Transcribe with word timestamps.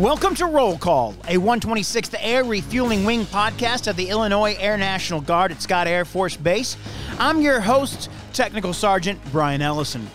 Welcome 0.00 0.34
to 0.36 0.46
Roll 0.46 0.78
Call, 0.78 1.14
a 1.28 1.36
126th 1.36 2.14
Air 2.20 2.42
Refueling 2.42 3.04
Wing 3.04 3.26
podcast 3.26 3.86
of 3.86 3.96
the 3.96 4.08
Illinois 4.08 4.56
Air 4.58 4.78
National 4.78 5.20
Guard 5.20 5.52
at 5.52 5.60
Scott 5.60 5.86
Air 5.86 6.06
Force 6.06 6.38
Base. 6.38 6.78
I'm 7.18 7.42
your 7.42 7.60
host, 7.60 8.08
Technical 8.32 8.72
Sergeant 8.72 9.20
Brian 9.30 9.60
Ellison. 9.60 10.08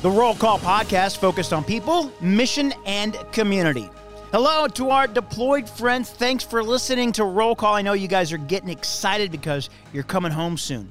The 0.00 0.08
Roll 0.08 0.36
Call 0.36 0.58
podcast 0.58 1.18
focused 1.18 1.52
on 1.52 1.64
people, 1.64 2.10
mission, 2.22 2.72
and 2.86 3.14
community. 3.32 3.90
Hello 4.32 4.68
to 4.68 4.88
our 4.88 5.06
deployed 5.06 5.68
friends. 5.68 6.08
Thanks 6.08 6.42
for 6.42 6.64
listening 6.64 7.12
to 7.12 7.24
Roll 7.24 7.54
Call. 7.54 7.74
I 7.74 7.82
know 7.82 7.92
you 7.92 8.08
guys 8.08 8.32
are 8.32 8.38
getting 8.38 8.70
excited 8.70 9.30
because 9.30 9.68
you're 9.92 10.02
coming 10.02 10.32
home 10.32 10.56
soon. 10.56 10.88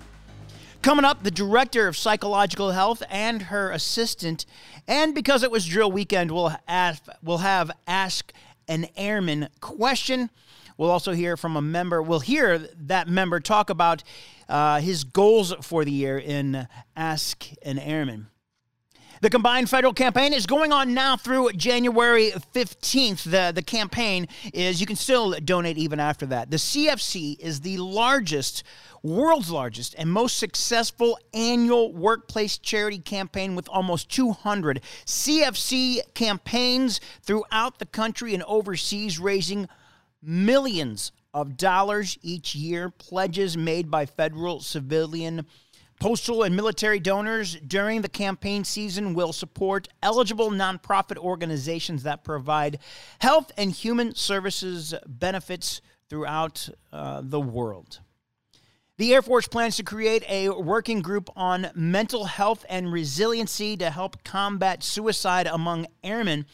Coming 0.85 1.03
up, 1.03 1.23
the 1.23 1.31
director 1.31 1.87
of 1.87 1.97
psychological 1.97 2.69
health 2.69 3.01
and 3.09 3.41
her 3.41 3.71
assistant, 3.71 4.45
and 4.87 5.15
because 5.15 5.41
it 5.41 5.49
was 5.49 5.65
drill 5.65 5.91
weekend, 5.91 6.29
we'll 6.29 6.55
ask, 6.67 7.01
we'll 7.23 7.39
have 7.39 7.71
ask 7.87 8.31
an 8.67 8.85
airman 8.95 9.49
question. 9.61 10.29
We'll 10.77 10.91
also 10.91 11.13
hear 11.13 11.37
from 11.37 11.55
a 11.57 11.61
member. 11.61 12.03
We'll 12.03 12.19
hear 12.19 12.59
that 12.59 13.07
member 13.07 13.39
talk 13.39 13.71
about 13.71 14.03
uh, 14.47 14.79
his 14.79 15.03
goals 15.05 15.55
for 15.63 15.83
the 15.85 15.91
year 15.91 16.19
in 16.19 16.67
Ask 16.95 17.47
an 17.63 17.79
Airman. 17.79 18.27
The 19.25 19.31
combined 19.31 19.71
federal 19.71 19.91
campaign 19.91 20.33
is 20.33 20.45
going 20.45 20.71
on 20.71 20.93
now 20.93 21.17
through 21.17 21.53
January 21.53 22.31
15th. 22.53 23.23
The, 23.23 23.51
the 23.55 23.63
campaign 23.63 24.27
is, 24.53 24.79
you 24.79 24.85
can 24.85 24.95
still 24.95 25.31
donate 25.39 25.79
even 25.79 25.99
after 25.99 26.27
that. 26.27 26.51
The 26.51 26.57
CFC 26.57 27.39
is 27.39 27.61
the 27.61 27.77
largest, 27.77 28.61
world's 29.01 29.49
largest, 29.49 29.95
and 29.97 30.11
most 30.11 30.37
successful 30.37 31.17
annual 31.33 31.91
workplace 31.91 32.59
charity 32.59 32.99
campaign 32.99 33.55
with 33.55 33.67
almost 33.67 34.11
200 34.11 34.81
CFC 35.07 36.01
campaigns 36.13 37.01
throughout 37.23 37.79
the 37.79 37.87
country 37.87 38.35
and 38.35 38.43
overseas, 38.43 39.17
raising 39.17 39.67
millions 40.21 41.11
of 41.33 41.57
dollars 41.57 42.19
each 42.21 42.53
year. 42.53 42.91
Pledges 42.91 43.57
made 43.57 43.89
by 43.89 44.05
federal, 44.05 44.59
civilian, 44.59 45.47
Postal 45.99 46.43
and 46.43 46.55
military 46.55 46.99
donors 46.99 47.55
during 47.55 48.01
the 48.01 48.09
campaign 48.09 48.63
season 48.63 49.13
will 49.13 49.31
support 49.31 49.87
eligible 50.03 50.51
nonprofit 50.51 51.17
organizations 51.17 52.03
that 52.03 52.23
provide 52.23 52.79
health 53.19 53.51
and 53.57 53.71
human 53.71 54.13
services 54.13 54.93
benefits 55.07 55.81
throughout 56.09 56.69
uh, 56.91 57.21
the 57.23 57.39
world. 57.39 57.99
The 58.97 59.13
Air 59.13 59.21
Force 59.21 59.47
plans 59.47 59.75
to 59.75 59.83
create 59.83 60.23
a 60.29 60.49
working 60.49 61.01
group 61.01 61.29
on 61.35 61.69
mental 61.75 62.25
health 62.25 62.65
and 62.69 62.93
resiliency 62.93 63.75
to 63.77 63.89
help 63.89 64.23
combat 64.23 64.83
suicide 64.83 65.47
among 65.47 65.87
airmen. 66.01 66.45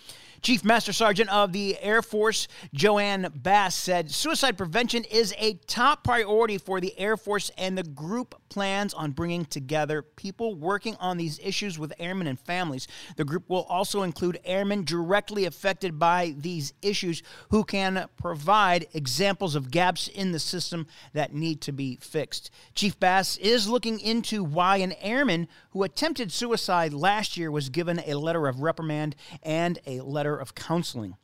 Chief 0.41 0.63
Master 0.63 0.91
Sergeant 0.91 1.29
of 1.29 1.51
the 1.51 1.77
Air 1.81 2.01
Force, 2.01 2.47
JoAnne 2.75 3.31
Bass, 3.43 3.75
said 3.75 4.09
suicide 4.09 4.57
prevention 4.57 5.03
is 5.03 5.35
a 5.37 5.53
top 5.67 6.03
priority 6.03 6.57
for 6.57 6.81
the 6.81 6.97
Air 6.97 7.15
Force, 7.15 7.51
and 7.59 7.77
the 7.77 7.83
group 7.83 8.33
plans 8.49 8.93
on 8.95 9.11
bringing 9.11 9.45
together 9.45 10.01
people 10.01 10.55
working 10.55 10.95
on 10.99 11.17
these 11.17 11.39
issues 11.43 11.77
with 11.77 11.93
airmen 11.99 12.25
and 12.25 12.39
families. 12.39 12.87
The 13.17 13.23
group 13.23 13.49
will 13.49 13.63
also 13.63 14.01
include 14.01 14.39
airmen 14.43 14.83
directly 14.83 15.45
affected 15.45 15.99
by 15.99 16.33
these 16.35 16.73
issues 16.81 17.21
who 17.49 17.63
can 17.63 18.07
provide 18.17 18.87
examples 18.93 19.53
of 19.53 19.69
gaps 19.69 20.07
in 20.07 20.31
the 20.31 20.39
system 20.39 20.87
that 21.13 21.35
need 21.35 21.61
to 21.61 21.71
be 21.71 21.97
fixed. 22.01 22.49
Chief 22.73 22.99
Bass 22.99 23.37
is 23.37 23.69
looking 23.69 23.99
into 23.99 24.43
why 24.43 24.77
an 24.77 24.93
airman 24.93 25.47
who 25.69 25.83
attempted 25.83 26.31
suicide 26.31 26.93
last 26.93 27.37
year 27.37 27.51
was 27.51 27.69
given 27.69 28.01
a 28.05 28.15
letter 28.15 28.47
of 28.47 28.61
reprimand 28.61 29.15
and 29.43 29.79
a 29.85 30.01
letter 30.01 30.30
of 30.37 30.55
counseling. 30.55 31.15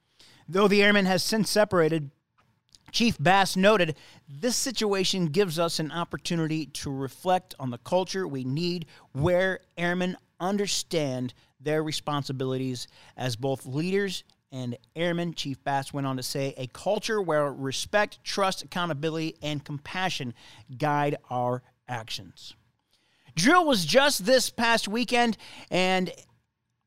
Though 0.48 0.68
the 0.68 0.84
airman 0.84 1.06
has 1.06 1.24
since 1.24 1.50
separated, 1.50 2.12
Chief 2.92 3.18
Bass 3.20 3.56
noted 3.56 3.98
this 4.30 4.56
situation 4.56 5.28
gives 5.28 5.60
us 5.60 5.80
an 5.80 5.92
opportunity 5.92 6.68
to 6.68 6.90
reflect 6.90 7.54
on 7.60 7.70
the 7.70 7.78
culture 7.80 8.28
we 8.28 8.44
need 8.44 8.86
where 9.12 9.60
airmen 9.78 10.16
understand 10.40 11.34
their 11.60 11.84
responsibilities 11.84 12.88
as 13.18 13.36
both 13.36 13.66
leaders 13.66 14.24
and 14.52 14.78
airmen. 14.96 15.34
Chief 15.34 15.62
Bass 15.64 15.92
went 15.92 16.08
on 16.08 16.18
to 16.18 16.24
say 16.24 16.54
a 16.58 16.68
culture 16.68 17.22
where 17.22 17.52
respect, 17.52 18.24
trust, 18.24 18.64
accountability, 18.64 19.36
and 19.42 19.64
compassion 19.64 20.34
guide 20.78 21.18
our 21.30 21.64
actions. 21.90 22.56
Drill 23.36 23.66
was 23.66 23.86
just 23.86 24.26
this 24.26 24.50
past 24.50 24.88
weekend, 24.88 25.38
and 25.70 26.12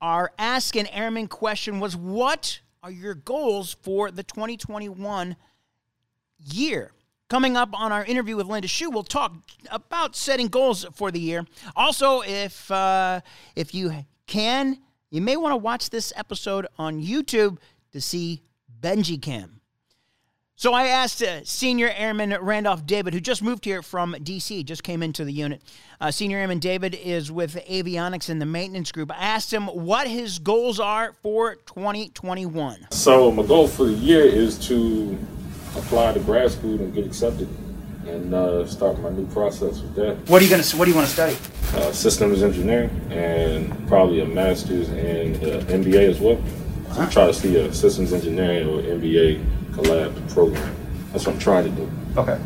our 0.01 0.33
Ask 0.39 0.77
an 0.77 0.87
Airman 0.87 1.29
question 1.29 1.81
was 1.81 1.97
What 1.97 2.61
are 2.83 2.91
your 2.91 3.15
goals 3.15 3.77
for 3.83 4.11
the 4.11 4.23
2021 4.23 5.37
year? 6.53 6.93
Coming 7.29 7.57
up 7.57 7.79
on 7.79 7.93
our 7.93 8.05
interview 8.05 8.37
with 8.37 8.47
Linda 8.47 8.67
Shu, 8.67 8.91
we'll 8.91 9.05
talk 9.05 9.33
about 9.71 10.17
setting 10.17 10.49
goals 10.49 10.85
for 10.95 11.13
the 11.13 11.21
year. 11.21 11.47
Also, 11.77 12.23
if 12.23 12.71
uh, 12.71 13.21
if 13.55 13.75
you 13.75 14.05
can, 14.27 14.79
you 15.11 15.21
may 15.21 15.37
want 15.37 15.53
to 15.53 15.57
watch 15.57 15.91
this 15.91 16.13
episode 16.17 16.67
on 16.79 17.01
YouTube 17.01 17.59
to 17.93 18.01
see 18.01 18.43
Benji 18.81 19.21
Cam. 19.21 19.60
So 20.61 20.75
I 20.75 20.89
asked 20.89 21.23
uh, 21.23 21.43
Senior 21.43 21.91
Airman 21.97 22.37
Randolph 22.39 22.85
David, 22.85 23.15
who 23.15 23.21
just 23.21 23.43
moved 23.43 23.65
here 23.65 23.81
from 23.81 24.15
D.C., 24.23 24.63
just 24.65 24.83
came 24.83 25.03
into 25.03 25.25
the 25.25 25.33
unit. 25.33 25.63
Uh, 25.99 26.11
Senior 26.11 26.37
Airman 26.37 26.59
David 26.59 26.95
is 26.95 27.33
with 27.33 27.55
avionics 27.67 28.29
in 28.29 28.41
the 28.41 28.45
maintenance 28.45 28.93
group. 28.93 29.11
I 29.11 29.25
asked 29.25 29.51
him 29.51 29.69
what 29.69 30.07
his 30.07 30.39
goals 30.39 30.79
are 30.79 31.15
for 31.23 31.55
2021. 31.55 32.89
So 32.91 33.31
my 33.31 33.43
goal 33.43 33.69
for 33.69 33.87
the 33.87 33.95
year 33.95 34.23
is 34.23 34.59
to 34.69 35.19
apply 35.77 36.13
to 36.13 36.21
grad 36.21 36.51
school 36.51 36.79
and 36.79 36.93
get 36.93 37.07
accepted, 37.07 37.49
and 38.07 38.35
uh, 38.35 38.67
start 38.67 39.01
my 39.01 39.09
new 39.09 39.27
process 39.29 39.81
with 39.81 39.95
that. 39.95 40.19
What 40.29 40.43
are 40.43 40.45
you 40.45 40.51
gonna? 40.51 40.63
What 40.77 40.85
do 40.85 40.91
you 40.91 40.95
want 40.95 41.09
to 41.09 41.15
study? 41.15 41.39
Uh, 41.75 41.91
systems 41.91 42.43
engineering 42.43 42.91
and 43.11 43.89
probably 43.89 44.21
a 44.21 44.27
master's 44.27 44.91
and 44.91 45.37
uh, 45.37 45.65
MBA 45.73 46.11
as 46.11 46.21
well. 46.21 46.39
So 46.93 47.01
I'm 47.01 47.09
trying 47.09 47.29
to 47.29 47.35
see 47.35 47.57
a 47.57 47.73
systems 47.73 48.13
engineering 48.13 48.69
or 48.69 48.83
MBA 48.83 49.43
collab 49.81 50.33
program. 50.33 50.77
That's 51.13 51.27
what 51.27 51.35
I'm 51.35 51.41
trying 51.41 51.65
to 51.65 51.71
do. 51.71 51.91
Okay. 52.17 52.39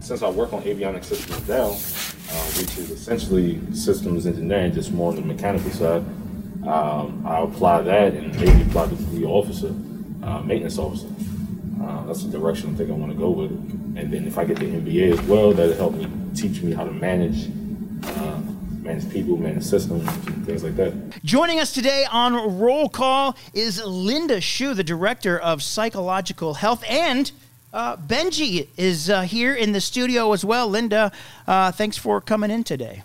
Since 0.00 0.22
I 0.22 0.30
work 0.30 0.52
on 0.52 0.62
avionics 0.62 1.04
systems 1.04 1.48
now, 1.48 1.66
uh, 1.66 2.50
which 2.58 2.78
is 2.78 2.90
essentially 2.90 3.60
systems 3.74 4.26
engineering, 4.26 4.72
just 4.72 4.92
more 4.92 5.10
on 5.10 5.16
the 5.16 5.22
mechanical 5.22 5.70
side, 5.70 6.02
um, 6.66 7.24
I'll 7.26 7.44
apply 7.44 7.82
that 7.82 8.14
and 8.14 8.34
maybe 8.38 8.62
apply 8.62 8.88
to 8.88 8.94
be 8.94 9.24
officer, 9.24 9.74
uh, 10.22 10.40
maintenance 10.42 10.78
officer. 10.78 11.08
Uh, 11.82 12.04
that's 12.06 12.24
the 12.24 12.30
direction 12.30 12.74
I 12.74 12.78
think 12.78 12.90
I 12.90 12.92
want 12.92 13.12
to 13.12 13.18
go 13.18 13.30
with 13.30 13.52
it. 13.52 13.58
And 14.00 14.12
then 14.12 14.26
if 14.26 14.36
I 14.38 14.44
get 14.44 14.58
the 14.58 14.66
MBA 14.66 15.12
as 15.12 15.20
well, 15.22 15.52
that'll 15.52 15.76
help 15.76 15.94
me 15.94 16.06
teach 16.34 16.62
me 16.62 16.72
how 16.72 16.84
to 16.84 16.92
manage 16.92 17.46
manage 18.90 19.12
people, 19.12 19.36
manage 19.36 19.62
systems, 19.62 20.06
and 20.26 20.44
things 20.44 20.64
like 20.64 20.74
that. 20.74 20.92
Joining 21.22 21.60
us 21.60 21.72
today 21.72 22.06
on 22.10 22.58
Roll 22.58 22.88
Call 22.88 23.36
is 23.54 23.82
Linda 23.84 24.40
Shu, 24.40 24.74
the 24.74 24.82
Director 24.82 25.38
of 25.38 25.62
Psychological 25.62 26.54
Health, 26.54 26.82
and 26.88 27.30
uh, 27.72 27.96
Benji 27.96 28.66
is 28.76 29.08
uh, 29.08 29.22
here 29.22 29.54
in 29.54 29.70
the 29.70 29.80
studio 29.80 30.32
as 30.32 30.44
well. 30.44 30.66
Linda, 30.66 31.12
uh, 31.46 31.70
thanks 31.70 31.96
for 31.96 32.20
coming 32.20 32.50
in 32.50 32.64
today. 32.64 33.04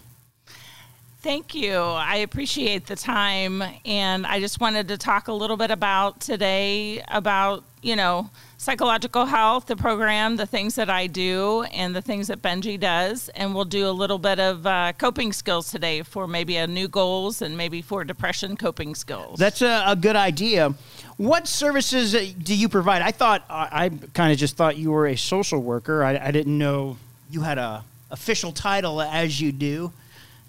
Thank 1.21 1.53
you. 1.53 1.75
I 1.75 2.17
appreciate 2.17 2.87
the 2.87 2.95
time. 2.95 3.63
And 3.83 4.27
I 4.27 4.39
just 4.39 4.59
wanted 4.59 4.87
to 4.89 4.97
talk 4.97 5.27
a 5.27 5.33
little 5.33 5.57
bit 5.57 5.71
about 5.71 6.19
today 6.19 7.03
about, 7.07 7.63
you 7.85 7.95
know, 7.95 8.31
psychological 8.57 9.27
health, 9.27 9.67
the 9.67 9.75
program, 9.75 10.37
the 10.37 10.45
things 10.47 10.73
that 10.73 10.89
I 10.89 11.05
do, 11.05 11.61
and 11.71 11.95
the 11.95 12.01
things 12.01 12.27
that 12.29 12.41
Benji 12.41 12.79
does. 12.79 13.29
And 13.29 13.53
we'll 13.53 13.63
do 13.63 13.87
a 13.87 13.91
little 13.91 14.17
bit 14.17 14.39
of 14.39 14.65
uh, 14.65 14.93
coping 14.97 15.31
skills 15.31 15.71
today 15.71 16.01
for 16.01 16.27
maybe 16.27 16.57
a 16.57 16.65
new 16.65 16.87
goals 16.87 17.43
and 17.43 17.55
maybe 17.55 17.83
for 17.83 18.03
depression 18.03 18.57
coping 18.57 18.95
skills. 18.95 19.37
That's 19.37 19.61
a, 19.61 19.83
a 19.85 19.95
good 19.95 20.15
idea. 20.15 20.73
What 21.17 21.47
services 21.47 22.13
do 22.33 22.55
you 22.55 22.67
provide? 22.67 23.03
I 23.03 23.11
thought, 23.11 23.45
I, 23.51 23.85
I 23.85 23.89
kind 24.15 24.31
of 24.31 24.39
just 24.39 24.57
thought 24.57 24.77
you 24.77 24.91
were 24.91 25.05
a 25.05 25.15
social 25.15 25.61
worker. 25.61 26.03
I, 26.03 26.17
I 26.17 26.31
didn't 26.31 26.57
know 26.57 26.97
you 27.29 27.41
had 27.41 27.59
a 27.59 27.83
official 28.09 28.51
title 28.51 28.99
as 28.99 29.39
you 29.39 29.51
do 29.51 29.93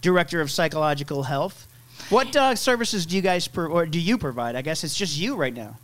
director 0.01 0.41
of 0.41 0.51
psychological 0.51 1.25
health. 1.25 1.67
What 2.09 2.35
uh, 2.35 2.55
services 2.55 3.05
do 3.05 3.15
you 3.15 3.23
guys 3.23 3.47
pro- 3.47 3.71
or 3.71 3.85
do 3.85 4.01
you 4.01 4.17
provide? 4.17 4.57
I 4.57 4.63
guess 4.63 4.85
it's 4.85 4.97
just 4.97 5.19
you 5.19 5.37
right 5.37 5.53
now. 5.55 5.77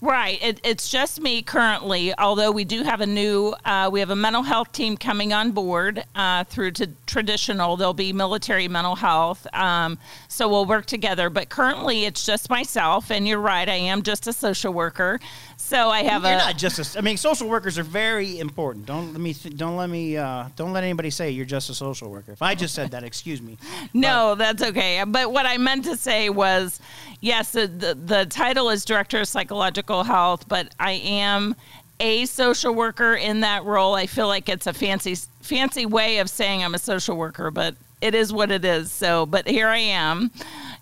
Right. 0.00 0.42
It, 0.42 0.60
it's 0.64 0.88
just 0.88 1.20
me 1.20 1.42
currently, 1.42 2.16
although 2.18 2.50
we 2.50 2.64
do 2.64 2.82
have 2.82 3.00
a 3.00 3.06
new, 3.06 3.54
uh, 3.64 3.88
we 3.92 4.00
have 4.00 4.10
a 4.10 4.16
mental 4.16 4.42
health 4.42 4.72
team 4.72 4.96
coming 4.96 5.32
on 5.32 5.52
board 5.52 6.04
uh, 6.14 6.44
through 6.44 6.72
to 6.72 6.88
traditional. 7.06 7.76
There'll 7.76 7.94
be 7.94 8.12
military 8.12 8.68
mental 8.68 8.96
health. 8.96 9.46
Um, 9.52 9.98
so 10.28 10.48
we'll 10.48 10.66
work 10.66 10.86
together. 10.86 11.30
But 11.30 11.48
currently, 11.48 12.04
it's 12.04 12.24
just 12.24 12.50
myself. 12.50 13.10
And 13.10 13.26
you're 13.26 13.40
right, 13.40 13.68
I 13.68 13.74
am 13.74 14.02
just 14.02 14.26
a 14.26 14.32
social 14.32 14.72
worker. 14.72 15.20
So 15.56 15.88
I 15.90 16.02
have 16.02 16.22
you're 16.22 16.32
a. 16.32 16.36
not 16.36 16.56
just 16.58 16.96
a. 16.96 16.98
I 16.98 17.02
mean, 17.02 17.16
social 17.16 17.48
workers 17.48 17.78
are 17.78 17.84
very 17.84 18.38
important. 18.40 18.86
Don't 18.86 19.12
let 19.12 19.20
me. 19.20 19.32
Don't 19.32 19.76
let 19.76 19.88
me. 19.88 20.16
Uh, 20.16 20.48
don't 20.56 20.72
let 20.72 20.82
anybody 20.82 21.10
say 21.10 21.30
you're 21.30 21.44
just 21.44 21.70
a 21.70 21.74
social 21.74 22.10
worker. 22.10 22.32
If 22.32 22.42
I 22.42 22.54
just 22.54 22.74
said 22.74 22.90
that, 22.90 23.04
excuse 23.04 23.40
me. 23.40 23.56
No, 23.92 24.34
that's 24.34 24.62
okay. 24.62 25.02
But 25.06 25.32
what 25.32 25.46
I 25.46 25.58
meant 25.58 25.84
to 25.84 25.96
say 25.96 26.30
was, 26.30 26.80
yes, 27.20 27.52
the 27.52 27.66
the, 27.66 27.94
the 27.94 28.26
title 28.26 28.70
is 28.70 28.84
director 28.84 29.20
of 29.20 29.28
psychological 29.28 30.04
health, 30.04 30.48
but 30.48 30.74
I 30.78 30.92
am 30.92 31.54
a 32.00 32.24
social 32.26 32.74
worker 32.74 33.14
in 33.14 33.40
that 33.40 33.64
role. 33.64 33.94
I 33.94 34.06
feel 34.06 34.26
like 34.26 34.48
it's 34.48 34.66
a 34.66 34.72
fancy 34.72 35.16
fancy 35.40 35.86
way 35.86 36.18
of 36.18 36.30
saying 36.30 36.64
I'm 36.64 36.74
a 36.74 36.78
social 36.78 37.16
worker, 37.16 37.50
but 37.50 37.74
it 38.00 38.14
is 38.14 38.32
what 38.32 38.50
it 38.50 38.64
is. 38.64 38.90
So, 38.90 39.26
but 39.26 39.46
here 39.46 39.68
I 39.68 39.78
am, 39.78 40.30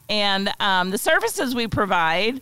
and 0.08 0.50
um, 0.60 0.90
the 0.90 0.98
services 0.98 1.54
we 1.54 1.66
provide 1.66 2.40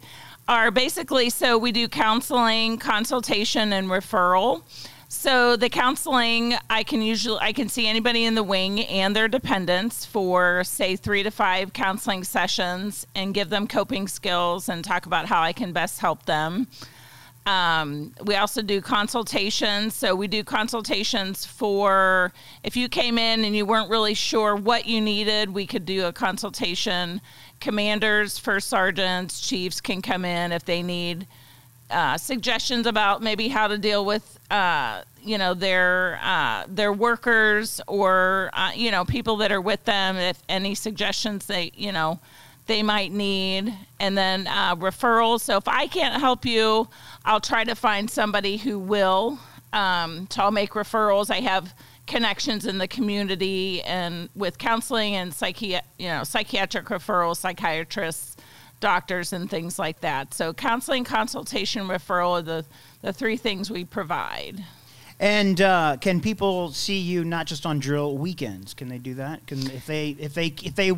are 0.48 0.70
basically 0.70 1.30
so 1.30 1.58
we 1.58 1.72
do 1.72 1.88
counseling, 1.88 2.78
consultation, 2.78 3.72
and 3.72 3.88
referral. 3.88 4.62
So 5.08 5.54
the 5.54 5.68
counseling, 5.68 6.54
I 6.68 6.82
can 6.82 7.00
usually 7.00 7.38
I 7.40 7.52
can 7.52 7.68
see 7.68 7.86
anybody 7.86 8.24
in 8.24 8.34
the 8.34 8.42
wing 8.42 8.80
and 8.80 9.14
their 9.14 9.28
dependents 9.28 10.04
for 10.04 10.64
say 10.64 10.96
three 10.96 11.22
to 11.22 11.30
five 11.30 11.72
counseling 11.72 12.24
sessions 12.24 13.06
and 13.14 13.32
give 13.32 13.48
them 13.48 13.68
coping 13.68 14.08
skills 14.08 14.68
and 14.68 14.84
talk 14.84 15.06
about 15.06 15.26
how 15.26 15.42
I 15.42 15.52
can 15.52 15.72
best 15.72 16.00
help 16.00 16.26
them. 16.26 16.66
Um, 17.46 18.12
we 18.24 18.34
also 18.34 18.60
do 18.60 18.80
consultations. 18.80 19.94
So 19.94 20.16
we 20.16 20.26
do 20.26 20.42
consultations 20.42 21.44
for 21.44 22.32
if 22.64 22.76
you 22.76 22.88
came 22.88 23.16
in 23.16 23.44
and 23.44 23.54
you 23.54 23.64
weren't 23.64 23.88
really 23.88 24.14
sure 24.14 24.56
what 24.56 24.86
you 24.86 25.00
needed, 25.00 25.54
we 25.54 25.66
could 25.66 25.86
do 25.86 26.06
a 26.06 26.12
consultation. 26.12 27.20
Commanders, 27.60 28.38
first 28.38 28.68
sergeants, 28.68 29.40
chiefs 29.40 29.80
can 29.80 30.02
come 30.02 30.24
in 30.24 30.50
if 30.50 30.64
they 30.64 30.82
need 30.82 31.28
uh, 31.90 32.16
suggestions 32.16 32.86
about 32.86 33.22
maybe 33.22 33.48
how 33.48 33.68
to 33.68 33.78
deal 33.78 34.04
with 34.04 34.38
uh, 34.50 35.02
you 35.22 35.38
know 35.38 35.54
their 35.54 36.18
uh, 36.22 36.64
their 36.68 36.92
workers 36.92 37.80
or 37.86 38.50
uh, 38.52 38.72
you 38.74 38.90
know 38.90 39.04
people 39.04 39.36
that 39.38 39.52
are 39.52 39.60
with 39.60 39.84
them. 39.84 40.16
If 40.16 40.42
any 40.48 40.74
suggestions 40.74 41.46
they 41.46 41.72
you 41.74 41.92
know 41.92 42.18
they 42.66 42.82
might 42.82 43.12
need, 43.12 43.72
and 44.00 44.18
then 44.18 44.46
uh, 44.48 44.74
referrals. 44.76 45.40
So 45.40 45.56
if 45.56 45.68
I 45.68 45.86
can't 45.86 46.20
help 46.20 46.44
you, 46.44 46.88
I'll 47.24 47.40
try 47.40 47.64
to 47.64 47.74
find 47.74 48.10
somebody 48.10 48.56
who 48.56 48.78
will. 48.78 49.38
Um, 49.72 50.26
so 50.30 50.42
I'll 50.42 50.50
make 50.50 50.70
referrals. 50.72 51.30
I 51.30 51.40
have 51.40 51.74
connections 52.06 52.66
in 52.66 52.78
the 52.78 52.86
community 52.88 53.82
and 53.82 54.28
with 54.36 54.58
counseling 54.58 55.16
and 55.16 55.32
psychi- 55.32 55.80
you 55.98 56.08
know 56.08 56.24
psychiatric 56.24 56.86
referrals, 56.86 57.36
psychiatrists 57.36 58.35
doctors 58.80 59.32
and 59.32 59.50
things 59.50 59.78
like 59.78 60.00
that. 60.00 60.34
So 60.34 60.52
counseling, 60.52 61.04
consultation, 61.04 61.86
referral 61.86 62.38
are 62.38 62.42
the, 62.42 62.64
the 63.02 63.12
three 63.12 63.36
things 63.36 63.70
we 63.70 63.84
provide. 63.84 64.64
And 65.18 65.60
uh, 65.60 65.96
can 66.00 66.20
people 66.20 66.72
see 66.72 66.98
you 66.98 67.24
not 67.24 67.46
just 67.46 67.64
on 67.64 67.78
drill 67.78 68.18
weekends? 68.18 68.74
Can 68.74 68.88
they 68.88 68.98
do 68.98 69.14
that? 69.14 69.46
Can 69.46 69.70
if 69.70 69.86
they 69.86 70.10
if 70.10 70.34
they 70.34 70.48
if 70.62 70.74
they 70.74 70.92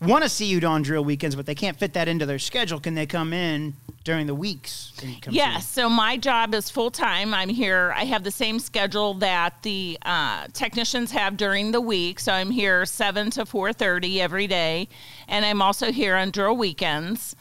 want 0.00 0.22
to 0.24 0.28
see 0.28 0.46
you 0.46 0.60
on 0.66 0.82
drill 0.82 1.04
weekends, 1.04 1.36
but 1.36 1.46
they 1.46 1.54
can't 1.54 1.78
fit 1.78 1.92
that 1.94 2.08
into 2.08 2.26
their 2.26 2.38
schedule, 2.38 2.80
can 2.80 2.94
they 2.94 3.06
come 3.06 3.32
in 3.32 3.74
during 4.04 4.26
the 4.26 4.34
weeks? 4.34 4.92
Yes. 5.30 5.68
So 5.68 5.88
my 5.88 6.16
job 6.16 6.54
is 6.54 6.70
full 6.70 6.90
time. 6.90 7.32
I'm 7.32 7.48
here. 7.48 7.92
I 7.96 8.04
have 8.04 8.22
the 8.22 8.30
same 8.30 8.58
schedule 8.58 9.14
that 9.14 9.62
the 9.62 9.98
uh, 10.02 10.46
technicians 10.52 11.10
have 11.12 11.36
during 11.36 11.72
the 11.72 11.80
week. 11.80 12.20
So 12.20 12.32
I'm 12.32 12.50
here 12.50 12.84
seven 12.84 13.30
to 13.30 13.46
four 13.46 13.72
thirty 13.72 14.20
every 14.20 14.46
day, 14.46 14.88
and 15.26 15.44
I'm 15.44 15.62
also 15.62 15.90
here 15.90 16.16
on 16.16 16.30
drill 16.30 16.56
weekends. 16.56 17.34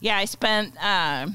Yeah, 0.00 0.16
I 0.16 0.24
spent 0.26 0.76
uh, 0.82 1.28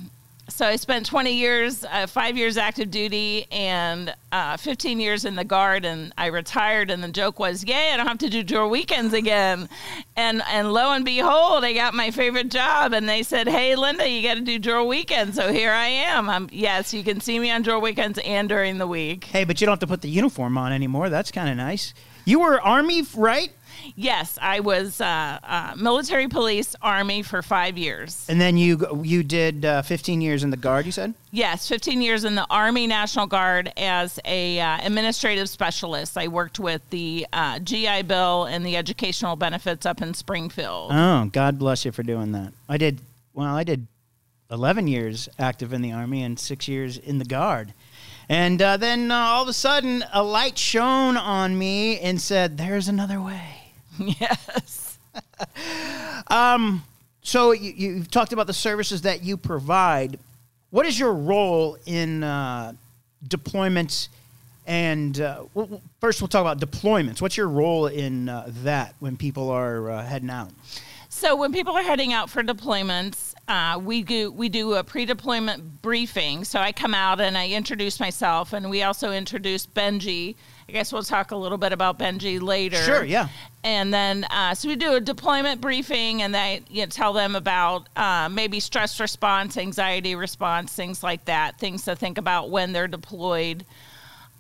so 0.50 0.66
I 0.66 0.76
spent 0.76 1.06
20 1.06 1.34
years, 1.34 1.86
uh, 1.86 2.06
five 2.06 2.38
years 2.38 2.58
active 2.58 2.92
duty, 2.92 3.46
and 3.50 4.14
uh, 4.32 4.58
15 4.58 5.00
years 5.00 5.24
in 5.24 5.36
the 5.36 5.44
guard, 5.46 5.86
and 5.86 6.14
I 6.18 6.28
retired. 6.28 6.90
And 6.90 7.02
the 7.04 7.08
joke 7.08 7.40
was, 7.40 7.64
"Yay, 7.64 7.92
I 7.92 7.98
don't 7.98 8.08
have 8.08 8.18
to 8.20 8.30
do 8.30 8.44
drill 8.44 8.70
weekends 8.70 9.14
again." 9.14 9.70
And 10.18 10.44
and 10.50 10.74
lo 10.74 10.92
and 10.92 11.06
behold, 11.06 11.64
I 11.64 11.74
got 11.74 11.94
my 11.94 12.12
favorite 12.12 12.50
job, 12.50 12.94
and 12.94 13.08
they 13.08 13.24
said, 13.24 13.48
"Hey, 13.48 13.76
Linda, 13.76 14.08
you 14.08 14.22
got 14.22 14.36
to 14.36 14.42
do 14.42 14.60
drill 14.60 14.88
weekends." 14.88 15.36
So 15.36 15.52
here 15.52 15.72
I 15.72 15.88
am. 15.88 16.30
I'm, 16.30 16.50
yes, 16.52 16.94
you 16.94 17.04
can 17.04 17.22
see 17.22 17.40
me 17.40 17.50
on 17.50 17.62
drill 17.62 17.80
weekends 17.82 18.20
and 18.24 18.50
during 18.50 18.78
the 18.78 18.88
week. 18.88 19.24
Hey, 19.24 19.46
but 19.46 19.62
you 19.62 19.66
don't 19.66 19.74
have 19.74 19.80
to 19.80 19.88
put 19.88 20.02
the 20.02 20.10
uniform 20.10 20.58
on 20.58 20.74
anymore. 20.74 21.10
That's 21.10 21.32
kind 21.32 21.50
of 21.50 21.56
nice. 21.56 21.94
You 22.26 22.42
were 22.42 22.62
Army, 22.62 23.04
right? 23.16 23.52
Yes, 23.96 24.38
I 24.42 24.60
was 24.60 25.02
uh, 25.02 25.40
uh, 25.44 25.74
military 25.78 26.28
police 26.28 26.76
army 26.82 27.22
for 27.22 27.42
five 27.42 27.78
years. 27.78 28.26
And 28.30 28.40
then 28.40 28.58
you 28.58 29.02
you 29.04 29.24
did 29.24 29.66
uh, 29.66 29.82
15 29.82 30.22
years 30.22 30.44
in 30.44 30.50
the 30.50 30.58
guard. 30.58 30.86
You 30.86 30.92
said 30.92 31.14
yes, 31.32 31.68
15 31.68 32.02
years 32.02 32.24
in 32.24 32.36
the 32.36 32.46
Army 32.50 32.88
National 32.88 33.28
Guard 33.28 33.72
as 33.78 34.20
a 34.26 34.60
uh, 34.60 34.78
administrative 34.82 35.50
specialist. 35.50 36.18
I 36.18 36.28
worked 36.28 36.60
with 36.60 36.82
the 36.90 37.28
uh, 37.34 37.60
GI 37.60 38.04
Bill 38.04 38.46
and 38.46 38.66
the 38.66 38.78
educational 38.78 39.36
benefits 39.36 39.86
up 39.86 40.02
in 40.02 40.14
Springfield. 40.14 40.92
Oh, 40.94 41.30
God 41.32 41.60
bless 41.60 41.86
you 41.86 41.92
for 41.92 42.04
doing 42.04 42.32
that. 42.34 42.54
I 42.70 42.78
did 42.78 43.00
well. 43.34 43.56
I 43.56 43.64
did 43.64 43.88
11 44.52 44.88
years 44.88 45.30
active 45.40 45.74
in 45.74 45.82
the 45.82 45.92
Army 45.92 46.24
and 46.24 46.40
six 46.40 46.68
years 46.68 46.98
in 46.98 47.18
the 47.18 47.26
guard. 47.26 47.74
And 48.30 48.62
uh, 48.62 48.78
then 48.78 49.12
all 49.12 49.44
of 49.44 49.50
a 49.50 49.54
sudden, 49.54 50.04
a 50.14 50.24
light 50.24 50.58
shone 50.58 51.18
on 51.18 51.58
me 51.58 52.00
and 52.00 52.22
said, 52.22 52.58
"There's 52.58 52.88
another 52.88 53.22
way." 53.22 53.63
Yes. 54.20 54.98
um, 56.28 56.84
so 57.22 57.52
you, 57.52 57.74
you've 57.76 58.12
talked 58.12 58.34
about 58.34 58.48
the 58.48 58.54
services 58.54 59.04
that 59.04 59.24
you 59.24 59.38
provide. 59.38 60.20
What 60.72 60.86
is 60.86 61.00
your 61.00 61.14
role 61.14 61.78
in 61.86 62.24
uh, 62.24 62.74
deployments? 63.28 64.10
And 64.66 65.20
uh, 65.20 65.44
well, 65.54 65.82
first, 66.00 66.22
we'll 66.22 66.30
talk 66.30 66.42
about 66.42 66.60
deployments. 66.60 67.22
What's 67.22 67.38
your 67.38 67.50
role 67.50 67.88
in 67.88 68.30
uh, 68.30 68.50
that 68.64 68.96
when 69.00 69.18
people 69.18 69.50
are 69.50 69.92
uh, 69.92 70.04
heading 70.04 70.30
out? 70.30 70.50
So, 71.10 71.36
when 71.36 71.52
people 71.54 71.76
are 71.76 71.84
heading 71.84 72.12
out 72.12 72.30
for 72.30 72.42
deployments, 72.42 73.34
uh, 73.48 73.80
we 73.84 74.04
do 74.04 74.32
we 74.32 74.50
do 74.50 74.76
a 74.76 74.84
pre-deployment 74.84 75.82
briefing. 75.82 76.44
So 76.44 76.60
I 76.60 76.72
come 76.72 76.94
out 76.94 77.20
and 77.20 77.38
I 77.38 77.50
introduce 77.50 78.00
myself, 78.00 78.54
and 78.54 78.70
we 78.70 78.84
also 78.84 79.12
introduce 79.12 79.66
Benji, 79.66 80.36
I 80.68 80.72
guess 80.72 80.94
we'll 80.94 81.04
talk 81.04 81.32
a 81.32 81.36
little 81.36 81.58
bit 81.58 81.74
about 81.74 82.00
Benji 82.00 82.42
later. 82.42 82.78
Sure, 82.78 83.04
yeah. 83.04 83.28
And 83.64 83.94
then, 83.94 84.26
uh, 84.26 84.54
so 84.56 84.68
we 84.68 84.76
do 84.76 84.94
a 84.96 85.00
deployment 85.00 85.62
briefing, 85.62 86.22
and 86.22 86.34
they 86.34 86.62
you 86.70 86.82
know, 86.82 86.88
tell 86.88 87.14
them 87.14 87.36
about 87.36 87.88
uh, 87.96 88.30
maybe 88.30 88.60
stress 88.60 89.00
response, 89.00 89.58
anxiety 89.58 90.16
response, 90.16 90.74
things 90.74 91.04
like 91.04 91.26
that, 91.26 91.60
things 91.60 91.84
to 91.86 91.96
think 91.96 92.18
about 92.18 92.50
when 92.50 92.74
they're 92.74 92.88
deployed. 92.88 93.66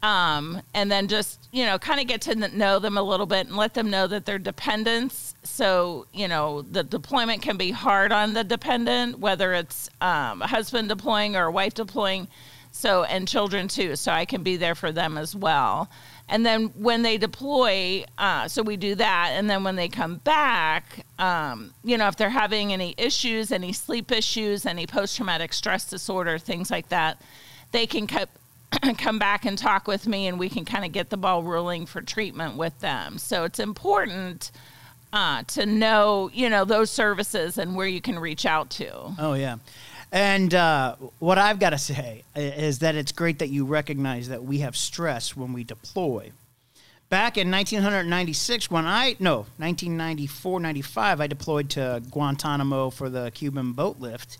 Um, 0.03 0.61
and 0.73 0.91
then 0.91 1.07
just 1.07 1.47
you 1.53 1.65
know, 1.65 1.79
kind 1.79 2.01
of 2.01 2.07
get 2.07 2.21
to 2.23 2.35
know 2.35 2.79
them 2.79 2.97
a 2.97 3.01
little 3.01 3.25
bit 3.25 3.47
and 3.47 3.55
let 3.55 3.73
them 3.73 3.89
know 3.89 4.05
that 4.07 4.25
they're 4.25 4.37
dependents. 4.37 5.33
So 5.43 6.07
you 6.13 6.27
know, 6.27 6.61
the 6.63 6.83
deployment 6.83 7.41
can 7.41 7.55
be 7.55 7.71
hard 7.71 8.11
on 8.11 8.33
the 8.33 8.43
dependent, 8.43 9.19
whether 9.19 9.53
it's 9.53 9.89
um, 10.01 10.41
a 10.41 10.47
husband 10.47 10.89
deploying 10.89 11.37
or 11.37 11.45
a 11.45 11.51
wife 11.51 11.73
deploying. 11.73 12.27
So 12.71 13.03
and 13.03 13.27
children 13.27 13.69
too. 13.69 13.95
So 13.95 14.11
I 14.11 14.25
can 14.25 14.43
be 14.43 14.57
there 14.57 14.75
for 14.75 14.91
them 14.91 15.17
as 15.17 15.35
well. 15.35 15.89
And 16.33 16.43
then 16.43 16.69
when 16.69 17.03
they 17.03 17.19
deploy, 17.19 18.05
uh, 18.17 18.47
so 18.47 18.63
we 18.63 18.75
do 18.75 18.95
that. 18.95 19.33
And 19.33 19.47
then 19.47 19.63
when 19.63 19.75
they 19.75 19.87
come 19.87 20.15
back, 20.15 21.05
um, 21.19 21.75
you 21.83 21.95
know, 21.95 22.07
if 22.07 22.15
they're 22.15 22.31
having 22.31 22.73
any 22.73 22.95
issues, 22.97 23.51
any 23.51 23.71
sleep 23.71 24.11
issues, 24.11 24.65
any 24.65 24.87
post 24.87 25.15
traumatic 25.15 25.53
stress 25.53 25.87
disorder, 25.87 26.39
things 26.39 26.71
like 26.71 26.89
that, 26.89 27.21
they 27.71 27.85
can 27.85 28.07
co- 28.07 28.25
come 28.97 29.19
back 29.19 29.45
and 29.45 29.59
talk 29.59 29.87
with 29.87 30.07
me 30.07 30.25
and 30.25 30.39
we 30.39 30.49
can 30.49 30.65
kind 30.65 30.83
of 30.83 30.91
get 30.91 31.11
the 31.11 31.17
ball 31.17 31.43
rolling 31.43 31.85
for 31.85 32.01
treatment 32.01 32.57
with 32.57 32.79
them. 32.79 33.19
So 33.19 33.43
it's 33.43 33.59
important. 33.59 34.51
Uh, 35.15 35.43
to 35.43 35.67
know, 35.67 36.31
you 36.33 36.49
know, 36.49 36.65
those 36.65 36.89
services 36.89 37.59
and 37.59 37.75
where 37.75 37.85
you 37.85 38.01
can 38.01 38.17
reach 38.17 38.47
out 38.47 38.71
to. 38.71 39.13
Oh 39.19 39.35
yeah, 39.35 39.57
and 40.13 40.53
uh, 40.53 40.95
what 41.17 41.39
I've 41.39 41.57
got 41.59 41.71
to 41.71 41.79
say 41.79 42.23
is 42.35 42.79
that 42.79 42.93
it's 42.93 43.11
great 43.11 43.39
that 43.39 43.49
you 43.49 43.65
recognize 43.65 44.29
that 44.29 44.43
we 44.43 44.59
have 44.59 44.77
stress 44.77 45.35
when 45.35 45.53
we 45.53 45.63
deploy. 45.63 46.31
Back 47.09 47.35
in 47.35 47.49
1996, 47.49 48.69
when 48.69 48.85
I, 48.85 49.15
no, 49.19 49.37
1994, 49.57 50.59
95, 50.59 51.19
I 51.19 51.25
deployed 51.25 51.71
to 51.71 52.03
Guantanamo 52.11 52.91
for 52.91 53.09
the 53.09 53.31
Cuban 53.31 53.71
boat 53.73 53.99
lift. 53.99 54.37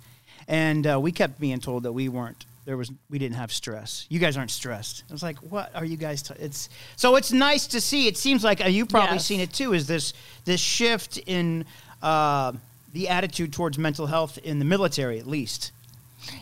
And 0.47 0.85
uh, 0.85 0.99
we 1.01 1.11
kept 1.11 1.39
being 1.39 1.59
told 1.59 1.83
that 1.83 1.91
we 1.91 2.07
weren't, 2.07 2.45
there 2.65 2.77
was, 2.77 2.91
we 3.09 3.17
didn't 3.17 3.37
have 3.37 3.51
stress. 3.51 4.05
You 4.09 4.19
guys 4.19 4.37
aren't 4.37 4.51
stressed. 4.51 5.03
I 5.09 5.13
was 5.13 5.23
like, 5.23 5.37
what 5.39 5.71
are 5.73 5.85
you 5.85 5.97
guys, 5.97 6.21
t-? 6.21 6.35
it's, 6.39 6.69
so 6.97 7.15
it's 7.15 7.31
nice 7.31 7.65
to 7.67 7.81
see. 7.81 8.07
It 8.07 8.17
seems 8.17 8.43
like 8.43 8.63
uh, 8.63 8.67
you've 8.67 8.89
probably 8.89 9.15
yes. 9.15 9.25
seen 9.25 9.39
it 9.39 9.51
too, 9.51 9.73
is 9.73 9.87
this, 9.87 10.13
this 10.45 10.59
shift 10.59 11.17
in, 11.17 11.65
uh, 12.03 12.51
the 12.93 13.09
attitude 13.09 13.51
towards 13.51 13.77
mental 13.77 14.07
health 14.07 14.37
in 14.37 14.59
the 14.59 14.65
military, 14.65 15.19
at 15.19 15.27
least. 15.27 15.71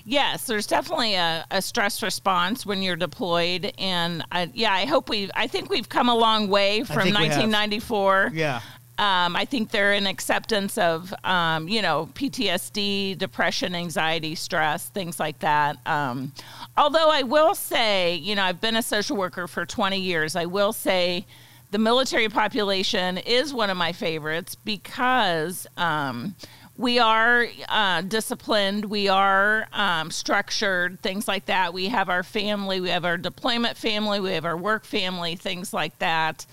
Yes, 0.06 0.46
there's 0.46 0.68
definitely 0.68 1.16
a, 1.16 1.46
a 1.50 1.62
stress 1.62 2.04
response 2.04 2.66
when 2.66 2.84
you're 2.84 2.96
deployed, 2.96 3.74
and 3.80 4.24
I, 4.32 4.52
yeah, 4.54 4.74
I 4.74 4.86
hope 4.86 5.10
we. 5.10 5.30
I 5.34 5.48
think 5.48 5.70
we've 5.70 5.90
come 5.90 6.08
a 6.08 6.16
long 6.16 6.50
way 6.50 6.84
from 6.84 6.98
1994. 6.98 8.32
Yeah. 8.34 8.62
Um, 9.00 9.36
I 9.36 9.46
think 9.46 9.72
they're 9.72 9.94
an 9.94 10.06
acceptance 10.06 10.78
of, 10.78 11.12
um, 11.24 11.68
you 11.68 11.82
know, 11.82 12.10
PTSD, 12.14 13.18
depression, 13.18 13.74
anxiety, 13.74 14.36
stress, 14.36 14.90
things 14.90 15.20
like 15.20 15.40
that. 15.40 15.78
Um, 15.88 16.34
although 16.78 17.10
I 17.10 17.24
will 17.24 17.56
say, 17.56 18.16
you 18.16 18.36
know, 18.36 18.44
I've 18.44 18.62
been 18.62 18.76
a 18.76 18.84
social 18.84 19.18
worker 19.18 19.48
for 19.48 19.66
20 19.66 20.00
years. 20.00 20.36
I 20.36 20.46
will 20.46 20.72
say 20.72 21.26
the 21.72 21.80
military 21.80 22.30
population 22.30 23.18
is 23.18 23.54
one 23.54 23.70
of 23.70 23.78
my 23.78 23.94
favorites 23.94 24.56
because 24.56 25.66
um, 25.78 26.36
we 26.78 27.00
are 27.00 27.48
uh, 27.70 28.02
disciplined, 28.02 28.86
we 28.86 29.08
are 29.08 29.68
um, 29.72 30.12
structured, 30.12 31.00
things 31.02 31.28
like 31.28 31.46
that. 31.46 31.74
We 31.74 31.88
have 31.88 32.10
our 32.10 32.24
family, 32.24 32.82
we 32.82 32.90
have 32.90 33.06
our 33.06 33.18
deployment 33.18 33.78
family, 33.78 34.20
we 34.20 34.32
have 34.34 34.46
our 34.46 34.58
work 34.58 34.84
family, 34.84 35.36
things 35.38 35.74
like 35.74 35.98
that. 36.00 36.46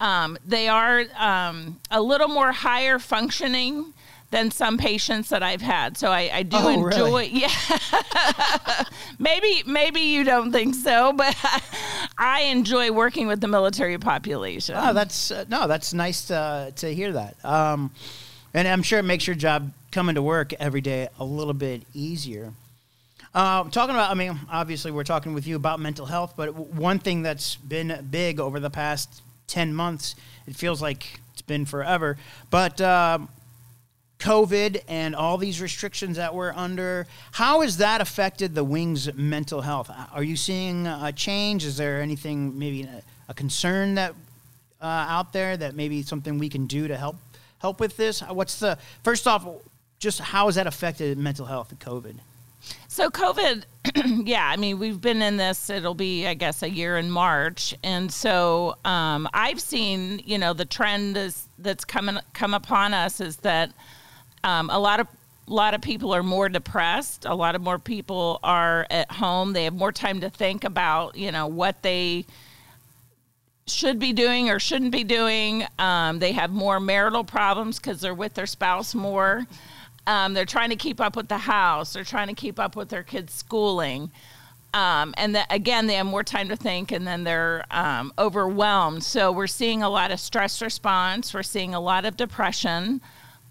Um, 0.00 0.38
they 0.46 0.68
are 0.68 1.04
um, 1.16 1.80
a 1.90 2.00
little 2.00 2.28
more 2.28 2.52
higher 2.52 2.98
functioning 2.98 3.94
than 4.30 4.50
some 4.50 4.76
patients 4.76 5.30
that 5.30 5.42
I've 5.42 5.62
had. 5.62 5.96
So 5.96 6.10
I, 6.10 6.30
I 6.32 6.42
do 6.42 6.56
Oh, 6.58 6.68
enjoy. 6.68 6.86
really? 6.86 7.28
Yeah, 7.32 8.84
maybe 9.18 9.62
maybe 9.66 10.00
you 10.00 10.24
don't 10.24 10.52
think 10.52 10.74
so, 10.74 11.12
but 11.12 11.34
I 12.18 12.42
enjoy 12.42 12.92
working 12.92 13.26
with 13.26 13.40
the 13.40 13.48
military 13.48 13.98
population. 13.98 14.74
Oh, 14.78 14.92
that's 14.92 15.30
uh, 15.30 15.44
no, 15.48 15.66
that's 15.66 15.94
nice 15.94 16.26
to, 16.26 16.72
to 16.76 16.94
hear 16.94 17.12
that. 17.12 17.42
Um, 17.44 17.90
and 18.54 18.66
I'm 18.68 18.82
sure 18.82 18.98
it 18.98 19.04
makes 19.04 19.26
your 19.26 19.36
job 19.36 19.72
coming 19.92 20.14
to 20.16 20.22
work 20.22 20.52
every 20.54 20.80
day 20.80 21.08
a 21.18 21.24
little 21.24 21.54
bit 21.54 21.82
easier. 21.94 22.52
Uh, 23.34 23.64
talking 23.64 23.94
about, 23.94 24.10
I 24.10 24.14
mean, 24.14 24.38
obviously 24.50 24.90
we're 24.90 25.04
talking 25.04 25.34
with 25.34 25.46
you 25.46 25.54
about 25.56 25.80
mental 25.80 26.06
health, 26.06 26.34
but 26.36 26.54
one 26.54 26.98
thing 26.98 27.22
that's 27.22 27.56
been 27.56 28.06
big 28.10 28.40
over 28.40 28.58
the 28.58 28.70
past 28.70 29.22
ten 29.46 29.72
months, 29.74 30.14
it 30.46 30.56
feels 30.56 30.80
like 30.82 31.20
it's 31.32 31.42
been 31.42 31.64
forever, 31.64 32.16
but. 32.50 32.80
Um, 32.80 33.28
COVID 34.18 34.82
and 34.88 35.14
all 35.14 35.38
these 35.38 35.60
restrictions 35.60 36.16
that 36.16 36.34
we're 36.34 36.52
under, 36.52 37.06
how 37.32 37.60
has 37.60 37.76
that 37.76 38.00
affected 38.00 38.54
the 38.54 38.64
wing's 38.64 39.12
mental 39.14 39.60
health? 39.60 39.90
Are 40.12 40.22
you 40.22 40.36
seeing 40.36 40.86
a 40.86 41.12
change? 41.12 41.64
Is 41.64 41.76
there 41.76 42.00
anything, 42.00 42.58
maybe 42.58 42.88
a, 43.28 43.34
concern 43.34 43.94
that 43.94 44.14
uh, 44.80 44.86
out 44.86 45.32
there 45.32 45.56
that 45.56 45.74
maybe 45.74 46.02
something 46.02 46.38
we 46.38 46.48
can 46.48 46.66
do 46.66 46.88
to 46.88 46.96
help 46.96 47.16
help 47.58 47.80
with 47.80 47.96
this? 47.96 48.20
What's 48.20 48.58
the 48.58 48.78
first 49.02 49.26
off, 49.26 49.46
just 49.98 50.20
how 50.20 50.46
has 50.46 50.54
that 50.54 50.66
affected 50.66 51.18
mental 51.18 51.46
health? 51.46 51.72
COVID. 51.78 52.16
So 52.88 53.10
COVID, 53.10 53.64
yeah, 54.26 54.48
I 54.48 54.56
mean 54.56 54.78
we've 54.78 55.00
been 55.00 55.22
in 55.22 55.36
this. 55.36 55.70
It'll 55.70 55.94
be, 55.94 56.26
I 56.26 56.34
guess, 56.34 56.62
a 56.62 56.70
year 56.70 56.98
in 56.98 57.10
March, 57.10 57.74
and 57.82 58.12
so 58.12 58.76
um, 58.84 59.28
I've 59.32 59.60
seen, 59.60 60.20
you 60.24 60.38
know, 60.38 60.52
the 60.52 60.64
trend 60.64 61.16
is 61.16 61.46
that's 61.58 61.84
coming 61.84 62.18
come 62.32 62.54
upon 62.54 62.94
us 62.94 63.20
is 63.20 63.36
that 63.38 63.72
um, 64.44 64.70
a 64.70 64.78
lot 64.78 65.00
of 65.00 65.08
a 65.48 65.52
lot 65.52 65.72
of 65.72 65.80
people 65.80 66.14
are 66.14 66.22
more 66.22 66.48
depressed. 66.48 67.24
A 67.24 67.34
lot 67.34 67.54
of 67.54 67.62
more 67.62 67.78
people 67.78 68.38
are 68.42 68.86
at 68.90 69.10
home. 69.10 69.54
They 69.54 69.64
have 69.64 69.74
more 69.74 69.92
time 69.92 70.20
to 70.20 70.28
think 70.28 70.64
about, 70.64 71.16
you 71.16 71.32
know, 71.32 71.46
what 71.46 71.82
they 71.82 72.26
should 73.66 73.98
be 73.98 74.12
doing 74.12 74.50
or 74.50 74.58
shouldn't 74.58 74.92
be 74.92 75.04
doing. 75.04 75.64
Um, 75.78 76.18
they 76.18 76.32
have 76.32 76.50
more 76.50 76.80
marital 76.80 77.24
problems 77.24 77.78
because 77.78 78.00
they're 78.00 78.14
with 78.14 78.34
their 78.34 78.46
spouse 78.46 78.94
more. 78.94 79.46
Um, 80.06 80.34
they're 80.34 80.44
trying 80.44 80.70
to 80.70 80.76
keep 80.76 81.00
up 81.00 81.16
with 81.16 81.28
the 81.28 81.38
house. 81.38 81.92
They're 81.92 82.04
trying 82.04 82.28
to 82.28 82.34
keep 82.34 82.58
up 82.58 82.76
with 82.76 82.88
their 82.88 83.02
kids' 83.02 83.32
schooling. 83.32 84.10
Um, 84.74 85.14
and 85.16 85.34
that, 85.34 85.46
again, 85.50 85.86
they 85.86 85.94
have 85.94 86.06
more 86.06 86.22
time 86.22 86.48
to 86.50 86.56
think 86.56 86.92
and 86.92 87.06
then 87.06 87.24
they're 87.24 87.64
um, 87.70 88.12
overwhelmed. 88.18 89.02
So 89.02 89.32
we're 89.32 89.46
seeing 89.46 89.82
a 89.82 89.88
lot 89.88 90.10
of 90.10 90.20
stress 90.20 90.60
response. 90.60 91.32
We're 91.32 91.42
seeing 91.42 91.74
a 91.74 91.80
lot 91.80 92.04
of 92.04 92.16
depression. 92.16 93.00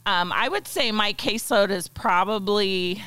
Um, 0.07 0.31
I 0.31 0.47
would 0.47 0.67
say 0.69 0.93
my 0.93 1.11
caseload 1.11 1.69
is 1.69 1.89
probably 1.89 3.03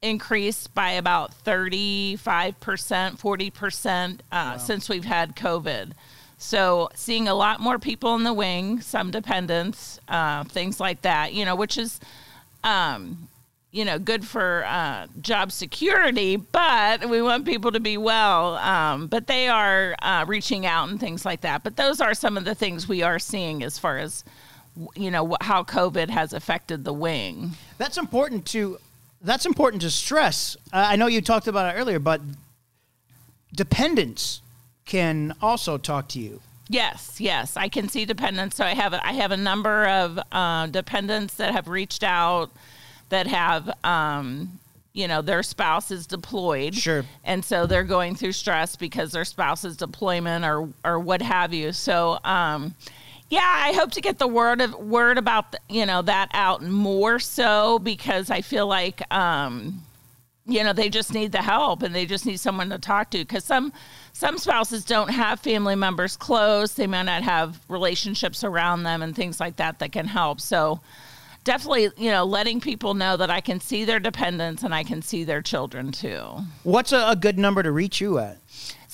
increased 0.00 0.72
by 0.72 0.92
about 0.92 1.32
35%, 1.44 2.16
40% 2.16 4.20
uh, 4.30 4.58
since 4.58 4.88
we've 4.88 5.04
had 5.04 5.34
COVID. 5.34 5.94
So 6.36 6.90
seeing 6.94 7.26
a 7.26 7.34
lot 7.34 7.58
more 7.58 7.80
people 7.80 8.14
in 8.14 8.22
the 8.22 8.32
wing, 8.32 8.80
some 8.82 9.10
dependents, 9.10 9.98
uh, 10.06 10.44
things 10.44 10.78
like 10.78 11.02
that, 11.02 11.34
you 11.34 11.44
know, 11.44 11.56
which 11.56 11.76
is, 11.76 11.98
um, 12.62 13.26
you 13.72 13.84
know, 13.84 13.98
good 13.98 14.24
for 14.24 14.64
uh, 14.64 15.08
job 15.20 15.50
security, 15.50 16.36
but 16.36 17.08
we 17.08 17.20
want 17.20 17.44
people 17.44 17.72
to 17.72 17.80
be 17.80 17.96
well. 17.96 18.54
Um, 18.58 19.08
but 19.08 19.26
they 19.26 19.48
are 19.48 19.96
uh, 20.02 20.24
reaching 20.28 20.66
out 20.66 20.88
and 20.88 21.00
things 21.00 21.24
like 21.24 21.40
that. 21.40 21.64
But 21.64 21.74
those 21.74 22.00
are 22.00 22.14
some 22.14 22.36
of 22.36 22.44
the 22.44 22.54
things 22.54 22.86
we 22.86 23.02
are 23.02 23.18
seeing 23.18 23.64
as 23.64 23.76
far 23.76 23.98
as, 23.98 24.22
you 24.94 25.10
know, 25.10 25.36
how 25.40 25.64
COVID 25.64 26.10
has 26.10 26.32
affected 26.32 26.84
the 26.84 26.92
wing. 26.92 27.52
That's 27.78 27.98
important 27.98 28.46
to 28.46 28.78
that's 29.20 29.46
important 29.46 29.82
to 29.82 29.90
stress. 29.90 30.56
Uh, 30.72 30.86
I 30.88 30.96
know 30.96 31.06
you 31.06 31.20
talked 31.20 31.48
about 31.48 31.74
it 31.74 31.78
earlier, 31.78 31.98
but 31.98 32.20
dependents 33.52 34.40
can 34.84 35.34
also 35.42 35.76
talk 35.76 36.08
to 36.10 36.20
you. 36.20 36.40
Yes, 36.68 37.20
yes, 37.20 37.56
I 37.56 37.68
can 37.68 37.88
see 37.88 38.04
dependents. 38.04 38.56
So 38.56 38.64
I 38.64 38.74
have 38.74 38.92
a, 38.92 39.04
I 39.04 39.12
have 39.12 39.32
a 39.32 39.36
number 39.36 39.86
of 39.86 40.20
uh, 40.30 40.66
dependents 40.66 41.34
that 41.34 41.52
have 41.52 41.66
reached 41.66 42.04
out 42.04 42.50
that 43.08 43.26
have 43.26 43.70
um, 43.84 44.60
you 44.92 45.08
know 45.08 45.22
their 45.22 45.42
spouse 45.42 45.90
is 45.90 46.06
deployed. 46.06 46.74
Sure. 46.74 47.04
and 47.24 47.44
so 47.44 47.66
they're 47.66 47.84
going 47.84 48.14
through 48.14 48.32
stress 48.32 48.76
because 48.76 49.12
their 49.12 49.24
spouse's 49.24 49.76
deployment 49.76 50.44
or 50.44 50.68
or 50.84 50.98
what 50.98 51.22
have 51.22 51.52
you. 51.52 51.72
So. 51.72 52.18
Um, 52.24 52.74
yeah, 53.30 53.44
I 53.44 53.72
hope 53.72 53.90
to 53.92 54.00
get 54.00 54.18
the 54.18 54.26
word 54.26 54.60
of 54.60 54.74
word 54.74 55.18
about 55.18 55.52
the, 55.52 55.60
you 55.68 55.84
know 55.84 56.02
that 56.02 56.30
out 56.32 56.62
more 56.62 57.18
so 57.18 57.78
because 57.78 58.30
I 58.30 58.40
feel 58.40 58.66
like 58.66 59.02
um, 59.14 59.82
you 60.46 60.64
know 60.64 60.72
they 60.72 60.88
just 60.88 61.12
need 61.12 61.32
the 61.32 61.42
help 61.42 61.82
and 61.82 61.94
they 61.94 62.06
just 62.06 62.24
need 62.24 62.40
someone 62.40 62.70
to 62.70 62.78
talk 62.78 63.10
to 63.10 63.18
because 63.18 63.44
some 63.44 63.72
some 64.14 64.38
spouses 64.38 64.84
don't 64.84 65.10
have 65.10 65.40
family 65.40 65.74
members 65.74 66.16
close. 66.16 66.72
They 66.72 66.86
may 66.86 67.02
not 67.02 67.22
have 67.22 67.60
relationships 67.68 68.44
around 68.44 68.84
them 68.84 69.02
and 69.02 69.14
things 69.14 69.40
like 69.40 69.56
that 69.56 69.78
that 69.80 69.92
can 69.92 70.06
help. 70.06 70.40
So 70.40 70.80
definitely 71.44 71.90
you 71.96 72.10
know 72.10 72.24
letting 72.24 72.60
people 72.60 72.92
know 72.92 73.16
that 73.16 73.30
i 73.30 73.40
can 73.40 73.58
see 73.58 73.84
their 73.84 74.00
dependents 74.00 74.64
and 74.64 74.74
i 74.74 74.82
can 74.82 75.00
see 75.00 75.24
their 75.24 75.40
children 75.40 75.92
too. 75.92 76.22
What's 76.62 76.92
a, 76.92 77.08
a 77.08 77.16
good 77.16 77.38
number 77.38 77.62
to 77.62 77.72
reach 77.72 78.00
you 78.00 78.18
at? 78.18 78.38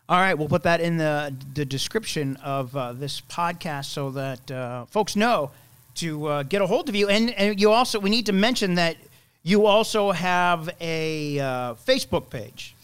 All 0.10 0.20
right, 0.20 0.34
we'll 0.38 0.50
put 0.50 0.64
that 0.64 0.82
in 0.82 0.98
the 0.98 1.34
the 1.54 1.64
description 1.64 2.36
of 2.38 2.76
uh, 2.76 2.92
this 2.94 3.22
podcast 3.22 3.86
so 3.86 4.10
that 4.12 4.52
uh, 4.52 4.86
folks 4.86 5.16
know 5.16 5.52
to 5.96 6.26
uh, 6.28 6.44
get 6.44 6.62
a 6.62 6.68
hold 6.68 6.90
of 6.90 6.96
you. 6.96 7.08
And, 7.08 7.32
and 7.32 7.60
you 7.62 7.72
also 7.72 8.00
we 8.00 8.10
need 8.10 8.26
to 8.26 8.34
mention 8.34 8.76
that 8.76 8.98
you 9.44 9.66
also 9.66 10.12
have 10.12 10.70
a 10.82 11.40
uh, 11.40 11.74
Facebook 11.76 12.30
page. 12.30 12.76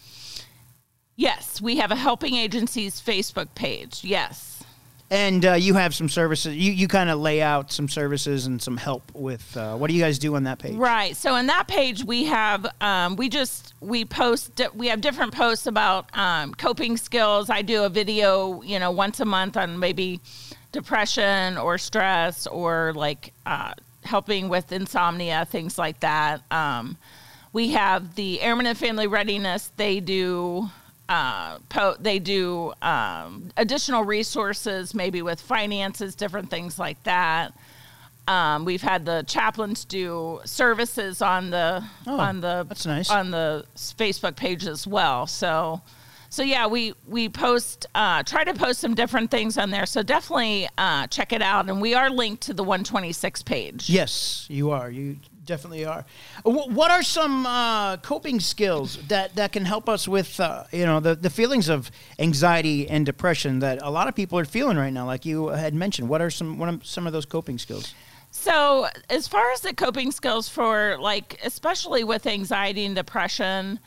yes 1.15 1.61
we 1.61 1.77
have 1.77 1.91
a 1.91 1.95
helping 1.95 2.35
agencies 2.35 3.01
facebook 3.01 3.47
page 3.55 4.03
yes 4.03 4.56
And 5.09 5.45
uh, 5.45 5.53
you 5.53 5.75
have 5.75 5.95
some 5.95 6.09
services. 6.09 6.55
You, 6.55 6.73
you 6.73 6.87
kind 6.89 7.09
of 7.09 7.19
lay 7.19 7.41
out 7.41 7.71
some 7.71 7.87
services 7.87 8.45
and 8.45 8.61
some 8.61 8.75
help 8.75 9.09
with. 9.13 9.55
Uh, 9.55 9.77
what 9.77 9.87
do 9.87 9.93
you 9.93 10.01
guys 10.01 10.19
do 10.19 10.35
on 10.35 10.43
that 10.43 10.59
page? 10.59 10.75
Right. 10.75 11.15
So 11.15 11.35
in 11.37 11.47
that 11.47 11.67
page, 11.67 12.03
we 12.03 12.25
have 12.25 12.67
um, 12.81 13.15
we 13.15 13.29
just 13.29 13.73
we 13.79 14.03
post 14.03 14.61
we 14.75 14.87
have 14.87 14.99
different 14.99 15.33
posts 15.33 15.65
about 15.65 16.09
um, 16.17 16.53
coping 16.53 16.97
skills. 16.97 17.49
I 17.49 17.61
do 17.61 17.83
a 17.83 17.89
video, 17.89 18.61
you 18.63 18.79
know, 18.79 18.91
once 18.91 19.21
a 19.21 19.25
month 19.25 19.55
on 19.55 19.79
maybe 19.79 20.19
depression 20.73 21.57
or 21.57 21.77
stress 21.77 22.45
or 22.45 22.91
like 22.93 23.31
uh, 23.45 23.73
helping 24.03 24.49
with 24.49 24.73
insomnia, 24.73 25.45
things 25.45 25.77
like 25.77 26.01
that. 26.01 26.41
Um, 26.51 26.97
we 27.53 27.69
have 27.71 28.15
the 28.15 28.41
Airman 28.41 28.65
and 28.65 28.77
Family 28.77 29.07
Readiness. 29.07 29.71
They 29.77 30.01
do. 30.01 30.69
Uh, 31.09 31.59
po- 31.69 31.95
they 31.99 32.19
do 32.19 32.73
um, 32.81 33.49
additional 33.55 34.03
resources, 34.03 34.93
maybe 34.93 35.21
with 35.21 35.39
finances, 35.39 36.15
different 36.15 36.49
things 36.49 36.77
like 36.77 37.01
that. 37.03 37.53
Um, 38.27 38.65
we've 38.65 38.81
had 38.81 39.05
the 39.05 39.23
chaplains 39.25 39.85
do 39.85 40.41
services 40.43 41.21
on 41.21 41.49
the 41.49 41.81
Oh, 42.05 42.19
on 42.19 42.41
the 42.41 42.65
that's 42.67 42.85
nice. 42.85 43.09
on 43.09 43.31
the 43.31 43.65
Facebook 43.77 44.35
page 44.35 44.65
as 44.67 44.85
well. 44.85 45.27
So, 45.27 45.81
so 46.29 46.43
yeah, 46.43 46.67
we 46.67 46.93
we 47.07 47.29
post 47.29 47.85
uh, 47.95 48.23
try 48.23 48.43
to 48.43 48.53
post 48.53 48.81
some 48.81 48.95
different 48.95 49.31
things 49.31 49.57
on 49.57 49.69
there. 49.69 49.85
So 49.85 50.03
definitely 50.03 50.67
uh, 50.77 51.07
check 51.07 51.31
it 51.31 51.41
out, 51.41 51.69
and 51.69 51.79
we 51.81 51.93
are 51.93 52.09
linked 52.09 52.43
to 52.43 52.53
the 52.53 52.63
126 52.63 53.43
page. 53.43 53.89
Yes, 53.89 54.45
you 54.49 54.71
are. 54.71 54.91
You 54.91 55.15
definitely 55.47 55.85
are. 55.85 56.05
What 56.43 56.91
are 56.91 57.01
some 57.01 57.45
uh, 57.47 57.97
coping 57.97 58.39
skills 58.39 58.97
that, 59.07 59.35
that 59.35 59.51
can 59.51 59.65
help 59.65 59.89
us 59.89 60.07
with 60.07 60.39
uh, 60.39 60.65
you 60.71 60.85
know 60.85 60.99
the, 60.99 61.15
the 61.15 61.29
feelings 61.31 61.69
of 61.69 61.89
anxiety 62.19 62.87
and 62.87 63.05
depression 63.05 63.59
that 63.59 63.79
a 63.81 63.89
lot 63.89 64.07
of 64.07 64.13
people 64.15 64.37
are 64.37 64.45
feeling 64.45 64.77
right 64.77 64.93
now? 64.93 65.05
Like 65.05 65.25
you 65.25 65.47
had 65.47 65.73
mentioned, 65.73 66.09
what 66.09 66.21
are 66.21 66.29
some 66.29 66.59
what 66.59 66.69
are 66.69 66.79
some 66.83 67.07
of 67.07 67.13
those 67.13 67.25
coping 67.25 67.57
skills? 67.57 67.95
So, 68.29 68.87
as 69.09 69.27
far 69.27 69.51
as 69.51 69.61
the 69.61 69.73
coping 69.73 70.11
skills 70.11 70.47
for 70.49 70.97
like, 70.99 71.39
especially 71.43 72.03
with 72.03 72.27
anxiety 72.27 72.85
and 72.85 72.95
depression, 72.95 73.79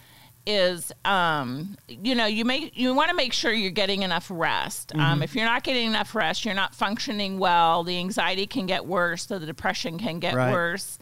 is 0.46 0.90
um, 1.04 1.76
you 1.88 2.14
know 2.14 2.24
you 2.26 2.44
make 2.44 2.76
you 2.76 2.94
want 2.94 3.10
to 3.10 3.14
make 3.14 3.32
sure 3.32 3.52
you're 3.52 3.70
getting 3.70 4.02
enough 4.02 4.28
rest. 4.30 4.92
Um, 4.96 5.22
if 5.22 5.34
you're 5.34 5.44
not 5.44 5.62
getting 5.62 5.86
enough 5.86 6.14
rest, 6.14 6.44
you're 6.44 6.54
not 6.54 6.74
functioning 6.74 7.38
well. 7.38 7.84
The 7.84 7.98
anxiety 7.98 8.46
can 8.46 8.66
get 8.66 8.86
worse, 8.86 9.26
so 9.26 9.38
the 9.38 9.46
depression 9.46 9.98
can 9.98 10.18
get 10.18 10.34
Right. 10.34 10.50
worse. 10.50 10.98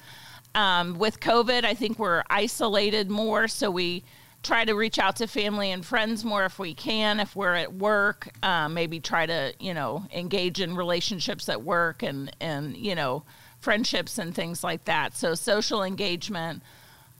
Um, 0.54 0.98
with 0.98 1.20
COVID, 1.20 1.64
I 1.64 1.74
think 1.74 1.98
we're 1.98 2.24
isolated 2.30 3.10
more, 3.10 3.48
so 3.48 3.70
we 3.70 4.04
try 4.42 4.64
to 4.64 4.74
reach 4.74 4.98
out 4.98 5.16
to 5.16 5.26
family 5.26 5.70
and 5.70 5.84
friends 5.84 6.24
more 6.24 6.44
if 6.44 6.58
we 6.58 6.74
can. 6.74 7.20
If 7.20 7.34
we're 7.36 7.54
at 7.54 7.74
work, 7.74 8.28
um, 8.42 8.74
maybe 8.74 9.00
try 9.00 9.26
to 9.26 9.52
you 9.58 9.74
know 9.74 10.06
engage 10.12 10.60
in 10.60 10.76
relationships 10.76 11.48
at 11.48 11.62
work 11.62 12.02
and 12.02 12.34
and 12.40 12.76
you 12.76 12.94
know 12.94 13.24
friendships 13.60 14.18
and 14.18 14.34
things 14.34 14.62
like 14.62 14.84
that. 14.84 15.16
So 15.16 15.34
social 15.34 15.82
engagement. 15.82 16.62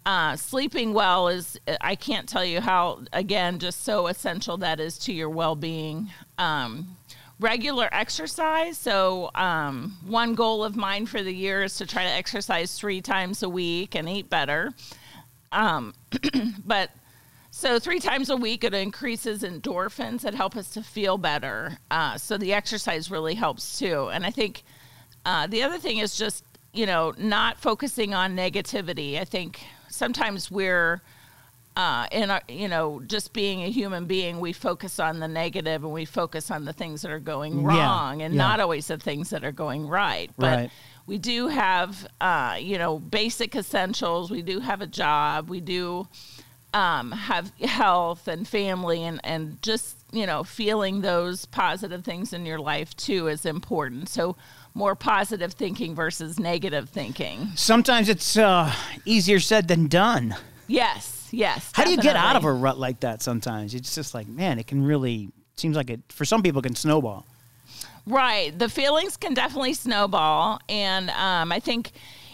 Uh, 0.06 0.36
sleeping 0.36 0.94
well 0.94 1.28
is 1.28 1.60
I 1.82 1.94
can't 1.94 2.26
tell 2.26 2.44
you 2.44 2.62
how 2.62 3.02
again 3.12 3.58
just 3.58 3.84
so 3.84 4.06
essential 4.06 4.56
that 4.58 4.80
is 4.80 4.98
to 5.00 5.12
your 5.12 5.28
well-being. 5.28 6.10
Um, 6.38 6.96
regular 7.40 7.88
exercise. 7.92 8.76
So 8.78 9.30
um, 9.34 9.96
one 10.06 10.34
goal 10.34 10.64
of 10.64 10.76
mine 10.76 11.06
for 11.06 11.22
the 11.22 11.32
year 11.32 11.62
is 11.62 11.76
to 11.76 11.86
try 11.86 12.04
to 12.04 12.10
exercise 12.10 12.78
three 12.78 13.00
times 13.00 13.42
a 13.42 13.48
week 13.48 13.94
and 13.94 14.08
eat 14.08 14.28
better. 14.28 14.72
Um, 15.52 15.94
but 16.66 16.90
so 17.50 17.78
three 17.78 18.00
times 18.00 18.28
a 18.28 18.36
week 18.36 18.64
it 18.64 18.74
increases 18.74 19.42
endorphins 19.42 20.20
that 20.22 20.34
help 20.34 20.56
us 20.56 20.70
to 20.70 20.82
feel 20.82 21.16
better. 21.18 21.78
Uh, 21.90 22.18
so 22.18 22.36
the 22.36 22.52
exercise 22.52 23.10
really 23.10 23.34
helps 23.34 23.78
too. 23.78 24.08
And 24.12 24.24
I 24.26 24.30
think 24.30 24.62
uh, 25.24 25.46
the 25.46 25.62
other 25.62 25.78
thing 25.78 25.98
is 25.98 26.16
just 26.16 26.44
you 26.72 26.86
know 26.86 27.14
not 27.18 27.58
focusing 27.58 28.14
on 28.14 28.36
negativity. 28.36 29.18
I 29.18 29.24
think 29.24 29.60
sometimes 29.88 30.50
we're 30.50 31.00
uh, 31.78 32.06
in 32.12 32.30
our, 32.30 32.42
you 32.48 32.68
know, 32.68 33.00
just 33.06 33.32
being 33.32 33.62
a 33.62 33.70
human 33.70 34.04
being, 34.06 34.40
we 34.40 34.52
focus 34.52 34.98
on 34.98 35.20
the 35.20 35.28
negative 35.28 35.84
and 35.84 35.92
we 35.92 36.04
focus 36.04 36.50
on 36.50 36.64
the 36.64 36.72
things 36.72 37.00
that 37.02 37.10
are 37.12 37.20
going 37.20 37.62
wrong, 37.62 38.18
Yeah, 38.20 38.26
and 38.26 38.34
yeah. 38.34 38.38
not 38.48 38.60
always 38.60 38.88
the 38.88 38.98
things 38.98 39.30
that 39.30 39.44
are 39.44 39.52
going 39.52 39.86
right. 39.86 40.30
But 40.36 40.56
Right. 40.56 40.70
we 41.06 41.18
do 41.18 41.46
have, 41.48 42.06
uh, 42.20 42.56
you 42.60 42.78
know, 42.78 42.98
basic 42.98 43.54
essentials. 43.54 44.30
We 44.30 44.42
do 44.42 44.58
have 44.60 44.82
a 44.82 44.86
job. 44.88 45.48
We 45.48 45.60
do 45.60 46.08
um, 46.74 47.12
have 47.12 47.50
health 47.60 48.28
and 48.28 48.46
family, 48.46 49.02
and 49.04 49.20
and 49.24 49.62
just 49.62 49.94
you 50.10 50.26
know, 50.26 50.42
feeling 50.42 51.00
those 51.02 51.44
positive 51.46 52.02
things 52.04 52.32
in 52.32 52.44
your 52.46 52.58
life 52.58 52.94
too 52.96 53.28
is 53.28 53.46
important. 53.46 54.08
So. 54.08 54.36
More 54.74 54.94
positive 54.94 55.54
thinking 55.54 55.96
versus 55.96 56.38
negative 56.38 56.88
thinking. 56.88 57.48
Sometimes 57.56 58.08
it's 58.08 58.36
uh, 58.36 58.72
easier 59.04 59.40
said 59.40 59.66
than 59.66 59.88
done. 59.88 60.36
Yes, 60.68 61.17
yes. 61.32 61.70
How 61.74 61.84
do 61.84 61.90
you 61.90 61.96
get 61.98 62.16
out 62.16 62.36
of 62.36 62.44
a 62.44 62.52
rut 62.52 62.78
like 62.78 63.00
that 63.00 63.22
sometimes? 63.22 63.74
It's 63.74 63.94
just 63.94 64.14
like, 64.14 64.28
man, 64.28 64.58
it 64.58 64.66
can 64.66 64.84
really 64.84 65.30
seems 65.56 65.76
like 65.76 65.90
it 65.90 66.00
for 66.08 66.24
some 66.24 66.42
people 66.42 66.60
it 66.60 66.64
can 66.64 66.74
snowball. 66.74 67.26
Right. 68.06 68.56
The 68.58 68.68
feelings 68.68 69.16
can 69.16 69.34
definitely 69.34 69.74
snowball. 69.74 70.60
And 70.68 71.10
um, 71.10 71.52
I 71.52 71.60
think, 71.60 71.92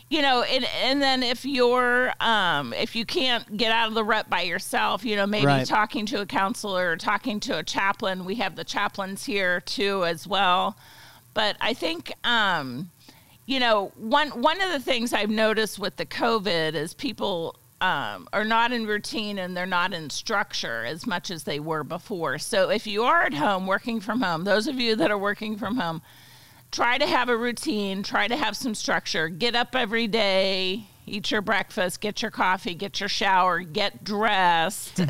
you 0.08 0.22
know, 0.22 0.42
and, 0.42 0.64
and 0.82 1.02
then 1.02 1.22
if 1.24 1.44
you're, 1.44 2.12
um, 2.20 2.72
if 2.74 2.94
you 2.94 3.04
can't 3.04 3.56
get 3.56 3.72
out 3.72 3.88
of 3.88 3.94
the 3.94 4.04
rut 4.04 4.30
by 4.30 4.42
yourself, 4.42 5.04
you 5.04 5.16
know, 5.16 5.26
maybe 5.26 5.46
Right. 5.46 5.66
talking 5.66 6.06
to 6.06 6.20
a 6.20 6.26
counselor 6.26 6.92
or 6.92 6.96
talking 6.96 7.40
to 7.40 7.58
a 7.58 7.64
chaplain. 7.64 8.24
We 8.24 8.36
have 8.36 8.54
the 8.54 8.62
chaplains 8.64 9.24
here 9.24 9.60
too 9.62 10.04
as 10.04 10.28
well. 10.28 10.76
But 11.32 11.56
I 11.60 11.74
think, 11.74 12.12
um, 12.22 12.90
you 13.46 13.58
know, 13.58 13.90
one 13.96 14.28
one 14.40 14.60
of 14.60 14.70
the 14.70 14.78
things 14.80 15.12
I've 15.12 15.28
noticed 15.30 15.78
with 15.80 15.96
the 15.96 16.06
COVID 16.06 16.74
is 16.74 16.94
people 16.94 17.56
um, 17.84 18.26
are 18.32 18.46
not 18.46 18.72
in 18.72 18.86
routine 18.86 19.38
and 19.38 19.54
they're 19.54 19.66
not 19.66 19.92
in 19.92 20.08
structure 20.08 20.86
as 20.86 21.06
much 21.06 21.30
as 21.30 21.44
they 21.44 21.60
were 21.60 21.84
before. 21.84 22.38
So 22.38 22.70
if 22.70 22.86
you 22.86 23.02
are 23.02 23.24
at 23.24 23.34
home 23.34 23.66
working 23.66 24.00
from 24.00 24.22
home, 24.22 24.44
those 24.44 24.66
of 24.66 24.80
you 24.80 24.96
that 24.96 25.10
are 25.10 25.18
working 25.18 25.58
from 25.58 25.76
home, 25.76 26.00
try 26.72 26.96
to 26.96 27.06
have 27.06 27.28
a 27.28 27.36
routine, 27.36 28.02
try 28.02 28.26
to 28.26 28.36
have 28.36 28.56
some 28.56 28.74
structure. 28.74 29.28
Get 29.28 29.54
up 29.54 29.76
every 29.76 30.06
day, 30.06 30.86
eat 31.04 31.30
your 31.30 31.42
breakfast, 31.42 32.00
get 32.00 32.22
your 32.22 32.30
coffee, 32.30 32.74
get 32.74 33.00
your 33.00 33.10
shower, 33.10 33.60
get 33.60 34.02
dressed, 34.02 35.02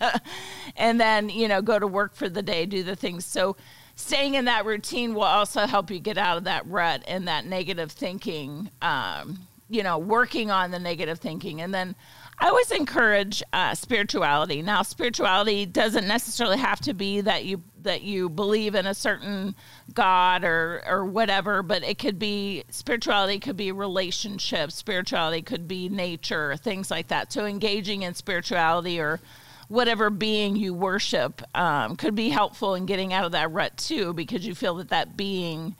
and 0.76 1.00
then, 1.00 1.28
you 1.28 1.48
know, 1.48 1.60
go 1.60 1.76
to 1.76 1.88
work 1.88 2.14
for 2.14 2.28
the 2.28 2.42
day, 2.42 2.66
do 2.66 2.84
the 2.84 2.94
things. 2.94 3.24
So 3.24 3.56
staying 3.96 4.34
in 4.34 4.44
that 4.44 4.64
routine 4.64 5.12
will 5.12 5.22
also 5.22 5.66
help 5.66 5.90
you 5.90 5.98
get 5.98 6.18
out 6.18 6.36
of 6.36 6.44
that 6.44 6.64
rut 6.68 7.02
and 7.08 7.26
that 7.26 7.46
negative 7.46 7.90
thinking, 7.90 8.70
um, 8.80 9.48
you 9.68 9.82
know, 9.82 9.98
working 9.98 10.50
on 10.50 10.70
the 10.70 10.78
negative 10.78 11.18
thinking. 11.18 11.60
And 11.60 11.74
then 11.74 11.96
I 12.38 12.48
always 12.48 12.70
encourage 12.70 13.42
uh, 13.52 13.74
spirituality. 13.74 14.62
Now, 14.62 14.82
spirituality 14.82 15.66
doesn't 15.66 16.06
necessarily 16.06 16.58
have 16.58 16.80
to 16.82 16.94
be 16.94 17.20
that 17.22 17.44
you 17.44 17.62
that 17.82 18.02
you 18.02 18.28
believe 18.28 18.74
in 18.74 18.84
a 18.86 18.94
certain 18.94 19.54
God 19.94 20.44
or 20.44 20.82
or 20.86 21.04
whatever, 21.04 21.62
but 21.62 21.82
it 21.82 21.98
could 21.98 22.18
be 22.18 22.64
spirituality 22.70 23.38
could 23.38 23.56
be 23.56 23.72
relationships, 23.72 24.74
spirituality 24.74 25.42
could 25.42 25.66
be 25.66 25.88
nature, 25.88 26.56
things 26.56 26.90
like 26.90 27.08
that. 27.08 27.32
So 27.32 27.46
engaging 27.46 28.02
in 28.02 28.14
spirituality 28.14 29.00
or 29.00 29.20
whatever 29.68 30.10
being 30.10 30.54
you 30.56 30.74
worship 30.74 31.42
um, 31.56 31.96
could 31.96 32.14
be 32.14 32.28
helpful 32.28 32.74
in 32.74 32.86
getting 32.86 33.12
out 33.12 33.24
of 33.24 33.32
that 33.32 33.50
rut 33.50 33.76
too, 33.76 34.12
because 34.12 34.46
you 34.46 34.54
feel 34.54 34.76
that 34.76 34.90
that 34.90 35.16
being, 35.16 35.74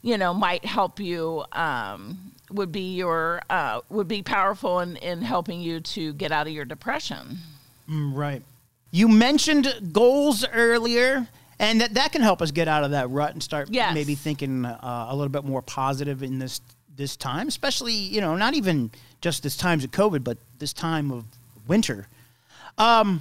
you 0.00 0.16
know, 0.16 0.32
might 0.32 0.64
help 0.64 1.00
you. 1.00 1.44
Um, 1.52 2.32
would 2.50 2.72
be 2.72 2.94
your 2.96 3.42
uh, 3.50 3.80
would 3.88 4.08
be 4.08 4.22
powerful 4.22 4.80
in, 4.80 4.96
in 4.96 5.22
helping 5.22 5.60
you 5.60 5.80
to 5.80 6.12
get 6.14 6.32
out 6.32 6.46
of 6.46 6.52
your 6.52 6.64
depression. 6.64 7.38
Right. 7.88 8.42
You 8.90 9.08
mentioned 9.08 9.90
goals 9.92 10.46
earlier, 10.52 11.28
and 11.58 11.80
that 11.80 11.94
that 11.94 12.12
can 12.12 12.22
help 12.22 12.40
us 12.40 12.50
get 12.50 12.68
out 12.68 12.84
of 12.84 12.92
that 12.92 13.10
rut 13.10 13.32
and 13.32 13.42
start 13.42 13.68
Yes. 13.70 13.94
maybe 13.94 14.14
thinking 14.14 14.64
uh, 14.64 15.06
a 15.10 15.14
little 15.16 15.28
bit 15.30 15.44
more 15.44 15.62
positive 15.62 16.22
in 16.22 16.38
this 16.38 16.60
this 16.96 17.16
time, 17.16 17.48
especially 17.48 17.92
you 17.92 18.20
know 18.20 18.34
not 18.36 18.54
even 18.54 18.90
just 19.20 19.42
this 19.42 19.56
times 19.56 19.84
of 19.84 19.90
COVID, 19.90 20.24
but 20.24 20.38
this 20.58 20.72
time 20.72 21.10
of 21.10 21.24
winter. 21.66 22.06
Um, 22.78 23.20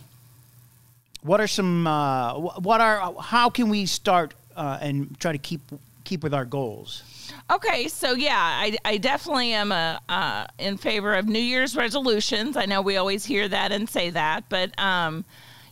what 1.21 1.41
are 1.41 1.47
some 1.47 1.85
uh, 1.87 2.33
what 2.37 2.79
are 2.79 3.13
how 3.21 3.49
can 3.49 3.69
we 3.69 3.85
start 3.85 4.33
uh, 4.55 4.77
and 4.81 5.19
try 5.19 5.31
to 5.31 5.37
keep 5.37 5.61
keep 6.07 6.23
with 6.23 6.33
our 6.33 6.45
goals? 6.45 7.03
Okay, 7.51 7.87
so 7.87 8.13
yeah, 8.13 8.35
I, 8.35 8.77
I 8.85 8.97
definitely 8.97 9.53
am 9.53 9.71
a, 9.71 10.01
uh, 10.09 10.45
in 10.57 10.77
favor 10.77 11.13
of 11.13 11.27
New 11.27 11.39
Year's 11.39 11.75
resolutions. 11.75 12.57
I 12.57 12.65
know 12.65 12.81
we 12.81 12.97
always 12.97 13.25
hear 13.25 13.47
that 13.47 13.71
and 13.71 13.89
say 13.89 14.09
that, 14.11 14.45
but 14.49 14.77
um, 14.79 15.25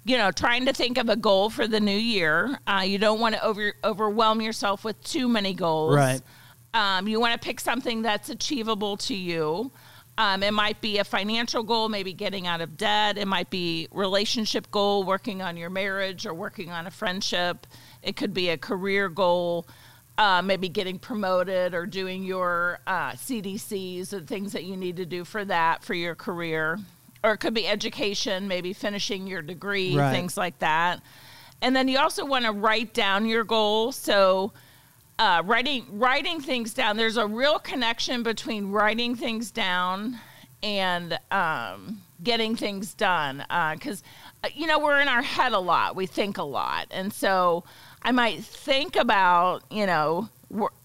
you 0.04 0.18
know, 0.18 0.32
trying 0.32 0.66
to 0.66 0.74
think 0.74 0.98
of 0.98 1.10
a 1.10 1.16
goal 1.16 1.50
for 1.50 1.68
the 1.68 1.80
new 1.80 1.98
year. 1.98 2.60
Uh, 2.68 2.84
you 2.86 2.98
don't 2.98 3.20
want 3.20 3.36
to 3.36 3.44
over 3.44 3.74
overwhelm 3.84 4.42
yourself 4.42 4.84
with 4.84 5.02
too 5.04 5.28
many 5.28 5.54
goals. 5.54 5.96
Right. 5.96 6.22
Um, 6.74 7.08
you 7.08 7.20
want 7.20 7.34
to 7.34 7.44
pick 7.44 7.60
something 7.60 8.02
that's 8.02 8.30
achievable 8.30 8.98
to 8.98 9.16
you. 9.16 9.72
Um, 10.18 10.44
it 10.44 10.52
might 10.52 10.80
be 10.80 11.00
a 11.00 11.04
financial 11.04 11.64
goal, 11.64 11.90
maybe 11.90 12.14
getting 12.14 12.48
out 12.48 12.62
of 12.62 12.78
debt. 12.78 13.18
It 13.18 13.28
might 13.28 13.50
be 13.50 13.88
relationship 13.92 14.72
goal, 14.72 15.04
working 15.04 15.42
on 15.42 15.58
your 15.58 15.70
marriage 15.70 16.26
or 16.26 16.34
working 16.34 16.72
on 16.72 16.88
a 16.88 16.92
friendship. 16.92 17.68
It 18.02 18.16
could 18.16 18.34
be 18.34 18.50
a 18.50 18.58
career 18.58 19.10
goal, 19.10 19.68
uh, 20.18 20.42
maybe 20.42 20.70
getting 20.70 20.98
promoted 20.98 21.74
or 21.74 21.86
doing 21.86 22.24
your 22.24 22.80
uh, 22.88 23.12
CDCs 23.12 24.14
and 24.14 24.28
things 24.28 24.54
that 24.54 24.64
you 24.64 24.78
need 24.78 24.96
to 24.98 25.06
do 25.06 25.26
for 25.26 25.44
that 25.46 25.84
for 25.84 25.94
your 25.94 26.16
career. 26.16 26.80
Or 27.24 27.34
it 27.34 27.38
could 27.38 27.54
be 27.54 27.68
education, 27.68 28.48
maybe 28.48 28.72
finishing 28.74 29.28
your 29.28 29.42
degree, 29.42 29.98
Right. 29.98 30.12
things 30.12 30.38
like 30.38 30.60
that. 30.60 31.02
And 31.62 31.76
then 31.76 31.88
you 31.88 31.98
also 31.98 32.26
want 32.26 32.46
to 32.46 32.52
write 32.52 32.94
down 32.94 33.26
your 33.26 33.44
goals. 33.44 33.96
So 33.96 34.54
uh, 35.18 35.42
writing 35.46 35.86
writing 35.92 36.40
things 36.42 36.74
down. 36.74 36.98
There's 36.98 37.18
a 37.18 37.26
real 37.26 37.58
connection 37.60 38.22
between 38.24 38.70
writing 38.72 39.16
things 39.16 39.50
down 39.52 40.20
and 40.62 41.18
um, 41.32 42.02
getting 42.24 42.56
things 42.56 42.94
done. 42.94 43.38
Because 43.74 44.04
uh, 44.44 44.50
you 44.54 44.68
know 44.68 44.78
we're 44.78 45.00
in 45.00 45.08
our 45.08 45.22
head 45.22 45.54
a 45.54 45.60
lot. 45.60 45.96
We 45.96 46.06
think 46.06 46.38
a 46.38 46.44
lot, 46.44 46.88
and 46.92 47.12
so 47.14 47.64
I 48.06 48.12
might 48.12 48.44
think 48.44 48.96
about 48.96 49.64
you 49.70 49.86
know. 49.86 50.30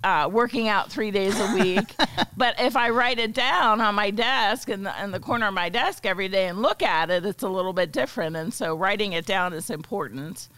Uh, 0.02 0.28
working 0.32 0.66
out 0.66 0.90
three 0.90 1.12
days 1.12 1.38
a 1.38 1.54
week, 1.54 1.94
but 2.36 2.58
if 2.58 2.74
I 2.74 2.88
write 2.88 3.20
it 3.20 3.34
down 3.34 3.80
on 3.80 3.94
my 3.94 4.10
desk 4.10 4.68
in 4.68 4.82
the, 4.82 5.04
in 5.04 5.12
the 5.12 5.20
corner 5.20 5.46
of 5.46 5.54
my 5.54 5.68
desk 5.68 6.06
every 6.06 6.28
day 6.28 6.48
and 6.48 6.60
look 6.60 6.82
at 6.82 7.08
it, 7.10 7.24
it's 7.24 7.44
a 7.44 7.48
little 7.48 7.74
bit 7.74 7.92
different. 7.92 8.34
And 8.34 8.52
so 8.52 8.74
writing 8.74 9.12
it 9.12 9.26
down 9.26 9.52
is 9.52 9.70
important 9.70 10.48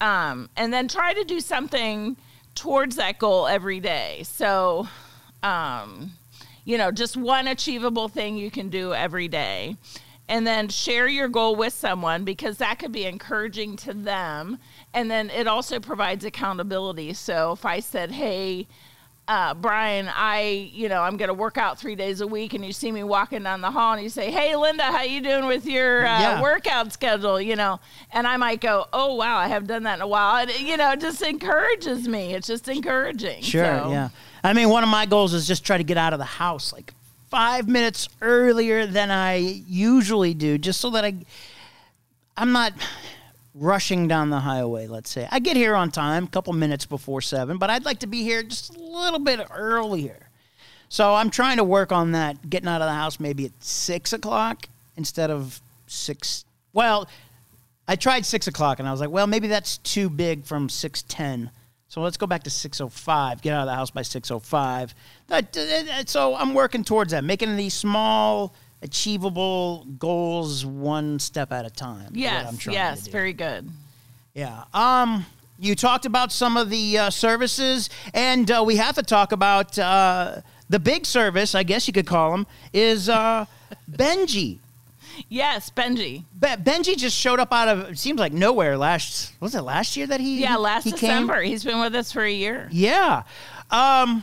um, 0.00 0.48
and 0.56 0.72
then 0.72 0.88
try 0.88 1.12
to 1.14 1.24
do 1.24 1.40
something 1.40 2.16
towards 2.54 2.96
that 2.96 3.18
goal 3.18 3.46
every 3.46 3.80
day. 3.80 4.22
So, 4.24 4.88
um, 5.42 6.12
you 6.64 6.78
know, 6.78 6.90
just 6.90 7.16
one 7.16 7.48
achievable 7.48 8.08
thing 8.08 8.36
you 8.36 8.50
can 8.50 8.68
do 8.68 8.94
every 8.94 9.28
day. 9.28 9.76
And 10.30 10.46
then 10.46 10.68
share 10.68 11.08
your 11.08 11.28
goal 11.28 11.56
with 11.56 11.72
someone 11.72 12.24
because 12.24 12.58
that 12.58 12.78
could 12.78 12.92
be 12.92 13.06
encouraging 13.06 13.76
to 13.76 13.94
them. 13.94 14.58
And 14.94 15.10
then 15.10 15.30
it 15.30 15.46
also 15.46 15.80
provides 15.80 16.24
accountability. 16.24 17.12
So 17.14 17.52
if 17.52 17.64
I 17.66 17.80
said, 17.80 18.10
hey, 18.10 18.66
uh, 19.28 19.52
Brian, 19.52 20.08
I, 20.14 20.70
you 20.72 20.88
know, 20.88 21.02
I'm 21.02 21.18
going 21.18 21.28
to 21.28 21.34
work 21.34 21.58
out 21.58 21.78
three 21.78 21.94
days 21.94 22.22
a 22.22 22.26
week, 22.26 22.54
and 22.54 22.64
you 22.64 22.72
see 22.72 22.90
me 22.90 23.04
walking 23.04 23.42
down 23.42 23.60
the 23.60 23.70
hall, 23.70 23.92
and 23.92 24.02
you 24.02 24.08
say, 24.08 24.30
"Hey, 24.30 24.56
Linda, 24.56 24.84
how 24.84 25.02
you 25.02 25.20
doing 25.20 25.44
with 25.46 25.66
your 25.66 26.06
uh, 26.06 26.18
Yeah. 26.18 26.40
workout 26.40 26.94
schedule?" 26.94 27.38
You 27.38 27.54
know, 27.54 27.78
and 28.10 28.26
I 28.26 28.38
might 28.38 28.62
go, 28.62 28.86
"Oh, 28.90 29.16
wow, 29.16 29.36
I 29.36 29.46
haven't 29.48 29.68
done 29.68 29.82
that 29.82 29.96
in 29.96 30.00
a 30.00 30.06
while." 30.08 30.36
And 30.36 30.50
you 30.58 30.78
know, 30.78 30.92
it 30.92 31.00
just 31.02 31.20
encourages 31.20 32.08
me. 32.08 32.32
It's 32.32 32.46
just 32.46 32.68
encouraging. 32.68 33.42
Sure, 33.42 33.64
So- 33.82 33.90
yeah. 33.90 34.08
I 34.42 34.54
mean, 34.54 34.70
one 34.70 34.82
of 34.82 34.88
my 34.88 35.04
goals 35.04 35.34
is 35.34 35.46
just 35.46 35.62
try 35.62 35.76
to 35.76 35.84
get 35.84 35.98
out 35.98 36.14
of 36.14 36.18
the 36.18 36.24
house 36.24 36.72
like 36.72 36.94
five 37.30 37.68
minutes 37.68 38.08
earlier 38.22 38.86
than 38.86 39.10
I 39.10 39.34
usually 39.68 40.32
do, 40.32 40.56
just 40.56 40.80
so 40.80 40.88
that 40.88 41.04
I 41.04 41.16
I'm 42.34 42.52
not 42.52 42.72
rushing 43.58 44.08
down 44.08 44.30
the 44.30 44.40
highway. 44.40 44.86
Let's 44.86 45.10
say 45.10 45.28
I 45.30 45.38
get 45.38 45.56
here 45.56 45.74
on 45.74 45.90
time, 45.90 46.24
a 46.24 46.28
couple 46.28 46.52
minutes 46.52 46.86
before 46.86 47.20
seven, 47.20 47.58
but 47.58 47.70
I'd 47.70 47.84
like 47.84 48.00
to 48.00 48.06
be 48.06 48.22
here 48.22 48.42
just 48.42 48.76
a 48.76 48.80
little 48.80 49.18
bit 49.18 49.40
earlier. 49.50 50.28
So 50.88 51.14
I'm 51.14 51.30
trying 51.30 51.58
to 51.58 51.64
work 51.64 51.92
on 51.92 52.12
that, 52.12 52.48
getting 52.48 52.68
out 52.68 52.80
of 52.80 52.86
the 52.88 52.94
house 52.94 53.20
maybe 53.20 53.44
at 53.46 53.52
six 53.60 54.12
o'clock 54.12 54.68
instead 54.96 55.30
of 55.30 55.60
six. 55.86 56.44
Well, 56.72 57.08
I 57.86 57.96
tried 57.96 58.24
six 58.24 58.46
o'clock 58.46 58.78
and 58.78 58.88
I 58.88 58.90
was 58.90 59.00
like, 59.00 59.10
well, 59.10 59.26
maybe 59.26 59.48
that's 59.48 59.78
too 59.78 60.08
big 60.08 60.44
from 60.44 60.68
six 60.68 61.02
ten. 61.02 61.50
So 61.88 62.02
let's 62.02 62.18
go 62.18 62.26
back 62.26 62.42
to 62.44 62.50
six 62.50 62.80
o 62.80 62.88
five. 62.88 63.40
Get 63.40 63.54
out 63.54 63.62
of 63.62 63.66
the 63.66 63.74
house 63.74 63.90
by 63.90 64.02
six 64.02 64.30
o 64.30 64.38
five. 64.38 64.94
Uh, 65.30 65.42
so 66.04 66.36
I'm 66.36 66.52
working 66.54 66.84
towards 66.84 67.12
that, 67.12 67.24
making 67.24 67.56
these 67.56 67.74
small, 67.74 68.54
achievable 68.82 69.86
goals 69.98 70.64
one 70.64 71.18
step 71.18 71.52
at 71.52 71.64
a 71.66 71.70
time. 71.70 72.10
Yes, 72.12 72.56
trying 72.58 72.74
yes, 72.74 73.06
very 73.06 73.32
good. 73.32 73.68
Yeah. 74.34 74.64
Um, 74.72 75.26
you 75.58 75.74
talked 75.74 76.06
about 76.06 76.30
some 76.30 76.56
of 76.56 76.70
the 76.70 76.98
uh, 76.98 77.10
services, 77.10 77.90
and 78.14 78.48
uh, 78.50 78.62
we 78.64 78.76
have 78.76 78.94
to 78.94 79.02
talk 79.02 79.32
about 79.32 79.76
uh, 79.78 80.36
the 80.68 80.78
big 80.78 81.04
service, 81.06 81.54
I 81.54 81.64
guess 81.64 81.86
you 81.88 81.92
could 81.92 82.06
call 82.06 82.32
him, 82.34 82.46
is 82.72 83.08
uh, 83.08 83.46
Benji. 83.90 84.58
Yes, 85.28 85.70
Benji. 85.70 86.22
Be- 86.38 86.46
Benji 86.46 86.96
just 86.96 87.16
showed 87.16 87.40
up 87.40 87.52
out 87.52 87.66
of 87.66 87.90
it 87.90 87.98
seems 87.98 88.20
like 88.20 88.32
nowhere 88.32 88.78
last 88.78 89.32
was 89.40 89.56
it 89.56 89.62
last 89.62 89.96
year 89.96 90.06
that 90.06 90.20
he 90.20 90.40
Yeah, 90.40 90.54
last 90.56 90.84
he 90.84 90.92
came? 90.92 91.00
December. 91.00 91.40
He's 91.42 91.64
been 91.64 91.80
with 91.80 91.92
us 91.96 92.12
for 92.12 92.22
a 92.22 92.30
year. 92.30 92.68
Yeah. 92.70 93.24
Um, 93.72 94.22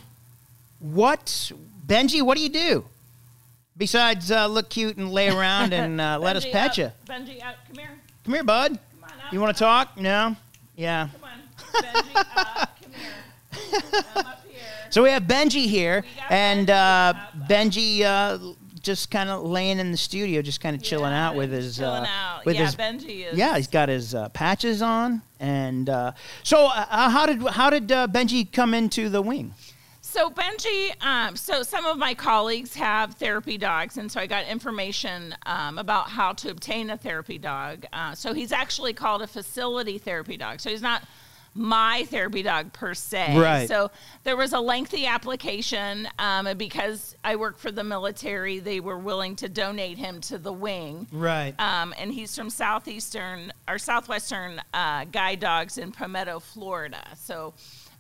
what 0.80 1.52
Benji? 1.86 2.22
What 2.22 2.38
do 2.38 2.44
you 2.44 2.50
do 2.50 2.86
besides 3.78 4.32
uh, 4.32 4.48
look 4.48 4.70
cute 4.70 4.98
and 4.98 5.12
lay 5.12 5.30
around 5.30 5.74
and 5.74 6.00
uh, 6.00 6.18
let 6.22 6.36
us 6.36 6.46
pet 6.46 6.72
up. 6.72 6.78
you? 6.78 6.92
Benji, 7.06 7.44
up. 7.46 7.56
Come 7.68 7.78
here. 7.78 7.90
Come 8.24 8.34
here, 8.34 8.44
bud. 8.44 8.72
Come 8.92 9.04
on 9.04 9.10
up. 9.26 9.34
You 9.34 9.40
want 9.40 9.56
to 9.56 9.60
talk? 9.64 9.98
No. 9.98 10.36
Yeah. 10.76 11.10
Come 11.14 11.30
on. 11.30 11.84
Benji, 11.84 12.16
up. 12.16 12.70
Come 12.82 12.92
here. 12.92 14.02
Come 14.14 14.26
up 14.26 14.44
here. 14.48 14.62
So 14.90 15.04
we 15.04 15.10
have 15.10 15.24
Benji 15.24 15.66
here, 15.68 16.04
and 16.30 16.68
Benji 16.68 16.72
uh. 16.72 17.48
Benji 17.48 18.02
uh, 18.02 18.54
just 18.82 19.10
kind 19.10 19.30
of 19.32 19.44
laying 19.44 19.80
in 19.80 19.92
the 19.92 19.98
studio, 19.98 20.42
just 20.44 20.62
kind 20.62 20.76
of 20.76 20.82
chilling 20.84 21.12
Yeah, 21.12 21.30
out 21.30 21.36
with 21.36 21.52
his 21.52 21.78
chilling 21.78 22.04
uh, 22.04 22.08
out. 22.08 22.46
with 22.46 22.56
yeah, 22.56 22.66
his 22.66 22.76
Benji 22.76 23.26
is. 23.32 23.38
yeah, 23.38 23.56
he's 23.58 23.68
got 23.68 23.90
his 23.90 24.14
uh, 24.14 24.30
patches 24.30 24.82
on, 24.84 25.22
and 25.40 25.90
uh, 25.90 26.12
so 26.44 26.68
uh, 26.68 27.10
how 27.10 27.26
did 27.26 27.42
how 27.48 27.70
did 27.72 27.92
uh, 27.92 28.08
Benji 28.08 28.50
come 28.52 28.74
into 28.76 29.10
the 29.10 29.22
wing? 29.24 29.54
So 30.16 30.30
Benji, 30.30 30.94
um, 31.06 31.36
so 31.36 31.62
some 31.62 31.86
of 31.86 31.98
my 31.98 32.14
colleagues 32.14 32.74
have 32.76 33.16
therapy 33.16 33.58
dogs, 33.58 33.98
and 33.98 34.10
so 34.10 34.22
I 34.22 34.28
got 34.28 34.46
information 34.46 35.36
um, 35.46 35.78
about 35.78 36.08
how 36.08 36.32
to 36.32 36.52
obtain 36.52 36.90
a 36.90 36.96
therapy 36.96 37.38
dog. 37.38 37.86
Uh, 37.92 38.16
so 38.16 38.34
he's 38.34 38.54
actually 38.54 38.94
called 38.94 39.22
a 39.24 39.28
facility 39.28 39.98
therapy 39.98 40.38
dog. 40.38 40.62
So 40.62 40.70
he's 40.70 40.82
not 40.82 41.04
my 41.54 42.06
therapy 42.10 42.44
dog 42.44 42.72
per 42.72 42.94
se. 42.94 43.38
Right. 43.38 43.68
So 43.68 43.92
there 44.24 44.38
was 44.38 44.54
a 44.54 44.60
lengthy 44.62 45.06
application, 45.06 46.08
um, 46.18 46.48
because 46.58 47.18
I 47.26 47.36
work 47.36 47.58
for 47.58 47.72
the 47.72 47.84
military, 47.84 48.60
they 48.60 48.80
were 48.80 48.98
willing 48.98 49.36
to 49.38 49.50
donate 49.50 49.98
him 49.98 50.22
to 50.22 50.38
the 50.38 50.54
wing. 50.54 51.08
Right. 51.12 51.56
Um, 51.60 51.94
and 51.98 52.10
he's 52.10 52.34
from 52.34 52.50
southeastern 52.50 53.52
or 53.68 53.78
southwestern 53.78 54.62
uh, 54.74 55.04
guide 55.12 55.42
dogs 55.42 55.78
in 55.78 55.92
Palmetto, 55.92 56.40
Florida. 56.40 57.06
So, 57.18 57.54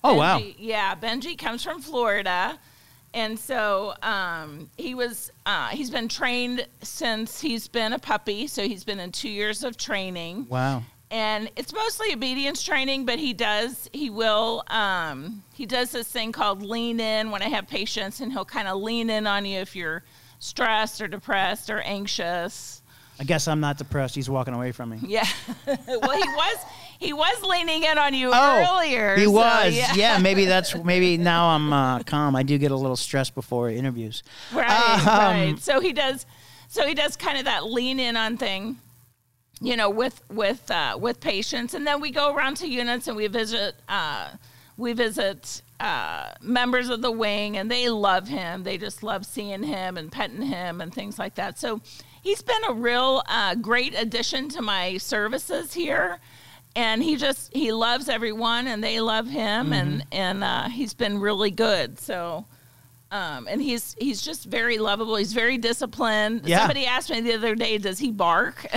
Oh, 0.05 0.13
wow. 0.15 0.41
Yeah, 0.57 0.95
Benji 0.95 1.37
comes 1.37 1.63
from 1.63 1.81
Florida, 1.81 2.59
and 3.13 3.39
so 3.39 3.95
um, 4.03 4.69
he 4.77 4.93
was 4.93 5.31
uh, 5.45 5.69
he's 5.69 5.89
been 5.89 6.07
trained 6.07 6.67
since 6.81 7.41
he's 7.41 7.67
been 7.67 7.93
a 7.93 7.99
puppy. 7.99 8.45
So 8.47 8.67
he's 8.67 8.83
been 8.83 8.99
in 8.99 9.11
two 9.11 9.29
years 9.29 9.63
of 9.63 9.77
training, 9.77 10.47
wow. 10.49 10.83
and 11.09 11.49
it's 11.55 11.73
mostly 11.73 12.13
obedience 12.13 12.61
training. 12.61 13.05
But 13.05 13.19
he 13.19 13.33
does 13.33 13.89
he 13.93 14.09
will 14.09 14.63
um, 14.67 15.43
he 15.53 15.65
does 15.65 15.91
this 15.91 16.07
thing 16.07 16.31
called 16.31 16.61
lean 16.61 16.99
in 16.99 17.31
when 17.31 17.41
I 17.41 17.49
have 17.49 17.67
patients, 17.67 18.19
and 18.19 18.31
he'll 18.31 18.45
kind 18.45 18.67
of 18.67 18.81
lean 18.81 19.09
in 19.09 19.25
on 19.25 19.45
you 19.45 19.59
if 19.59 19.75
you're 19.75 20.03
stressed 20.39 21.01
or 21.01 21.07
depressed 21.07 21.69
or 21.69 21.79
anxious. 21.81 22.83
I 23.19 23.23
guess 23.23 23.47
I'm 23.47 23.60
not 23.62 23.78
depressed. 23.78 24.15
He's 24.15 24.30
walking 24.30 24.54
away 24.54 24.71
from 24.71 24.89
me. 24.89 24.99
Yeah. 25.01 25.25
well, 25.67 25.78
he 25.78 26.28
was 26.30 26.58
he 26.99 27.13
was 27.13 27.41
leaning 27.43 27.84
in 27.84 27.97
on 27.97 28.13
you 28.13 28.32
Oh, 28.34 28.75
earlier. 28.78 29.15
he 29.15 29.25
so, 29.25 29.32
was. 29.32 29.73
yeah. 29.75 29.93
yeah. 29.95 30.17
maybe 30.17 30.45
that's 30.54 30.75
maybe 30.84 31.17
now 31.17 31.47
I'm 31.49 31.71
uh, 31.71 31.99
calm. 32.04 32.36
I 32.36 32.43
do 32.43 32.58
get 32.58 32.71
a 32.71 32.75
little 32.75 32.95
stressed 32.97 33.34
before 33.36 33.69
interviews. 33.69 34.23
Right, 34.54 34.69
Um, 34.99 35.06
right. 35.08 35.60
So 35.60 35.80
he 35.80 35.93
does 35.93 36.25
so 36.67 36.86
he 36.86 36.93
does 36.93 37.15
kind 37.15 37.38
of 37.38 37.45
that 37.45 37.65
lean 37.65 37.99
in 37.99 38.17
on 38.17 38.36
thing, 38.38 38.78
you 39.62 39.78
know, 39.78 39.89
with 39.89 40.21
with 40.30 40.69
uh, 40.69 40.97
with 40.99 41.19
patients, 41.21 41.73
and 41.73 41.88
then 41.88 42.01
we 42.01 42.12
go 42.12 42.34
around 42.34 42.58
to 42.58 42.67
units 42.67 43.08
and 43.08 43.15
we 43.15 43.28
visit 43.28 43.75
uh, 43.88 44.30
we 44.78 44.91
visit 44.91 45.62
uh, 45.79 46.31
members 46.41 46.89
of 46.89 47.01
the 47.01 47.11
wing, 47.11 47.57
and 47.57 47.69
they 47.69 47.89
love 47.89 48.27
him. 48.27 48.63
They 48.63 48.77
just 48.77 49.03
love 49.03 49.25
seeing 49.25 49.63
him 49.63 49.97
and 49.97 50.11
petting 50.11 50.41
him 50.41 50.81
and 50.81 50.93
things 50.93 51.19
like 51.19 51.35
that. 51.35 51.59
So 51.59 51.81
he's 52.21 52.41
been 52.41 52.63
a 52.69 52.73
real 52.73 53.23
uh, 53.27 53.55
great 53.55 53.93
addition 53.97 54.49
to 54.49 54.61
my 54.61 54.97
services 54.97 55.73
here. 55.73 56.19
And 56.77 57.01
he 57.01 57.15
just 57.15 57.53
he 57.53 57.71
loves 57.71 58.09
everyone, 58.09 58.67
and 58.67 58.83
they 58.83 58.99
love 58.99 59.27
him, 59.29 59.71
and 59.71 60.01
Mm-hmm. 60.01 60.07
and 60.11 60.43
uh, 60.43 60.67
he's 60.67 60.93
been 60.93 61.19
really 61.19 61.49
good. 61.51 61.99
So, 61.99 62.45
um, 63.11 63.47
and 63.49 63.61
he's 63.61 63.95
he's 63.99 64.21
just 64.21 64.45
very 64.45 64.77
lovable. 64.77 65.15
He's 65.15 65.33
very 65.33 65.57
disciplined. 65.57 66.41
Yeah. 66.45 66.59
Somebody 66.59 66.85
asked 66.85 67.09
me 67.09 67.21
the 67.21 67.33
other 67.33 67.55
day, 67.55 67.77
"Does 67.77 67.99
he 67.99 68.11
bark?" 68.11 68.65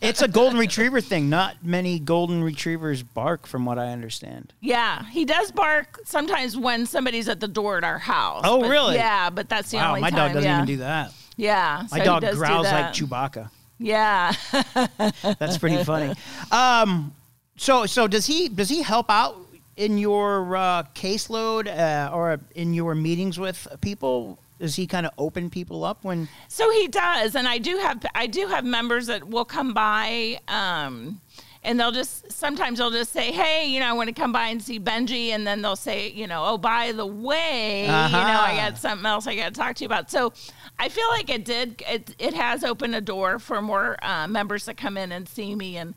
It's 0.00 0.22
a 0.22 0.28
golden 0.28 0.58
retriever 0.58 1.00
thing. 1.00 1.28
Not 1.28 1.56
many 1.62 1.98
golden 1.98 2.42
retrievers 2.42 3.02
bark, 3.02 3.46
from 3.46 3.64
what 3.66 3.78
I 3.78 3.88
understand. 3.92 4.52
yeah, 4.60 5.04
he 5.10 5.24
does 5.24 5.50
bark 5.50 5.98
sometimes 6.04 6.56
when 6.56 6.86
somebody's 6.86 7.28
at 7.28 7.40
the 7.40 7.48
door 7.48 7.78
at 7.78 7.84
our 7.84 7.98
house. 7.98 8.42
Oh, 8.44 8.60
But- 8.60 8.70
really? 8.70 8.94
Yeah, 8.94 9.28
but 9.30 9.48
that's 9.48 9.70
the 9.70 9.78
Wow, 9.78 9.88
only 9.88 10.00
my 10.02 10.10
time. 10.10 10.16
dog 10.18 10.32
doesn't 10.34 10.48
yeah. 10.48 10.56
even 10.56 10.66
do 10.66 10.76
that. 10.78 11.12
Yeah, 11.36 11.82
My 11.90 11.98
so 11.98 12.02
he 12.02 12.04
dog 12.04 12.20
does 12.22 12.34
do 12.34 12.38
growls 12.38 12.66
like. 12.66 12.86
Chewbacca. 12.94 13.50
Yeah. 13.78 14.32
That's 15.38 15.56
pretty 15.58 15.84
funny. 15.84 16.14
Um, 16.50 17.14
so 17.56 17.86
so 17.86 18.08
does 18.08 18.26
he 18.26 18.48
does 18.48 18.68
he 18.68 18.82
help 18.82 19.08
out 19.10 19.36
in 19.78 19.96
your 19.96 20.56
uh, 20.56 20.82
caseload 20.94 21.68
uh, 21.68 22.12
or 22.14 22.38
in 22.54 22.74
your 22.74 22.94
meetings 22.94 23.38
with 23.38 23.66
people? 23.80 24.38
Does 24.58 24.74
he 24.74 24.88
kind 24.88 25.06
of 25.06 25.12
open 25.18 25.50
people 25.50 25.84
up 25.84 26.02
when? 26.02 26.28
So 26.48 26.68
he 26.72 26.88
does, 26.88 27.36
and 27.36 27.46
I 27.46 27.58
do 27.58 27.78
have 27.78 28.04
I 28.14 28.26
do 28.26 28.48
have 28.48 28.64
members 28.64 29.06
that 29.06 29.22
will 29.28 29.44
come 29.44 29.72
by, 29.72 30.40
um, 30.48 31.20
and 31.62 31.78
they'll 31.78 31.92
just 31.92 32.32
sometimes 32.32 32.78
they'll 32.80 32.90
just 32.90 33.12
say, 33.12 33.30
"Hey, 33.30 33.68
you 33.68 33.78
know, 33.78 33.86
I 33.86 33.92
want 33.92 34.08
to 34.08 34.12
come 34.20 34.32
by 34.32 34.48
and 34.48 34.60
see 34.60 34.80
Benji," 34.80 35.28
and 35.28 35.46
then 35.46 35.62
they'll 35.62 35.76
say, 35.76 36.10
"You 36.10 36.26
know, 36.26 36.42
oh, 36.44 36.58
by 36.58 36.90
the 36.90 37.06
way, 37.06 37.82
you 37.84 37.90
know, 37.90 38.40
I 38.40 38.54
Uh-huh. 38.58 38.70
got 38.70 38.78
something 38.78 39.06
else 39.06 39.28
I 39.28 39.36
got 39.36 39.54
to 39.54 39.60
talk 39.60 39.76
to 39.76 39.84
you 39.84 39.86
about." 39.86 40.10
So 40.10 40.32
I 40.76 40.88
feel 40.88 41.08
like 41.10 41.30
it 41.30 41.44
did 41.44 41.80
it 41.88 42.16
it 42.18 42.34
has 42.34 42.64
opened 42.64 42.96
a 42.96 43.00
door 43.00 43.38
for 43.38 43.62
more 43.62 43.96
uh, 44.02 44.26
members 44.26 44.64
to 44.64 44.74
come 44.74 44.96
in 44.96 45.12
and 45.12 45.28
see 45.28 45.54
me 45.54 45.76
and. 45.76 45.94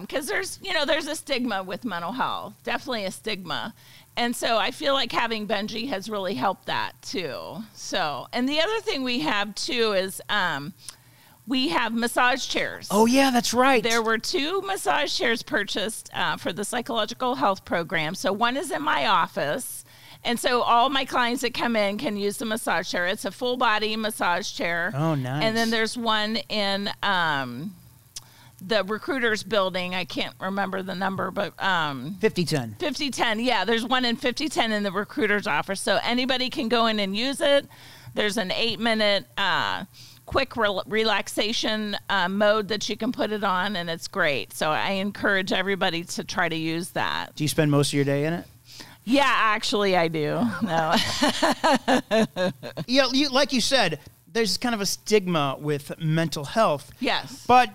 Because 0.00 0.26
there's, 0.26 0.58
you 0.62 0.72
know, 0.74 0.84
there's 0.84 1.06
a 1.06 1.14
stigma 1.14 1.62
with 1.62 1.84
mental 1.84 2.12
health, 2.12 2.54
definitely 2.64 3.04
a 3.04 3.10
stigma. 3.10 3.74
And 4.16 4.34
so 4.34 4.56
I 4.58 4.72
feel 4.72 4.94
like 4.94 5.12
having 5.12 5.46
Benji 5.46 5.88
has 5.90 6.10
really 6.10 6.34
helped 6.34 6.66
that 6.66 7.00
too. 7.02 7.58
So, 7.74 8.26
and 8.32 8.48
the 8.48 8.60
other 8.60 8.80
thing 8.80 9.04
we 9.04 9.20
have 9.20 9.54
too 9.54 9.92
is 9.92 10.20
um, 10.28 10.72
we 11.46 11.68
have 11.68 11.94
massage 11.94 12.48
chairs. 12.48 12.88
Oh 12.90 13.06
yeah, 13.06 13.30
that's 13.30 13.54
right. 13.54 13.82
There 13.82 14.02
were 14.02 14.18
two 14.18 14.60
massage 14.62 15.16
chairs 15.16 15.44
purchased 15.44 16.10
uh, 16.12 16.36
for 16.36 16.52
the 16.52 16.64
psychological 16.64 17.36
health 17.36 17.64
program. 17.64 18.16
So 18.16 18.32
one 18.32 18.56
is 18.56 18.72
in 18.72 18.82
my 18.82 19.06
office. 19.06 19.84
And 20.24 20.38
so 20.40 20.62
all 20.62 20.90
my 20.90 21.04
clients 21.04 21.42
that 21.42 21.54
come 21.54 21.76
in 21.76 21.96
can 21.96 22.16
use 22.16 22.38
the 22.38 22.44
massage 22.44 22.90
chair. 22.90 23.06
It's 23.06 23.24
a 23.24 23.30
full 23.30 23.56
body 23.56 23.94
massage 23.94 24.50
chair. 24.52 24.92
Oh, 24.94 25.14
nice. 25.14 25.44
And 25.44 25.56
then 25.56 25.70
there's 25.70 25.96
one 25.96 26.36
in 26.48 26.90
um, 27.04 27.72
the 28.60 28.84
recruiters 28.84 29.42
building. 29.42 29.94
I 29.94 30.04
can't 30.04 30.34
remember 30.40 30.82
the 30.82 30.94
number, 30.94 31.30
but 31.30 31.60
um, 31.62 32.16
fifty 32.20 32.44
ten. 32.44 32.76
5010. 32.78 33.40
Yeah, 33.40 33.64
there's 33.64 33.84
one 33.84 34.04
in 34.04 34.16
5010 34.16 34.72
in 34.72 34.82
the 34.82 34.92
recruiter's 34.92 35.46
office. 35.46 35.80
So 35.80 35.98
anybody 36.02 36.50
can 36.50 36.68
go 36.68 36.86
in 36.86 37.00
and 37.00 37.16
use 37.16 37.40
it. 37.40 37.66
There's 38.14 38.36
an 38.36 38.50
eight 38.52 38.80
minute 38.80 39.26
uh, 39.36 39.84
quick 40.26 40.56
rel 40.56 40.82
relaxation 40.86 41.96
uh, 42.08 42.28
mode 42.28 42.68
that 42.68 42.88
you 42.88 42.96
can 42.96 43.12
put 43.12 43.32
it 43.32 43.44
on, 43.44 43.76
and 43.76 43.88
it's 43.88 44.08
great. 44.08 44.52
So 44.52 44.70
I 44.70 44.90
encourage 44.92 45.52
everybody 45.52 46.04
to 46.04 46.24
try 46.24 46.48
to 46.48 46.56
use 46.56 46.90
that. 46.90 47.34
Do 47.34 47.44
you 47.44 47.48
spend 47.48 47.70
most 47.70 47.88
of 47.88 47.94
your 47.94 48.04
day 48.04 48.24
in 48.24 48.32
it? 48.34 48.44
Yeah, 49.04 49.24
actually, 49.24 49.96
I 49.96 50.08
do. 50.08 50.40
No. 50.62 50.94
Yeah, 52.86 53.06
you, 53.12 53.28
like 53.30 53.52
you 53.52 53.60
said, 53.60 54.00
there's 54.32 54.58
kind 54.58 54.74
of 54.74 54.80
a 54.80 54.86
stigma 54.86 55.56
with 55.58 55.98
mental 55.98 56.44
health, 56.44 56.90
yes. 57.00 57.44
but 57.46 57.70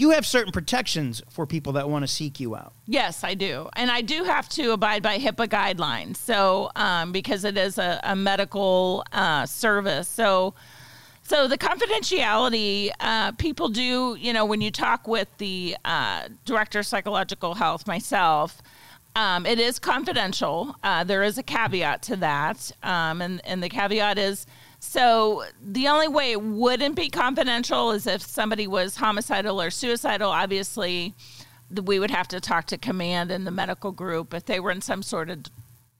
you 0.00 0.10
have 0.10 0.24
certain 0.24 0.52
protections 0.52 1.22
for 1.28 1.46
people 1.46 1.72
that 1.74 1.88
want 1.88 2.02
to 2.02 2.08
seek 2.08 2.40
you 2.40 2.56
out. 2.56 2.72
Yes, 2.86 3.22
I 3.22 3.34
do. 3.34 3.68
And 3.76 3.90
I 3.90 4.00
do 4.00 4.24
have 4.24 4.48
to 4.50 4.72
abide 4.72 5.02
by 5.02 5.18
HIPAA 5.18 5.48
guidelines. 5.48 6.16
So, 6.16 6.70
um, 6.74 7.12
because 7.12 7.44
it 7.44 7.56
is 7.58 7.78
a, 7.78 8.00
a 8.02 8.16
medical 8.16 9.04
uh, 9.12 9.46
service. 9.46 10.08
So, 10.08 10.54
So 11.22 11.46
the 11.46 11.58
confidentiality, 11.58 12.90
uh, 12.98 13.30
people 13.32 13.68
do, 13.68 14.16
you 14.18 14.32
know, 14.32 14.44
when 14.44 14.60
you 14.60 14.72
talk 14.72 15.06
with 15.06 15.28
the 15.38 15.76
uh, 15.84 16.22
director 16.44 16.80
of 16.80 16.86
psychological 16.86 17.54
health, 17.54 17.86
myself, 17.86 18.60
um, 19.14 19.46
it 19.46 19.60
is 19.60 19.78
confidential. 19.78 20.74
Uh, 20.82 21.04
there 21.04 21.22
is 21.22 21.38
a 21.38 21.44
caveat 21.44 22.02
to 22.02 22.16
that, 22.16 22.72
um, 22.82 23.22
and 23.22 23.40
and 23.44 23.62
the 23.62 23.68
caveat 23.68 24.18
is 24.18 24.46
so 24.80 25.44
the 25.62 25.88
only 25.88 26.08
way 26.08 26.32
it 26.32 26.42
wouldn't 26.42 26.96
be 26.96 27.10
confidential 27.10 27.92
is 27.92 28.06
if 28.06 28.22
somebody 28.22 28.66
was 28.66 28.96
homicidal 28.96 29.60
or 29.60 29.70
suicidal. 29.70 30.30
Obviously, 30.30 31.14
we 31.84 31.98
would 31.98 32.10
have 32.10 32.26
to 32.28 32.40
talk 32.40 32.66
to 32.68 32.78
command 32.78 33.30
and 33.30 33.46
the 33.46 33.50
medical 33.50 33.92
group 33.92 34.32
if 34.32 34.46
they 34.46 34.58
were 34.58 34.70
in 34.70 34.80
some 34.80 35.02
sort 35.02 35.28
of 35.28 35.44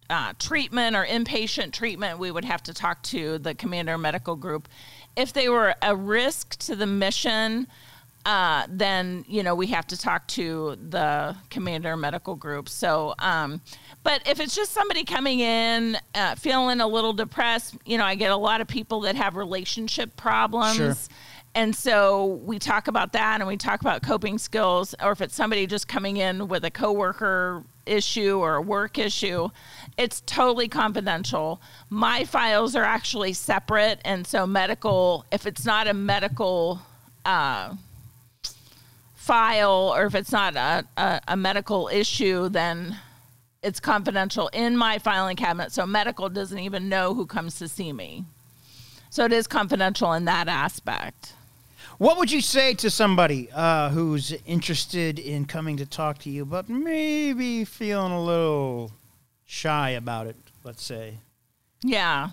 uh, 0.09 0.33
treatment 0.39 0.97
or 0.97 1.05
inpatient 1.05 1.73
treatment. 1.73 2.19
We 2.19 2.31
would 2.31 2.47
have 2.47 2.63
to 2.65 2.75
talk 2.75 3.03
to 3.05 3.39
the 3.39 3.55
commander 3.55 3.99
medical 3.99 4.35
group. 4.35 4.67
If 5.15 5.35
they 5.35 5.51
were 5.51 5.75
a 5.83 5.95
risk 5.95 6.57
to 6.61 6.75
the 6.75 6.87
mission, 6.87 7.67
uh, 8.27 8.67
then 8.69 9.25
you 9.29 9.43
know 9.43 9.55
we 9.55 9.67
have 9.69 9.87
to 9.89 9.97
talk 9.97 10.27
to 10.29 10.77
the 10.91 11.35
commander 11.49 11.97
medical 11.97 12.35
group. 12.35 12.69
So, 12.69 13.15
um, 13.19 13.61
but 14.03 14.27
if 14.27 14.41
it's 14.41 14.55
just 14.55 14.73
somebody 14.73 15.05
coming 15.05 15.41
in 15.41 15.97
uh, 16.15 16.35
feeling 16.35 16.81
a 16.81 16.87
little 16.87 17.13
depressed, 17.13 17.77
you 17.87 17.99
know, 17.99 18.05
I 18.05 18.15
get 18.15 18.31
a 18.31 18.37
lot 18.37 18.61
of 18.61 18.69
people 18.69 19.01
that 19.03 19.17
have 19.17 19.37
relationship 19.37 20.17
problems. 20.17 20.77
Sure. 20.77 20.95
And 21.55 21.75
so 21.75 22.41
we 22.45 22.61
talk 22.61 22.87
about 22.87 23.13
that 23.15 23.41
and 23.41 23.49
we 23.49 23.57
talk 23.57 23.81
about 23.81 24.03
coping 24.03 24.39
skills, 24.39 24.95
or 25.03 25.11
if 25.11 25.21
it's 25.21 25.35
somebody 25.35 25.67
just 25.67 25.89
coming 25.89 26.17
in 26.17 26.47
with 26.47 26.65
a 26.65 26.71
coworker 26.71 27.65
issue 27.87 28.39
or 28.39 28.57
a 28.57 28.63
work 28.63 28.99
issue, 28.99 29.49
it's 29.97 30.23
totally 30.27 30.69
confidential. 30.69 31.61
My 31.89 32.25
files 32.25 32.77
are 32.77 32.85
actually 32.85 33.33
separate. 33.33 34.01
And 34.05 34.27
so, 34.27 34.47
medical, 34.47 35.25
if 35.33 35.45
it's 35.45 35.65
not 35.65 35.89
a 35.89 35.95
medical 35.95 36.81
uh, 37.25 37.75
file 39.21 39.93
or 39.95 40.07
if 40.07 40.15
it's 40.15 40.33
not 40.33 40.57
a, 40.57 40.83
a, 40.97 41.21
a 41.29 41.37
medical 41.37 41.89
issue, 41.93 42.49
then 42.49 42.97
it's 43.63 43.79
confidential 43.79 44.49
in 44.49 44.75
my 44.79 44.99
filing 44.99 45.37
cabinet. 45.37 45.73
So, 45.73 45.87
medical 45.87 46.31
doesn't 46.31 46.59
even 46.59 46.89
know 46.89 47.13
who 47.13 47.27
comes 47.27 47.59
to 47.59 47.69
see 47.69 47.93
me. 47.93 48.25
So, 49.11 49.27
it 49.27 49.33
is 49.33 49.47
confidential 49.47 50.15
in 50.15 50.25
that 50.25 50.49
aspect. 50.49 51.35
What 51.99 52.17
would 52.17 52.33
you 52.33 52.41
say 52.41 52.73
to 52.75 52.89
somebody 52.89 53.51
uh, 53.53 53.91
who's 53.91 54.33
interested 54.47 55.19
in 55.19 55.45
coming 55.45 55.77
to 55.77 55.87
talk 55.87 56.17
to 56.21 56.31
you, 56.31 56.47
but 56.47 56.71
maybe 56.71 57.67
feeling 57.67 58.13
a 58.13 58.25
little 58.25 58.91
shy 59.45 59.91
about 59.91 60.29
it? 60.29 60.37
Let's 60.65 60.83
say. 60.83 61.19
Yeah. 61.83 62.31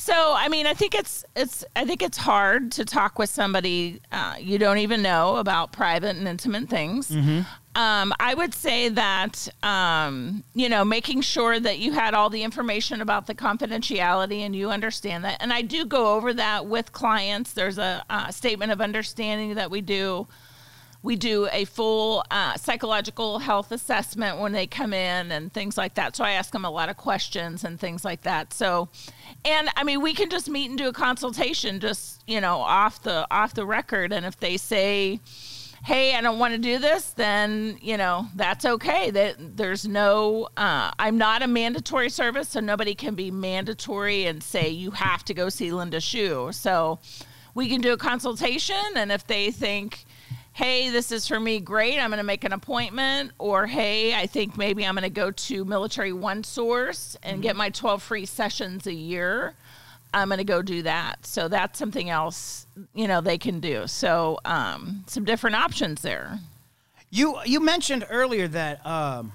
So, 0.00 0.14
I 0.14 0.48
mean, 0.48 0.64
I 0.68 0.74
think 0.74 0.94
it's 0.94 1.24
it's 1.34 1.64
I 1.74 1.84
think 1.84 2.02
it's 2.02 2.16
hard 2.16 2.70
to 2.72 2.84
talk 2.84 3.18
with 3.18 3.28
somebody 3.30 4.00
uh, 4.12 4.36
you 4.38 4.56
don't 4.56 4.78
even 4.78 5.02
know 5.02 5.36
about 5.36 5.72
private 5.72 6.14
and 6.16 6.28
intimate 6.28 6.68
things. 6.68 7.10
Um, 7.74 8.12
I 8.20 8.32
would 8.34 8.54
say 8.54 8.88
that 8.90 9.48
um, 9.64 10.44
you 10.54 10.68
know 10.68 10.84
making 10.84 11.22
sure 11.22 11.58
that 11.58 11.80
you 11.80 11.92
had 11.92 12.14
all 12.14 12.30
the 12.30 12.44
information 12.44 13.02
about 13.02 13.26
the 13.26 13.34
confidentiality 13.34 14.40
and 14.46 14.54
you 14.54 14.70
understand 14.70 15.24
that. 15.24 15.38
And 15.40 15.52
I 15.52 15.62
do 15.62 15.84
go 15.84 16.14
over 16.14 16.32
that 16.32 16.66
with 16.66 16.92
clients. 16.92 17.52
There's 17.52 17.78
a 17.78 18.04
uh, 18.08 18.30
statement 18.30 18.70
of 18.70 18.80
understanding 18.80 19.56
that 19.56 19.68
we 19.68 19.80
do. 19.80 20.28
We 21.02 21.14
do 21.14 21.48
a 21.52 21.64
full 21.64 22.24
uh, 22.30 22.56
psychological 22.56 23.38
health 23.38 23.70
assessment 23.70 24.38
when 24.38 24.52
they 24.52 24.66
come 24.66 24.92
in 24.92 25.30
and 25.30 25.52
things 25.52 25.78
like 25.78 25.94
that. 25.94 26.16
So 26.16 26.24
I 26.24 26.32
ask 26.32 26.52
them 26.52 26.64
a 26.64 26.70
lot 26.70 26.88
of 26.88 26.96
questions 26.96 27.62
and 27.62 27.78
things 27.78 28.04
like 28.04 28.22
that. 28.22 28.52
So, 28.52 28.88
and 29.44 29.68
I 29.76 29.84
mean, 29.84 30.02
we 30.02 30.12
can 30.12 30.28
just 30.28 30.48
meet 30.48 30.68
and 30.68 30.76
do 30.76 30.88
a 30.88 30.92
consultation, 30.92 31.78
just 31.78 32.22
you 32.26 32.40
know, 32.40 32.58
off 32.58 33.02
the 33.02 33.26
off 33.30 33.54
the 33.54 33.64
record. 33.64 34.12
And 34.12 34.26
if 34.26 34.40
they 34.40 34.56
say, 34.56 35.20
"Hey, 35.84 36.16
I 36.16 36.20
don't 36.20 36.40
want 36.40 36.54
to 36.54 36.58
do 36.58 36.78
this," 36.80 37.10
then 37.10 37.78
you 37.80 37.96
know 37.96 38.26
that's 38.34 38.64
okay. 38.64 39.12
That 39.12 39.56
there's 39.56 39.86
no, 39.86 40.48
uh, 40.56 40.90
I'm 40.98 41.16
not 41.16 41.42
a 41.42 41.46
mandatory 41.46 42.10
service, 42.10 42.48
so 42.48 42.60
nobody 42.60 42.96
can 42.96 43.14
be 43.14 43.30
mandatory 43.30 44.26
and 44.26 44.42
say 44.42 44.68
you 44.68 44.90
have 44.90 45.24
to 45.26 45.34
go 45.34 45.48
see 45.48 45.70
Linda 45.70 46.00
Shu. 46.00 46.50
So 46.52 46.98
we 47.54 47.68
can 47.68 47.80
do 47.80 47.92
a 47.92 47.96
consultation, 47.96 48.76
and 48.96 49.12
if 49.12 49.26
they 49.26 49.52
think 49.52 50.04
hey, 50.58 50.90
this 50.90 51.12
is 51.12 51.28
for 51.28 51.38
me, 51.38 51.60
great, 51.60 52.00
I'm 52.00 52.10
going 52.10 52.18
to 52.18 52.24
make 52.24 52.42
an 52.42 52.52
appointment, 52.52 53.30
or 53.38 53.68
hey, 53.68 54.12
I 54.12 54.26
think 54.26 54.58
maybe 54.58 54.84
I'm 54.84 54.96
going 54.96 55.04
to 55.04 55.08
go 55.08 55.30
to 55.30 55.64
Military 55.64 56.12
One 56.12 56.42
Source 56.42 57.16
and 57.22 57.40
get 57.40 57.54
my 57.54 57.70
12 57.70 58.02
free 58.02 58.26
sessions 58.26 58.88
a 58.88 58.92
year. 58.92 59.54
I'm 60.12 60.26
going 60.26 60.38
to 60.38 60.44
go 60.44 60.60
do 60.60 60.82
that. 60.82 61.24
So 61.24 61.46
that's 61.46 61.78
something 61.78 62.10
else, 62.10 62.66
you 62.92 63.06
know, 63.06 63.20
they 63.20 63.38
can 63.38 63.60
do. 63.60 63.86
So 63.86 64.40
um, 64.44 65.04
some 65.06 65.24
different 65.24 65.54
options 65.54 66.02
there. 66.02 66.40
You 67.10 67.38
you 67.46 67.60
mentioned 67.60 68.04
earlier 68.10 68.48
that 68.48 68.84
um, 68.84 69.32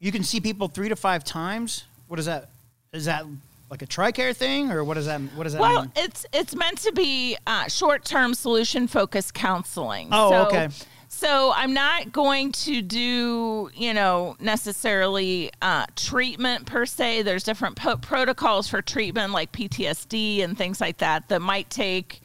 you 0.00 0.10
can 0.10 0.24
see 0.24 0.40
people 0.40 0.66
three 0.66 0.88
to 0.88 0.96
five 0.96 1.22
times. 1.22 1.84
What 2.08 2.18
is 2.18 2.26
that? 2.26 2.50
Is 2.92 3.04
that 3.04 3.26
like 3.70 3.82
a 3.82 3.86
TRICARE 3.86 4.34
thing, 4.34 4.70
or 4.70 4.82
what 4.84 4.94
does 4.94 5.06
that 5.06 5.20
what 5.34 5.44
does 5.44 5.52
that 5.52 5.60
Well, 5.60 5.82
mean? 5.82 5.92
it's 5.96 6.24
it's 6.32 6.54
meant 6.54 6.78
to 6.78 6.92
be 6.92 7.36
uh, 7.46 7.68
short-term 7.68 8.34
solution-focused 8.34 9.34
counseling. 9.34 10.08
Oh, 10.12 10.30
so, 10.30 10.46
okay. 10.46 10.68
So 11.10 11.52
I'm 11.54 11.72
not 11.72 12.12
going 12.12 12.52
to 12.52 12.80
do, 12.82 13.70
you 13.74 13.92
know, 13.94 14.36
necessarily 14.40 15.50
uh, 15.62 15.86
treatment 15.96 16.66
per 16.66 16.86
se. 16.86 17.22
There's 17.22 17.42
different 17.44 17.76
po- 17.76 17.96
protocols 17.96 18.68
for 18.68 18.82
treatment, 18.82 19.32
like 19.32 19.50
PTSD 19.52 20.44
and 20.44 20.56
things 20.56 20.80
like 20.80 20.98
that, 20.98 21.28
that 21.28 21.40
might 21.40 21.70
take, 21.70 22.20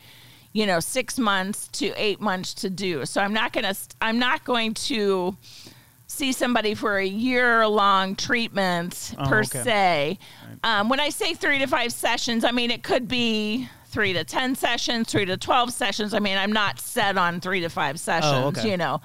you 0.52 0.66
know, 0.68 0.80
six 0.80 1.18
months 1.18 1.70
to 1.70 1.92
eight 1.96 2.22
months 2.22 2.54
to 2.56 2.70
do. 2.70 3.06
So 3.06 3.22
I'm 3.22 3.34
not 3.34 3.52
gonna 3.54 3.74
I'm 4.02 4.20
not 4.20 4.44
going 4.44 4.74
to 4.76 5.36
see 6.14 6.32
somebody 6.32 6.76
for 6.76 6.98
a 6.98 7.06
year 7.06 7.68
long 7.68 8.16
treatment 8.16 9.14
Oh, 9.18 9.28
per 9.28 9.40
okay. 9.40 9.64
say. 9.64 10.20
Um, 10.64 10.90
when 10.90 11.00
I 11.00 11.10
say 11.10 11.34
three 11.34 11.60
to 11.60 11.68
five 11.68 11.92
sessions, 11.92 12.44
I 12.46 12.52
mean 12.52 12.72
it 12.72 12.84
could 12.84 13.08
be 13.08 13.68
three 13.88 14.14
to 14.14 14.24
10 14.24 14.56
sessions, 14.56 15.10
three 15.12 15.26
to 15.26 15.38
12 15.38 15.72
sessions. 15.72 16.14
I 16.14 16.20
mean, 16.20 16.38
I'm 16.38 16.52
not 16.52 16.80
set 16.80 17.18
on 17.18 17.40
three 17.42 17.60
to 17.62 17.70
five 17.70 18.00
sessions, 18.00 18.34
Oh, 18.34 18.48
okay. 18.48 18.72
you 18.72 18.78
know. 18.78 19.02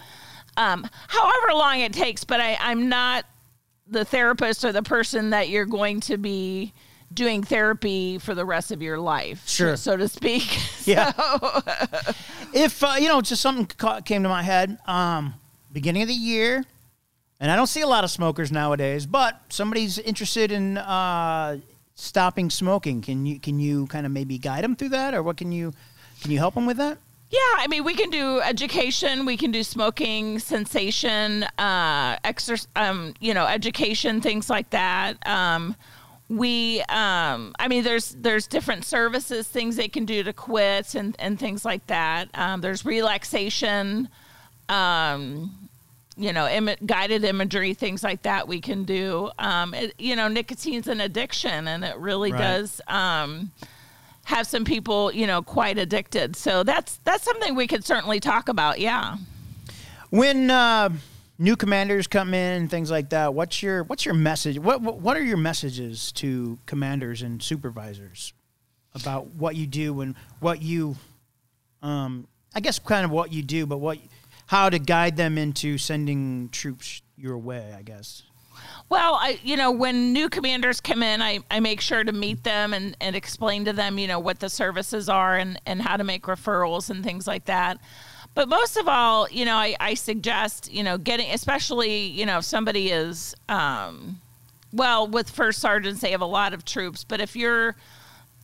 Um, 0.57 0.88
however 1.09 1.53
long 1.55 1.81
it 1.81 1.92
takes, 1.92 2.25
but 2.25 2.40
I, 2.40 2.57
I'm 2.61 2.88
not 2.88 3.25
the 3.87 4.05
therapist 4.05 4.64
or 4.64 4.73
the 4.73 4.83
person 4.83 5.31
that 5.31 5.49
you're 5.49 5.66
going 5.66 6.01
to 6.01 6.16
be 6.18 6.73
doing 7.12 7.42
therapy 7.42 8.18
for 8.18 8.35
the 8.35 8.44
rest 8.44 8.71
of 8.71 8.83
your 8.83 8.99
life, 8.99 9.47
Sure. 9.49 9.77
so 9.77 9.97
to 9.97 10.09
speak. 10.09 10.59
Yeah. 10.85 11.12
if 12.55 12.83
uh, 12.83 12.94
you 12.99 13.09
know, 13.09 13.21
just 13.21 13.42
something 13.42 13.66
ca- 13.66 14.01
came 14.01 14.23
to 14.23 14.29
my 14.31 14.42
head. 14.42 14.79
Um, 14.87 15.35
beginning 15.71 16.01
of 16.03 16.09
the 16.09 16.14
year, 16.14 16.64
and 17.40 17.51
I 17.51 17.57
don't 17.57 17.66
see 17.66 17.81
a 17.81 17.87
lot 17.87 18.05
of 18.05 18.11
smokers 18.11 18.51
nowadays. 18.51 19.07
But 19.07 19.40
somebody's 19.48 19.98
interested 19.98 20.53
in 20.53 20.79
uh, 20.79 21.59
stopping 21.94 22.51
smoking. 22.51 23.03
Can 23.03 23.27
you 23.27 23.38
can 23.38 23.59
you 23.61 23.87
kind 23.87 24.07
of 24.07 24.12
maybe 24.12 24.38
guide 24.38 24.64
them 24.64 24.77
through 24.77 24.90
that, 24.90 25.14
or 25.14 25.22
what 25.22 25.37
can 25.37 25.53
you 25.53 25.72
can 26.20 26.31
you 26.31 26.38
help 26.38 26.55
them 26.55 26.66
with 26.66 26.77
that? 26.79 26.98
Yeah, 27.31 27.38
I 27.59 27.66
mean, 27.68 27.85
we 27.85 27.94
can 27.94 28.09
do 28.09 28.40
education, 28.40 29.27
we 29.27 29.37
can 29.37 29.51
do 29.51 29.62
smoking 29.62 30.38
cessation, 30.38 31.42
uh, 31.59 32.16
um, 32.74 33.12
you 33.20 33.35
know, 33.35 33.44
education, 33.44 34.22
things 34.22 34.48
like 34.48 34.70
that. 34.70 35.27
Um, 35.27 35.77
we, 36.31 36.81
um, 36.88 37.55
I 37.59 37.68
mean, 37.68 37.85
there's 37.85 38.16
there's 38.18 38.46
different 38.46 38.87
services, 38.87 39.46
things 39.46 39.77
they 39.77 39.88
can 39.88 40.07
do 40.07 40.22
to 40.22 40.33
quit, 40.33 40.94
and 40.94 41.14
and 41.18 41.38
things 41.38 41.66
like 41.66 41.87
that. 41.88 42.31
Um, 42.33 42.62
there's 42.62 42.87
relaxation, 42.87 44.09
um, 44.70 45.67
you 46.18 46.33
know, 46.33 46.48
Im- 46.48 46.76
guided 46.85 47.24
imagery, 47.24 47.72
things 47.74 48.02
like 48.02 48.22
that. 48.22 48.48
We 48.48 48.61
can 48.61 48.85
do. 48.85 49.31
Um, 49.38 49.72
it, 49.72 49.94
you 49.98 50.16
know, 50.16 50.28
nicotine's 50.28 50.88
an 50.88 51.00
addiction, 51.00 51.68
and 51.68 51.85
it 51.85 51.96
really 51.96 52.33
Right. 52.33 52.38
does. 52.40 52.81
Um, 52.88 53.52
have 54.24 54.46
some 54.46 54.64
people, 54.66 55.11
you 55.11 55.26
know, 55.26 55.40
quite 55.40 55.78
addicted. 55.78 56.37
So 56.37 56.62
that's 56.62 57.00
that's 57.04 57.24
something 57.24 57.54
we 57.54 57.66
could 57.66 57.85
certainly 57.85 58.20
talk 58.20 58.50
about. 58.50 58.78
Yeah. 58.78 59.16
When 60.11 60.50
uh, 60.50 60.90
new 61.38 61.57
commanders 61.57 62.07
come 62.07 62.35
in 62.35 62.62
and 62.62 62.70
things 62.70 62.90
like 62.90 63.09
that, 63.11 63.33
what's 63.33 63.62
your 63.62 63.85
what's 63.85 64.04
your 64.04 64.14
message? 64.14 64.59
What 64.59 64.83
what, 64.83 65.00
what 65.00 65.16
are 65.16 65.22
your 65.24 65.37
messages 65.38 66.12
to 66.12 66.59
commanders 66.66 67.22
and 67.22 67.42
supervisors 67.42 68.35
about 68.94 69.28
what 69.28 69.54
you 69.57 69.66
do 69.66 70.00
and 70.00 70.14
what 70.40 70.61
you, 70.61 70.96
um, 71.83 72.26
I 72.54 72.61
guess, 72.61 72.78
kind 72.78 73.04
of 73.04 73.11
what 73.11 73.33
you 73.33 73.42
do, 73.42 73.64
but 73.66 73.78
what 73.78 73.98
how 74.48 74.68
to 74.68 74.78
guide 74.78 75.16
them 75.16 75.38
into 75.38 75.78
sending 75.78 76.50
troops 76.50 77.00
your 77.16 77.38
way? 77.38 77.74
I 77.76 77.82
guess. 77.82 78.24
Well, 78.88 79.14
I, 79.20 79.38
you 79.42 79.56
know, 79.56 79.70
when 79.70 80.12
new 80.12 80.28
commanders 80.28 80.80
come 80.80 81.02
in, 81.02 81.20
I, 81.20 81.40
I 81.50 81.61
make 81.61 81.80
sure 81.80 82.02
to 82.02 82.12
meet 82.12 82.42
them 82.42 82.72
and, 82.72 82.96
and 83.00 83.14
explain 83.14 83.66
to 83.66 83.72
them, 83.72 83.98
you 83.98 84.08
know, 84.08 84.18
what 84.18 84.40
the 84.40 84.48
services 84.48 85.08
are 85.08 85.37
and, 85.37 85.61
and 85.66 85.82
how 85.82 85.96
to 85.96 86.04
make 86.04 86.22
referrals 86.22 86.88
and 86.88 87.04
things 87.04 87.26
like 87.26 87.44
that. 87.44 87.78
But 88.34 88.48
most 88.48 88.76
of 88.76 88.88
all, 88.88 89.28
you 89.28 89.44
know, 89.44 89.56
I, 89.56 89.76
I 89.78 89.94
suggest, 89.94 90.72
you 90.72 90.82
know, 90.82 90.96
getting, 90.96 91.30
especially, 91.32 92.06
you 92.06 92.24
know, 92.24 92.38
if 92.38 92.44
somebody 92.44 92.90
is, 92.90 93.34
um, 93.48 94.20
well, 94.72 95.06
with 95.06 95.28
first 95.28 95.61
sergeants, 95.61 96.00
they 96.00 96.12
have 96.12 96.20
a 96.22 96.26
lot 96.26 96.54
of 96.54 96.64
troops, 96.64 97.04
but 97.04 97.20
if 97.20 97.37
you're 97.37 97.76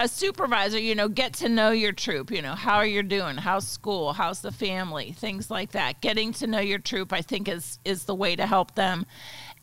a 0.01 0.09
supervisor, 0.09 0.79
you 0.79 0.95
know, 0.95 1.09
get 1.09 1.35
to 1.35 1.49
know 1.49 1.71
your 1.71 1.93
troop. 1.93 2.31
You 2.31 2.43
know, 2.43 2.55
how 2.55 2.77
are 2.77 2.87
you 2.87 3.03
doing? 3.03 3.37
How's 3.37 3.67
school? 3.67 4.13
How's 4.13 4.41
the 4.41 4.51
family? 4.51 5.13
Things 5.13 5.51
like 5.51 5.73
that. 5.73 6.01
Getting 6.01 6.33
to 6.35 6.47
know 6.47 6.61
your 6.61 6.81
troop, 6.81 7.13
I 7.13 7.23
think, 7.23 7.49
is 7.49 7.79
is 7.85 8.05
the 8.05 8.15
way 8.15 8.35
to 8.35 8.47
help 8.47 8.75
them. 8.75 9.07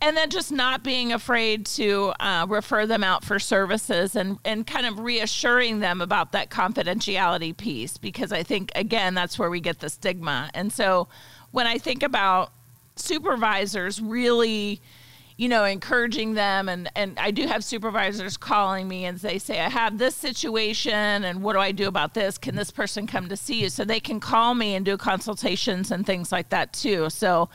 And 0.03 0.17
then 0.17 0.31
just 0.31 0.51
not 0.51 0.83
being 0.83 1.13
afraid 1.13 1.65
to 1.67 2.13
uh, 2.19 2.47
refer 2.49 2.87
them 2.87 3.03
out 3.03 3.23
for 3.23 3.37
services 3.37 4.15
and, 4.15 4.39
and 4.43 4.65
kind 4.65 4.87
of 4.87 4.99
reassuring 4.99 5.79
them 5.79 6.01
about 6.01 6.31
that 6.31 6.49
confidentiality 6.49 7.55
piece 7.55 7.99
because 7.99 8.31
I 8.31 8.41
think, 8.41 8.71
again, 8.73 9.13
that's 9.13 9.37
where 9.37 9.51
we 9.51 9.59
get 9.59 9.77
the 9.77 9.89
stigma. 9.89 10.49
And 10.55 10.73
so 10.73 11.07
when 11.51 11.67
I 11.67 11.77
think 11.77 12.01
about 12.01 12.51
supervisors 12.95 14.01
really 14.01 14.81
you 15.37 15.49
know, 15.49 15.63
encouraging 15.63 16.33
them. 16.33 16.69
And, 16.69 16.89
and 16.95 17.17
I 17.19 17.31
do 17.31 17.47
have 17.47 17.63
supervisors 17.63 18.37
calling 18.37 18.87
me 18.87 19.05
and 19.05 19.17
they 19.17 19.39
say, 19.39 19.59
I 19.59 19.69
have 19.69 19.97
this 19.97 20.15
situation 20.15 21.23
and 21.23 21.41
what 21.41 21.53
do 21.53 21.59
I 21.59 21.71
do 21.71 21.87
about 21.87 22.13
this? 22.13 22.37
Can 22.37 22.55
this 22.55 22.71
person 22.71 23.07
come 23.07 23.29
to 23.29 23.37
see 23.37 23.61
you? 23.61 23.69
So 23.69 23.83
they 23.83 23.99
can 23.99 24.19
call 24.19 24.53
me 24.53 24.75
and 24.75 24.85
do 24.85 24.97
consultations 24.97 25.91
and 25.91 26.05
things 26.05 26.31
like 26.31 26.49
that 26.49 26.73
too. 26.73 27.09
So, 27.09 27.49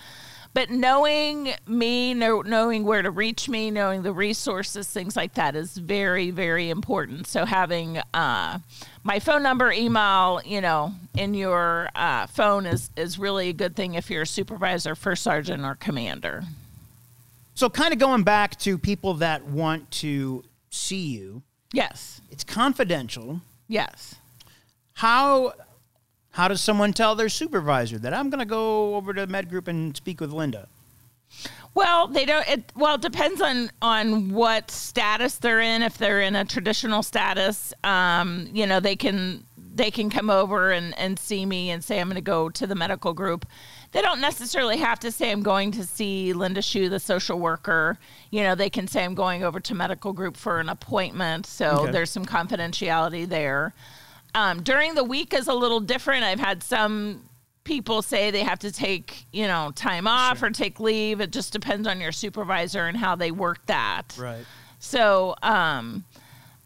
but 0.56 0.70
knowing 0.70 1.52
me, 1.66 2.14
know, 2.14 2.40
knowing 2.40 2.84
where 2.84 3.02
to 3.02 3.10
reach 3.10 3.46
me, 3.46 3.70
knowing 3.70 4.02
the 4.02 4.12
resources, 4.14 4.88
things 4.88 5.14
like 5.14 5.34
that 5.34 5.54
is 5.54 5.76
very, 5.76 6.30
very 6.30 6.70
important. 6.70 7.26
So 7.26 7.44
having 7.44 7.98
uh, 8.14 8.60
my 9.04 9.18
phone 9.18 9.42
number, 9.42 9.70
email, 9.70 10.40
you 10.46 10.62
know, 10.62 10.94
in 11.14 11.34
your 11.34 11.90
uh, 11.94 12.26
phone 12.26 12.64
is 12.64 12.90
is 12.96 13.18
really 13.18 13.50
a 13.50 13.52
good 13.52 13.76
thing 13.76 13.94
if 13.94 14.08
you're 14.10 14.22
a 14.22 14.26
supervisor, 14.26 14.94
first 14.94 15.22
sergeant, 15.22 15.62
or 15.62 15.74
commander. 15.74 16.42
So, 17.56 17.70
kind 17.70 17.94
of 17.94 17.98
going 17.98 18.22
back 18.22 18.58
to 18.60 18.76
people 18.76 19.14
that 19.14 19.46
want 19.46 19.90
to 19.92 20.44
see 20.68 21.06
you. 21.06 21.42
Yes. 21.72 22.20
It's 22.30 22.44
confidential. 22.44 23.40
Yes. 23.66 24.16
How 24.92 25.54
how 26.32 26.48
does 26.48 26.60
someone 26.60 26.92
tell 26.92 27.14
their 27.14 27.30
supervisor 27.30 27.98
that 28.00 28.12
I'm 28.12 28.28
going 28.28 28.40
to 28.40 28.44
go 28.44 28.94
over 28.94 29.14
to 29.14 29.26
Med 29.26 29.48
Group 29.48 29.68
and 29.68 29.96
speak 29.96 30.20
with 30.20 30.32
Linda? 30.32 30.68
Well, 31.74 32.08
they 32.08 32.26
don't. 32.26 32.46
It, 32.46 32.72
well, 32.76 32.96
it 32.96 33.00
depends 33.00 33.40
on 33.40 33.70
on 33.80 34.32
what 34.32 34.70
status 34.70 35.36
they're 35.36 35.60
in. 35.60 35.82
If 35.82 35.96
they're 35.96 36.20
in 36.20 36.36
a 36.36 36.44
traditional 36.44 37.02
status, 37.02 37.72
um, 37.82 38.50
you 38.52 38.66
know, 38.66 38.80
they 38.80 38.96
can 38.96 39.44
they 39.56 39.90
can 39.90 40.10
come 40.10 40.28
over 40.28 40.72
and, 40.72 40.98
and 40.98 41.18
see 41.18 41.46
me 41.46 41.70
and 41.70 41.82
say 41.82 42.00
I'm 42.00 42.08
going 42.08 42.16
to 42.16 42.20
go 42.20 42.50
to 42.50 42.66
the 42.66 42.74
medical 42.74 43.14
group 43.14 43.46
they 43.92 44.02
don't 44.02 44.20
necessarily 44.20 44.76
have 44.78 45.00
to 45.00 45.10
say 45.10 45.30
I'm 45.30 45.42
going 45.42 45.72
to 45.72 45.84
see 45.84 46.32
Linda 46.32 46.62
Shu, 46.62 46.88
the 46.88 47.00
social 47.00 47.38
worker. 47.38 47.98
You 48.30 48.42
know, 48.42 48.54
they 48.54 48.70
can 48.70 48.86
say 48.88 49.04
I'm 49.04 49.14
going 49.14 49.44
over 49.44 49.60
to 49.60 49.74
medical 49.74 50.12
group 50.12 50.36
for 50.36 50.60
an 50.60 50.68
appointment. 50.68 51.46
So 51.46 51.82
okay. 51.82 51.92
there's 51.92 52.10
some 52.10 52.26
confidentiality 52.26 53.26
there. 53.28 53.74
Um, 54.34 54.62
during 54.62 54.94
the 54.94 55.04
week 55.04 55.32
is 55.32 55.48
a 55.48 55.54
little 55.54 55.80
different. 55.80 56.24
I've 56.24 56.40
had 56.40 56.62
some 56.62 57.22
people 57.64 58.02
say 58.02 58.30
they 58.30 58.42
have 58.42 58.58
to 58.60 58.70
take, 58.70 59.26
you 59.32 59.46
know, 59.46 59.72
time 59.74 60.06
off 60.06 60.38
sure. 60.38 60.48
or 60.48 60.50
take 60.50 60.78
leave. 60.78 61.20
It 61.20 61.32
just 61.32 61.52
depends 61.52 61.88
on 61.88 62.00
your 62.00 62.12
supervisor 62.12 62.86
and 62.86 62.96
how 62.96 63.16
they 63.16 63.30
work 63.30 63.64
that. 63.66 64.16
Right. 64.18 64.44
So, 64.78 65.34
um, 65.42 66.04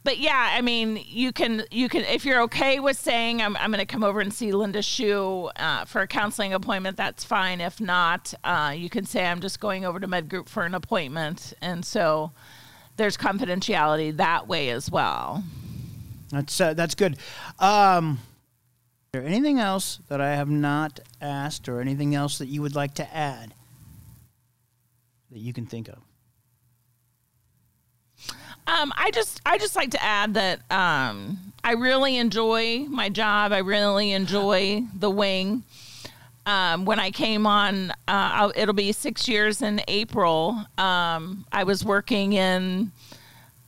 but 0.03 0.19
yeah, 0.19 0.53
I 0.55 0.63
mean, 0.63 1.03
you 1.07 1.33
can 1.33 1.65
you 1.71 1.89
can 1.89 2.05
if 2.05 2.25
you're 2.25 2.43
okay 2.43 2.81
with 2.81 2.99
saying 2.99 3.43
I'm 3.43 3.57
I'm 3.57 3.71
going 3.71 3.81
to 3.81 3.87
come 3.87 4.03
over 4.03 4.21
and 4.21 4.33
see 4.33 4.53
Linda 4.53 4.81
Shu 4.81 5.51
uh, 5.57 5.85
for 5.85 6.01
a 6.01 6.07
counseling 6.07 6.55
appointment, 6.55 6.97
that's 6.97 7.23
fine. 7.23 7.61
If 7.61 7.81
not, 7.81 8.33
uh, 8.43 8.75
you 8.77 8.89
can 8.89 9.05
say 9.05 9.27
I'm 9.27 9.41
just 9.41 9.61
going 9.61 9.85
over 9.85 10.01
to 10.01 10.07
Med 10.07 10.29
Group 10.29 10.49
for 10.49 10.65
an 10.65 10.75
appointment, 10.75 11.53
and 11.61 11.85
so 11.85 12.33
there's 12.97 13.17
confidentiality 13.17 14.17
that 14.17 14.49
way 14.49 14.71
as 14.71 14.91
well. 14.91 15.45
That's 16.31 16.59
uh, 16.61 16.73
that's 16.73 16.95
good. 16.95 17.19
Um, 17.59 18.21
is 19.13 19.21
there 19.21 19.25
anything 19.25 19.59
else 19.59 20.01
that 20.09 20.21
I 20.21 20.35
have 20.35 20.49
not 20.49 21.01
asked, 21.21 21.69
or 21.69 21.81
anything 21.81 22.15
else 22.15 22.39
that 22.39 22.47
you 22.47 22.63
would 22.63 22.75
like 22.75 22.95
to 22.95 23.15
add 23.15 23.53
that 25.31 25.39
you 25.41 25.53
can 25.53 25.67
think 25.67 25.89
of? 25.89 25.99
Um, 28.71 28.93
I 28.97 29.11
just 29.11 29.41
I 29.45 29.59
just 29.59 29.75
like 29.75 29.91
to 29.91 30.03
add 30.03 30.35
that 30.35 30.61
um, 30.71 31.39
I 31.65 31.73
really 31.73 32.17
enjoy 32.17 32.87
my 32.89 33.09
job. 33.09 33.53
I 33.53 33.59
really 33.59 34.13
enjoy 34.13 34.85
the 34.95 35.11
wing. 35.11 35.65
Um, 36.47 36.85
when 36.85 37.01
I 37.01 37.11
came 37.11 37.47
on, 37.47 37.93
uh, 38.07 38.53
it'll 38.55 38.75
be 38.75 38.93
six 38.93 39.29
years 39.29 39.61
in 39.61 39.83
April. 39.89 40.65
Um, 40.79 41.45
I 41.53 41.65
was 41.65 41.85
working 41.85 42.33
in 42.33 42.93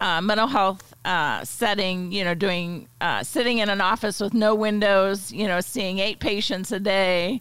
uh, 0.00 0.20
mental 0.20 0.46
health 0.46 0.94
uh, 1.04 1.44
setting, 1.44 2.12
you 2.12 2.22
know, 2.22 2.34
doing 2.34 2.88
uh, 3.00 3.24
sitting 3.24 3.58
in 3.58 3.68
an 3.70 3.80
office 3.80 4.20
with 4.20 4.34
no 4.34 4.54
windows, 4.54 5.32
you 5.32 5.48
know, 5.48 5.60
seeing 5.60 5.98
eight 5.98 6.20
patients 6.20 6.70
a 6.70 6.78
day, 6.78 7.40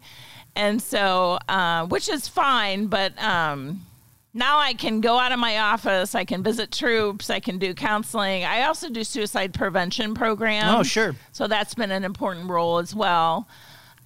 and 0.55 0.81
so 0.81 1.37
uh, 1.47 1.85
which 1.85 2.09
is 2.09 2.27
fine, 2.27 2.87
but 2.87 3.17
um, 3.21 3.85
now 4.33 4.59
I 4.59 4.73
can 4.73 5.01
go 5.01 5.17
out 5.17 5.31
of 5.31 5.39
my 5.39 5.57
office. 5.59 6.15
I 6.15 6.23
can 6.23 6.43
visit 6.43 6.71
troops. 6.71 7.29
I 7.29 7.39
can 7.39 7.57
do 7.57 7.73
counseling. 7.73 8.43
I 8.43 8.63
also 8.63 8.89
do 8.89 9.03
suicide 9.03 9.53
prevention 9.53 10.13
programs. 10.13 10.79
Oh, 10.79 10.83
sure. 10.83 11.15
So 11.31 11.47
that's 11.47 11.73
been 11.73 11.91
an 11.91 12.03
important 12.03 12.49
role 12.49 12.77
as 12.77 12.95
well. 12.95 13.47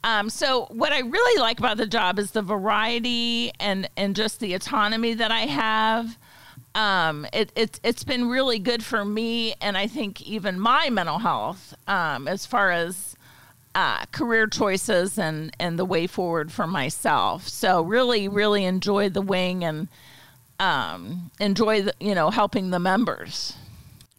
Um, 0.03 0.29
so 0.29 0.67
what 0.69 0.91
I 0.91 0.99
really 0.99 1.41
like 1.41 1.59
about 1.59 1.77
the 1.77 1.87
job 1.87 2.19
is 2.19 2.31
the 2.31 2.43
variety 2.43 3.51
and 3.59 3.89
and 3.97 4.15
just 4.15 4.39
the 4.39 4.53
autonomy 4.53 5.15
that 5.15 5.31
I 5.31 5.41
have. 5.41 6.17
Um, 6.75 7.25
it, 7.31 7.51
it, 7.55 7.79
it's 7.83 8.03
been 8.03 8.27
really 8.27 8.59
good 8.59 8.83
for 8.83 9.05
me, 9.05 9.55
and 9.61 9.77
I 9.77 9.87
think 9.87 10.21
even 10.21 10.59
my 10.59 10.89
mental 10.89 11.19
health, 11.19 11.73
um, 11.87 12.27
as 12.27 12.45
far 12.45 12.69
as 12.69 13.15
uh, 13.73 14.05
career 14.11 14.45
choices 14.45 15.17
and 15.17 15.55
and 15.59 15.79
the 15.79 15.85
way 15.85 16.05
forward 16.05 16.51
for 16.51 16.67
myself. 16.67 17.47
So 17.47 17.81
really, 17.81 18.27
really 18.27 18.63
enjoyed 18.63 19.13
the 19.13 19.21
wing 19.21 19.63
and 19.63 19.87
um, 20.59 21.31
enjoy 21.39 21.83
the, 21.83 21.93
you 21.99 22.15
know 22.15 22.29
helping 22.29 22.69
the 22.69 22.79
members. 22.79 23.53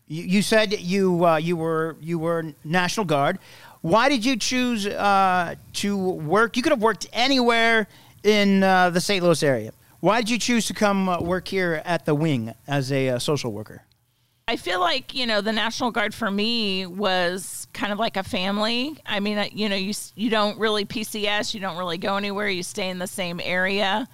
You, 0.09 0.25
you 0.25 0.43
said 0.43 0.79
you 0.81 1.25
uh, 1.25 1.37
you 1.37 1.57
were 1.57 1.97
you 2.01 2.19
were 2.19 2.55
National 2.65 3.07
Guard. 3.07 3.39
Why 3.83 4.09
did 4.09 4.25
you 4.25 4.37
choose 4.37 4.87
uh, 4.87 5.55
to 5.75 5.97
work? 5.97 6.57
You 6.57 6.63
could 6.63 6.73
have 6.73 6.83
worked 6.83 7.07
anywhere 7.13 7.87
in 8.25 8.63
uh, 8.63 8.91
the 8.91 9.01
St. 9.01 9.23
Louis 9.23 9.43
area. 9.43 9.73
Why 10.01 10.21
did 10.21 10.31
you 10.31 10.39
choose 10.39 10.67
to 10.67 10.75
come 10.75 11.09
uh, 11.09 11.21
work 11.21 11.49
here 11.49 11.83
at 11.85 12.05
the 12.05 12.15
wing 12.15 12.55
as 12.67 12.93
a 12.93 13.11
uh, 13.11 13.19
social 13.19 13.53
worker? 13.53 13.83
I 14.49 14.57
feel 14.57 14.79
like 14.79 15.15
you 15.15 15.27
know 15.27 15.41
the 15.41 15.53
National 15.53 15.91
Guard 15.91 16.15
for 16.15 16.31
me 16.31 16.87
was 16.87 17.67
kind 17.73 17.93
of 17.93 17.99
like 17.99 18.17
a 18.17 18.23
family. 18.23 18.97
I 19.05 19.19
mean, 19.19 19.49
you 19.53 19.69
know, 19.69 19.77
you 19.77 19.93
you 20.15 20.31
don't 20.31 20.59
really 20.59 20.85
PCS, 20.85 21.55
you 21.55 21.61
don't 21.61 21.77
really 21.77 21.99
go 21.99 22.17
anywhere. 22.17 22.49
You 22.49 22.63
stay 22.63 22.89
in 22.89 22.99
the 22.99 23.09
same 23.09 23.41
area. 23.43 24.07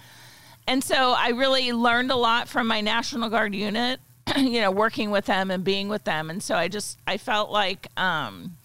And 0.67 0.83
so 0.83 1.13
I 1.17 1.29
really 1.29 1.71
learned 1.73 2.11
a 2.11 2.15
lot 2.15 2.47
from 2.47 2.67
my 2.67 2.81
National 2.81 3.29
Guard 3.29 3.53
unit, 3.53 3.99
you 4.37 4.61
know, 4.61 4.71
working 4.71 5.11
with 5.11 5.25
them 5.25 5.51
and 5.51 5.63
being 5.63 5.89
with 5.89 6.03
them. 6.03 6.29
And 6.29 6.41
so 6.41 6.55
I 6.55 6.67
just, 6.67 6.99
I 7.05 7.17
felt 7.17 7.51
like, 7.51 7.87
um, 7.97 8.57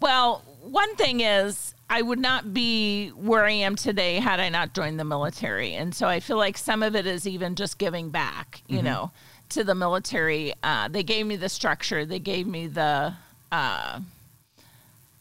well, 0.00 0.44
one 0.62 0.94
thing 0.96 1.20
is, 1.20 1.74
I 1.90 2.02
would 2.02 2.18
not 2.18 2.52
be 2.52 3.08
where 3.10 3.46
I 3.46 3.52
am 3.52 3.74
today 3.74 4.16
had 4.16 4.40
I 4.40 4.50
not 4.50 4.74
joined 4.74 5.00
the 5.00 5.04
military. 5.04 5.74
And 5.74 5.94
so 5.94 6.06
I 6.06 6.20
feel 6.20 6.36
like 6.36 6.58
some 6.58 6.82
of 6.82 6.94
it 6.94 7.06
is 7.06 7.26
even 7.26 7.54
just 7.54 7.78
giving 7.78 8.10
back, 8.10 8.62
you 8.66 8.78
mm-hmm. 8.78 8.86
know, 8.86 9.10
to 9.50 9.64
the 9.64 9.74
military. 9.74 10.52
Uh, 10.62 10.88
they 10.88 11.02
gave 11.02 11.24
me 11.24 11.36
the 11.36 11.48
structure, 11.48 12.04
they 12.04 12.18
gave 12.18 12.46
me 12.46 12.66
the, 12.66 13.14
uh, 13.50 14.00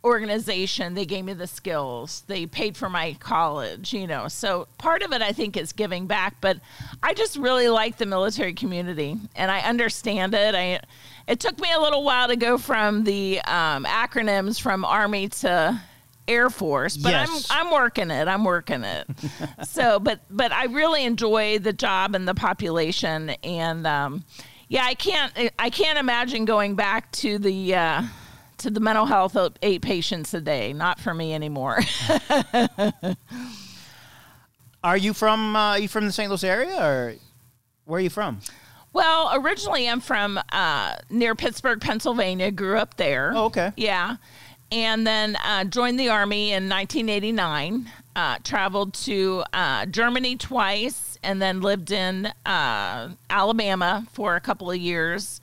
organization. 0.04 0.94
They 0.94 1.06
gave 1.06 1.26
me 1.26 1.34
the 1.34 1.48
skills. 1.48 2.24
They 2.28 2.46
paid 2.46 2.78
for 2.78 2.90
my 2.90 3.16
college, 3.20 3.94
you 3.94 4.08
know. 4.08 4.28
So 4.28 4.68
part 4.78 5.04
of 5.04 5.12
it, 5.14 5.22
I 5.22 5.32
think, 5.32 5.58
is 5.58 5.74
giving 5.74 6.08
back. 6.08 6.36
But 6.42 6.60
I 7.04 7.14
just 7.14 7.38
really 7.38 7.68
like 7.70 7.98
the 7.98 8.06
military 8.06 8.54
community, 8.54 9.18
and 9.36 9.52
I 9.52 9.60
understand 9.60 10.34
it. 10.34 10.56
I 10.56 10.80
it 11.28 11.40
took 11.40 11.60
me 11.60 11.72
a 11.74 11.80
little 11.80 12.04
while 12.04 12.28
to 12.28 12.36
go 12.36 12.58
from 12.58 13.04
the 13.04 13.42
um, 13.42 13.86
acronyms 13.86 14.60
from 14.62 14.86
Army 14.86 15.28
to 15.30 15.80
Air 16.28 16.50
Force, 16.50 16.98
but 16.98 17.10
yes. 17.10 17.48
I'm 17.50 17.68
I'm 17.68 17.74
working 17.74 18.12
it. 18.12 18.28
I'm 18.28 18.44
working 18.44 18.84
it. 18.84 19.08
so, 19.64 20.00
but 20.00 20.22
but 20.30 20.52
I 20.52 20.66
really 20.66 21.04
enjoy 21.06 21.60
the 21.60 21.74
job 21.74 22.16
and 22.16 22.28
the 22.28 22.36
population, 22.36 23.32
and 23.44 23.86
um, 23.88 24.24
yeah, 24.68 24.86
I 24.86 24.94
can't 24.94 25.34
I 25.58 25.70
can't 25.70 25.98
imagine 25.98 26.46
going 26.46 26.76
back 26.76 27.12
to 27.14 27.38
the. 27.40 27.76
Uh, 27.76 28.04
to 28.60 28.70
the 28.70 28.80
mental 28.80 29.06
health 29.06 29.36
of 29.36 29.56
eight 29.62 29.82
patients 29.82 30.34
a 30.34 30.42
day. 30.42 30.74
Not 30.74 31.00
for 31.00 31.14
me 31.14 31.34
anymore. 31.34 31.80
are 34.84 34.98
you 34.98 35.14
from 35.14 35.56
uh, 35.56 35.60
are 35.60 35.80
you 35.80 35.88
from 35.88 36.06
the 36.06 36.12
St. 36.12 36.30
Louis 36.30 36.44
area 36.44 36.76
or 36.80 37.16
where 37.86 38.00
are 38.00 38.02
you 38.02 38.10
from? 38.10 38.40
Well, 38.94 39.32
originally 39.34 39.88
I'm 39.88 40.00
from 40.00 40.40
uh, 40.52 40.96
near 41.10 41.36
Pittsburgh, 41.36 41.80
Pennsylvania. 41.80 42.52
Grew 42.52 42.78
up 42.78 42.98
there. 42.98 43.32
Oh, 43.36 43.46
okay. 43.46 43.72
Yeah, 43.78 44.18
and 44.72 45.06
then 45.06 45.36
uh, 45.44 45.66
joined 45.66 46.00
the 46.00 46.10
army 46.10 46.52
in 46.52 46.68
1989. 46.70 47.90
Uh, 48.16 48.38
traveled 48.44 48.96
to 48.96 49.44
uh, 49.54 49.86
Germany 49.86 50.36
twice, 50.36 51.20
and 51.22 51.40
then 51.40 51.62
lived 51.62 51.92
in 51.92 52.26
uh, 52.48 53.10
Alabama 53.30 54.08
for 54.12 54.36
a 54.36 54.42
couple 54.42 54.72
of 54.72 54.78
years 54.78 55.40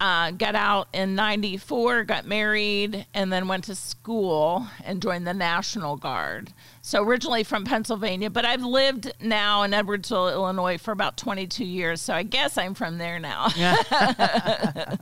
uh, 0.00 0.30
got 0.30 0.54
out 0.54 0.88
in 0.92 1.14
94, 1.14 2.04
got 2.04 2.24
married, 2.24 3.06
and 3.14 3.32
then 3.32 3.48
went 3.48 3.64
to 3.64 3.74
school 3.74 4.66
and 4.84 5.02
joined 5.02 5.26
the 5.26 5.34
National 5.34 5.96
Guard. 5.96 6.52
So 6.82 7.02
originally 7.02 7.42
from 7.42 7.64
Pennsylvania, 7.64 8.30
but 8.30 8.44
I've 8.44 8.62
lived 8.62 9.12
now 9.20 9.64
in 9.64 9.72
Edwardsville, 9.72 10.32
Illinois 10.32 10.78
for 10.78 10.92
about 10.92 11.16
22 11.16 11.64
years. 11.64 12.00
So 12.00 12.14
I 12.14 12.22
guess 12.22 12.56
I'm 12.56 12.74
from 12.74 12.98
there 12.98 13.18
now. 13.18 13.48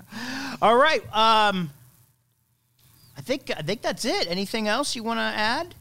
All 0.63 0.77
right. 0.77 1.03
Um, 1.15 1.71
I 3.17 3.21
think 3.21 3.51
I 3.57 3.63
think 3.63 3.83
that's 3.83 4.05
it. 4.05 4.31
Anything 4.31 4.69
else 4.69 4.97
you 4.97 5.03
want 5.03 5.19
to 5.19 5.23
add? 5.23 5.75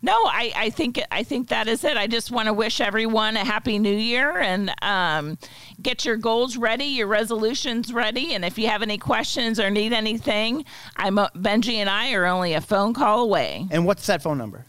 No, 0.00 0.12
I, 0.12 0.52
I 0.54 0.70
think 0.70 1.00
I 1.10 1.24
think 1.24 1.48
that 1.48 1.66
is 1.66 1.82
it. 1.82 1.96
I 1.96 2.06
just 2.06 2.30
want 2.30 2.46
to 2.46 2.52
wish 2.52 2.80
everyone 2.80 3.36
a 3.36 3.44
happy 3.44 3.80
new 3.80 3.96
year 3.96 4.38
and 4.38 4.72
um, 4.80 5.38
get 5.82 6.04
your 6.04 6.16
goals 6.16 6.56
ready, 6.56 6.84
your 6.84 7.08
resolutions 7.08 7.92
ready, 7.92 8.34
and 8.34 8.44
if 8.44 8.58
you 8.58 8.68
have 8.68 8.82
any 8.82 8.96
questions 8.96 9.58
or 9.58 9.70
need 9.70 9.92
anything, 9.92 10.64
I'm 10.96 11.18
uh, 11.18 11.28
Benji 11.30 11.74
and 11.74 11.90
I 11.90 12.12
are 12.12 12.26
only 12.26 12.54
a 12.54 12.60
phone 12.60 12.94
call 12.94 13.24
away. 13.24 13.66
And 13.72 13.84
what's 13.84 14.06
that 14.06 14.22
phone 14.22 14.38
number? 14.38 14.66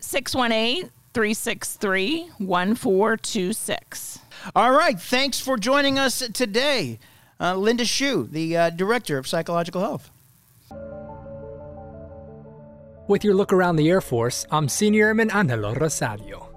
618 0.00 0.90
363 1.14 2.30
1426. 2.38 4.18
All 4.54 4.72
right. 4.72 5.00
Thanks 5.00 5.40
for 5.40 5.56
joining 5.56 5.98
us 5.98 6.18
today, 6.34 6.98
uh, 7.40 7.54
Linda 7.54 7.84
Shu, 7.84 8.28
the 8.30 8.56
uh, 8.56 8.70
director 8.70 9.16
of 9.16 9.28
psychological 9.28 9.80
health. 9.80 10.10
With 13.08 13.22
your 13.22 13.34
look 13.34 13.52
around 13.52 13.76
the 13.76 13.88
Air 13.88 14.00
Force, 14.00 14.44
I'm 14.50 14.68
Senior 14.68 15.06
Airman 15.06 15.30
Angelo 15.30 15.72
Rosario. 15.74 16.52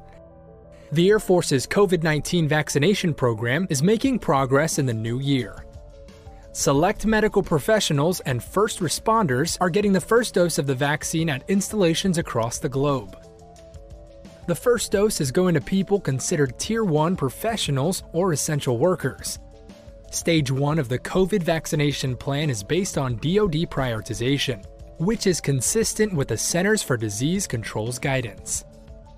The 0.91 1.07
Air 1.09 1.19
Force's 1.19 1.67
COVID 1.67 2.01
19 2.01 2.47
vaccination 2.47 3.13
program 3.13 3.67
is 3.69 3.83
making 3.83 4.17
progress 4.17 4.79
in 4.79 4.87
the 4.87 4.93
new 4.93 5.19
year. 5.19 5.63
Select 6.51 7.05
medical 7.05 7.43
professionals 7.43 8.19
and 8.21 8.43
first 8.43 8.79
responders 8.79 9.59
are 9.61 9.69
getting 9.69 9.93
the 9.93 10.01
first 10.01 10.33
dose 10.33 10.57
of 10.57 10.65
the 10.65 10.73
vaccine 10.73 11.29
at 11.29 11.47
installations 11.47 12.17
across 12.17 12.57
the 12.57 12.67
globe. 12.67 13.15
The 14.47 14.55
first 14.55 14.91
dose 14.91 15.21
is 15.21 15.31
going 15.31 15.53
to 15.53 15.61
people 15.61 15.99
considered 15.99 16.57
Tier 16.57 16.83
1 16.83 17.15
professionals 17.15 18.01
or 18.11 18.33
essential 18.33 18.79
workers. 18.79 19.37
Stage 20.09 20.49
1 20.49 20.79
of 20.79 20.89
the 20.89 20.97
COVID 20.97 21.43
vaccination 21.43 22.17
plan 22.17 22.49
is 22.49 22.63
based 22.63 22.97
on 22.97 23.17
DoD 23.17 23.69
prioritization 23.69 24.65
which 24.99 25.27
is 25.27 25.41
consistent 25.41 26.13
with 26.13 26.27
the 26.27 26.37
Centers 26.37 26.83
for 26.83 26.97
Disease 26.97 27.47
Control's 27.47 27.97
guidance. 27.97 28.65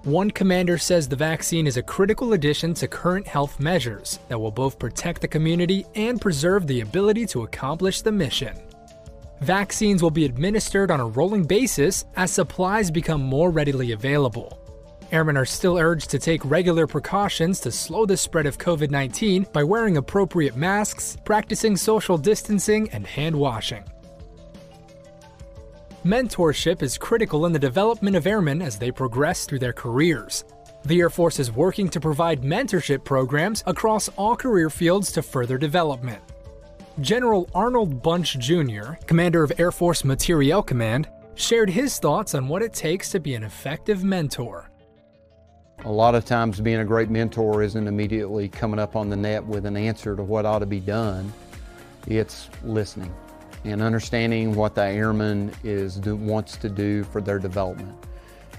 One 0.04 0.32
commander 0.32 0.78
says 0.78 1.08
the 1.08 1.16
vaccine 1.16 1.68
is 1.68 1.78
a 1.78 1.84
critical 1.84 2.34
addition 2.34 2.74
to 2.76 2.88
current 2.88 3.28
health 3.28 3.60
measures 3.60 4.20
that 4.30 4.40
will 4.40 4.52
both 4.52 4.80
protect 4.80 5.22
the 5.22 5.28
community 5.28 5.86
and 5.96 6.22
preserve 6.22 6.66
the 6.66 6.82
ability 6.82 7.26
to 7.28 7.44
accomplish 7.44 8.02
the 8.02 8.12
mission. 8.12 8.56
Vaccines 9.42 10.04
will 10.04 10.12
be 10.12 10.26
administered 10.26 10.92
on 10.92 11.00
a 11.00 11.08
rolling 11.08 11.44
basis 11.44 12.06
as 12.16 12.32
supplies 12.32 12.92
become 12.92 13.22
more 13.22 13.50
readily 13.50 13.92
available. 13.92 14.58
Airmen 15.12 15.36
are 15.36 15.46
still 15.46 15.78
urged 15.78 16.10
to 16.12 16.20
take 16.20 16.46
regular 16.46 16.88
precautions 16.88 17.60
to 17.62 17.72
slow 17.72 18.06
the 18.06 18.16
spread 18.16 18.46
of 18.46 18.58
COVID 18.58 18.92
19 18.92 19.48
by 19.52 19.64
wearing 19.64 19.98
appropriate 19.98 20.56
masks, 20.56 21.18
practicing 21.26 21.76
social 21.76 22.18
distancing, 22.18 22.90
and 22.92 23.06
hand 23.06 23.36
washing. 23.36 23.84
Mentorship 26.06 26.82
is 26.82 26.98
critical 26.98 27.46
in 27.46 27.54
the 27.54 27.60
development 27.60 28.16
of 28.16 28.26
airmen 28.26 28.64
as 28.64 28.80
they 28.80 28.90
progress 28.90 29.46
through 29.46 29.60
their 29.60 29.72
careers. 29.72 30.46
The 30.84 31.00
Air 31.00 31.12
Force 31.12 31.38
is 31.38 31.52
working 31.52 31.90
to 31.90 32.00
provide 32.00 32.42
mentorship 32.42 33.04
programs 33.04 33.64
across 33.68 34.10
all 34.18 34.36
career 34.36 34.72
fields 34.72 35.12
to 35.12 35.22
further 35.22 35.60
development. 35.60 36.20
General 37.02 37.48
Arnold 37.54 38.02
Bunch 38.02 38.40
Jr., 38.40 38.94
commander 39.06 39.44
of 39.44 39.52
Air 39.60 39.72
Force 39.72 40.04
Materiel 40.04 40.64
Command, 40.64 41.08
shared 41.36 41.70
his 41.70 42.00
thoughts 42.00 42.34
on 42.34 42.48
what 42.48 42.64
it 42.64 42.74
takes 42.74 43.12
to 43.12 43.20
be 43.20 43.36
an 43.36 43.44
effective 43.44 44.04
mentor. 44.04 44.72
A 45.86 45.92
lot 45.92 46.16
of 46.16 46.26
times, 46.26 46.60
being 46.60 46.80
a 46.80 46.86
great 46.86 47.12
mentor 47.12 47.62
isn't 47.62 47.88
immediately 47.88 48.50
coming 48.50 48.80
up 48.80 48.96
on 48.96 49.08
the 49.08 49.16
net 49.16 49.46
with 49.46 49.68
an 49.68 49.78
answer 49.78 50.16
to 50.16 50.24
what 50.24 50.48
ought 50.48 50.60
to 50.60 50.66
be 50.66 50.80
done, 50.80 51.32
it's 52.08 52.50
listening 52.64 53.14
and 53.64 53.82
understanding 53.82 54.56
what 54.56 54.76
the 54.76 54.84
airman 54.84 55.52
is 55.64 55.96
do, 55.98 56.16
wants 56.16 56.58
to 56.58 56.70
do 56.70 57.04
for 57.06 57.22
their 57.22 57.40
development 57.40 57.96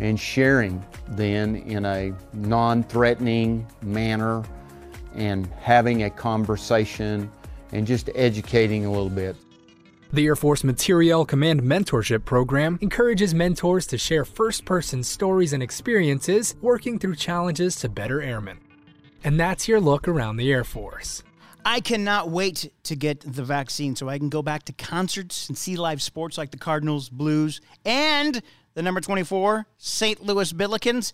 and 0.00 0.18
sharing 0.18 0.84
then 1.08 1.56
in 1.56 1.84
a 1.84 2.12
non-threatening 2.32 3.66
manner 3.82 4.42
and 5.14 5.46
having 5.60 6.04
a 6.04 6.10
conversation 6.10 7.30
and 7.72 7.86
just 7.86 8.10
educating 8.14 8.86
a 8.86 8.90
little 8.90 9.10
bit. 9.10 9.36
The 10.12 10.26
Air 10.26 10.36
Force 10.36 10.62
Materiel 10.62 11.24
Command 11.24 11.62
Mentorship 11.62 12.24
Program 12.24 12.78
encourages 12.82 13.34
mentors 13.34 13.86
to 13.86 13.98
share 13.98 14.26
first 14.26 14.64
person 14.64 15.02
stories 15.02 15.54
and 15.54 15.62
experiences 15.62 16.54
working 16.60 16.98
through 16.98 17.16
challenges 17.16 17.76
to 17.76 17.88
better 17.88 18.20
airmen. 18.20 18.58
And 19.24 19.40
that's 19.40 19.68
your 19.68 19.80
look 19.80 20.08
around 20.08 20.36
the 20.36 20.52
Air 20.52 20.64
Force. 20.64 21.22
I 21.64 21.80
cannot 21.80 22.30
wait 22.30 22.72
to 22.84 22.96
get 22.96 23.20
the 23.20 23.44
vaccine 23.44 23.94
so 23.94 24.08
I 24.08 24.18
can 24.18 24.28
go 24.28 24.42
back 24.42 24.64
to 24.64 24.72
concerts 24.72 25.48
and 25.48 25.56
see 25.56 25.76
live 25.76 26.02
sports 26.02 26.36
like 26.36 26.50
the 26.50 26.58
Cardinals, 26.58 27.08
Blues, 27.08 27.60
and 27.84 28.42
the 28.74 28.82
number 28.82 29.00
24, 29.00 29.66
St. 29.78 30.24
Louis 30.24 30.52
Billikens. 30.52 31.12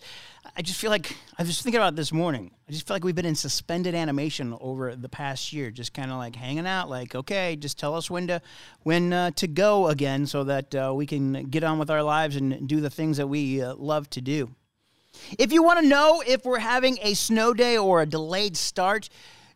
I 0.55 0.61
just 0.61 0.79
feel 0.79 0.89
like, 0.89 1.15
I 1.37 1.43
was 1.43 1.61
thinking 1.61 1.79
about 1.79 1.95
this 1.95 2.11
morning. 2.11 2.51
I 2.67 2.71
just 2.71 2.87
feel 2.87 2.95
like 2.95 3.03
we've 3.03 3.15
been 3.15 3.25
in 3.25 3.35
suspended 3.35 3.93
animation 3.93 4.57
over 4.59 4.95
the 4.95 5.09
past 5.09 5.53
year, 5.53 5.69
just 5.69 5.93
kind 5.93 6.09
of 6.09 6.17
like 6.17 6.35
hanging 6.35 6.65
out, 6.65 6.89
like, 6.89 7.13
okay, 7.13 7.55
just 7.55 7.77
tell 7.77 7.93
us 7.95 8.09
when 8.09 8.27
to, 8.27 8.41
when 8.83 9.13
uh, 9.13 9.31
to 9.31 9.47
go 9.47 9.87
again 9.89 10.25
so 10.25 10.43
that 10.45 10.73
uh, 10.73 10.93
we 10.95 11.05
can 11.05 11.49
get 11.49 11.63
on 11.63 11.77
with 11.77 11.91
our 11.91 12.01
lives 12.01 12.35
and 12.35 12.67
do 12.67 12.81
the 12.81 12.89
things 12.89 13.17
that 13.17 13.27
we 13.27 13.61
uh, 13.61 13.75
love 13.75 14.09
to 14.11 14.21
do. 14.21 14.49
If 15.37 15.51
you 15.51 15.61
want 15.61 15.81
to 15.81 15.87
know 15.87 16.23
if 16.25 16.45
we're 16.45 16.59
having 16.59 16.97
a 17.01 17.13
snow 17.13 17.53
day 17.53 17.77
or 17.77 18.01
a 18.01 18.05
delayed 18.05 18.55
start, 18.57 19.09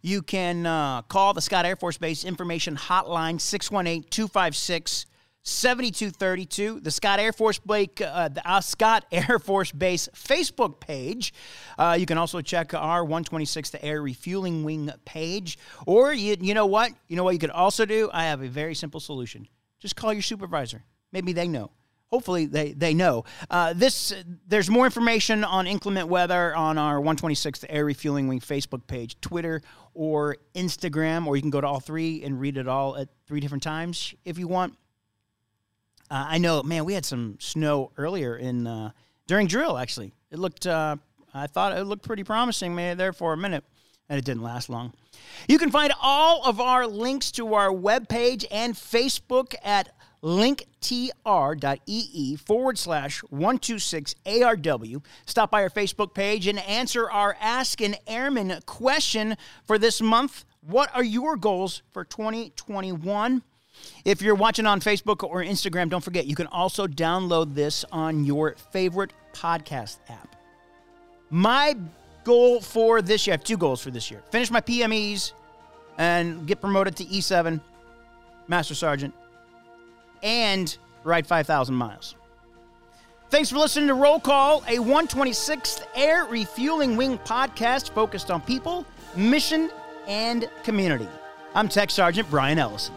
you 0.04 0.22
can 0.22 0.66
uh, 0.66 1.02
call 1.04 1.34
the 1.34 1.42
Scott 1.42 1.66
Air 1.66 1.78
Force 1.78 1.98
Base 1.98 2.26
Information 2.26 2.76
Hotline, 2.76 3.42
618 3.42 4.04
256 4.10 5.08
7232. 5.46 6.82
The 6.82 6.92
Scott 6.92 7.20
Air 7.20 7.34
Force 7.34 7.58
Blake, 7.60 8.02
uh, 8.02 8.28
the 8.28 8.48
uh, 8.50 8.62
Scott 8.62 9.06
Air 9.12 9.40
Force 9.40 9.72
Base 9.72 10.10
Facebook 10.14 10.80
page. 10.82 11.34
Uh, 11.78 11.96
you 11.98 12.06
can 12.06 12.18
also 12.18 12.42
check 12.42 12.74
our 12.74 13.04
126th 13.06 13.76
Air 13.82 14.02
Refueling 14.02 14.64
Wing 14.64 14.92
page. 15.06 15.58
Or 15.86 16.14
you, 16.14 16.36
you 16.40 16.54
know 16.54 16.66
what? 16.66 16.92
You 17.08 17.16
know 17.16 17.24
what 17.24 17.34
you 17.34 17.40
could 17.40 17.50
also 17.50 17.86
do? 17.86 18.10
I 18.14 18.26
have 18.26 18.42
a 18.42 18.48
very 18.50 18.76
simple 18.76 19.00
solution. 19.00 19.48
Just 19.80 19.96
call 19.96 20.14
your 20.14 20.22
supervisor. 20.22 20.84
Maybe 21.12 21.34
they 21.34 21.48
know 21.48 21.72
hopefully 22.14 22.46
they, 22.46 22.74
they 22.74 22.94
know. 22.94 23.26
Uh, 23.50 23.74
this 23.74 24.14
there's 24.48 24.70
more 24.70 24.86
information 24.86 25.44
on 25.44 25.66
inclement 25.66 26.08
weather 26.08 26.56
on 26.56 26.78
our 26.78 27.00
126th 27.00 27.66
Air 27.70 27.86
Refueling 27.86 28.28
Wing 28.28 28.40
Facebook 28.40 28.86
page, 28.86 29.20
Twitter 29.20 29.64
or 29.96 30.38
Instagram, 30.54 31.26
or 31.26 31.36
you 31.36 31.42
can 31.42 31.50
go 31.50 31.60
to 31.60 31.66
all 31.66 31.80
three 31.80 32.24
and 32.24 32.40
read 32.40 32.58
it 32.58 32.68
all 32.68 32.96
at 32.96 33.08
three 33.26 33.40
different 33.40 33.64
times 33.64 34.14
if 34.26 34.38
you 34.38 34.48
want. 34.48 34.78
Uh, 36.12 36.26
I 36.30 36.38
know, 36.38 36.62
man, 36.62 36.86
we 36.86 36.94
had 36.94 37.04
some 37.04 37.38
snow 37.40 37.92
earlier 37.98 38.38
in 38.38 38.68
uh, 38.68 38.92
during 39.26 39.48
drill. 39.48 39.76
Actually, 39.76 40.14
it 40.30 40.38
looked. 40.38 40.68
Uh, 40.68 40.98
I 41.34 41.48
thought 41.48 41.76
it 41.76 41.84
looked 41.86 42.06
pretty 42.06 42.24
promising, 42.24 42.76
man, 42.76 42.96
there 42.96 43.12
for 43.12 43.34
a 43.34 43.38
minute, 43.38 43.64
and 44.08 44.20
it 44.20 44.26
didn't 44.26 44.44
last 44.44 44.70
long. 44.70 44.94
You 45.48 45.58
can 45.58 45.72
find 45.72 45.92
all 46.00 46.46
of 46.46 46.62
our 46.62 46.86
links 46.86 47.32
to 47.32 47.56
our 47.56 47.70
webpage 47.70 48.46
and 48.52 48.76
Facebook 48.76 49.56
at 49.64 49.90
linktr.ee 50.24 51.16
forward 52.38 52.78
slash 52.78 53.22
126ARW. 53.24 55.04
Stop 55.26 55.52
by 55.52 55.64
our 55.64 55.70
Facebook 55.70 56.14
page 56.14 56.48
and 56.48 56.60
answer 56.60 57.12
our 57.12 57.36
Ask 57.42 57.82
an 57.82 57.96
Airman 58.08 58.60
question 58.66 59.36
for 59.66 59.78
this 59.78 60.02
month. 60.02 60.46
What 60.62 60.90
are 60.96 61.04
your 61.04 61.36
goals 61.36 61.82
for 61.92 62.06
2021? 62.06 63.44
If 64.06 64.22
you're 64.22 64.36
watching 64.36 64.66
on 64.66 64.80
Facebook 64.80 65.24
or 65.24 65.44
Instagram, 65.44 65.90
don't 65.90 66.04
forget 66.04 66.26
you 66.26 66.36
can 66.36 66.48
also 66.48 66.88
download 66.88 67.54
this 67.54 67.84
on 67.92 68.24
your 68.24 68.56
favorite 68.72 69.12
podcast 69.34 69.98
app. 70.08 70.36
My 71.30 71.76
goal 72.24 72.62
for 72.62 73.02
this 73.02 73.28
year, 73.28 73.34
I 73.34 73.36
have 73.38 73.44
two 73.44 73.58
goals 73.58 73.82
for 73.82 73.92
this 73.92 74.10
year 74.10 74.24
finish 74.30 74.50
my 74.52 74.62
PMEs 74.62 75.34
and 75.98 76.48
get 76.48 76.62
promoted 76.62 76.96
to 76.98 77.06
E7, 77.06 77.60
Master 78.48 78.76
Sergeant 78.76 79.14
and 80.24 80.76
ride 81.04 81.28
5,000 81.28 81.76
miles. 81.76 82.16
Thanks 83.30 83.50
for 83.50 83.58
listening 83.58 83.88
to 83.88 83.94
Roll 83.94 84.20
Call, 84.20 84.64
a 84.68 84.78
126th 84.78 85.84
Air 85.96 86.26
Refueling 86.26 86.96
Wing 86.96 87.18
podcast 87.20 87.90
focused 87.90 88.32
on 88.32 88.42
people, 88.42 88.86
mission, 89.16 89.70
and 90.08 90.50
community. 90.64 91.08
I'm 91.56 91.68
Tech 91.68 91.92
Sergeant 91.92 92.30
Brian 92.30 92.60
Ellison. 92.60 92.94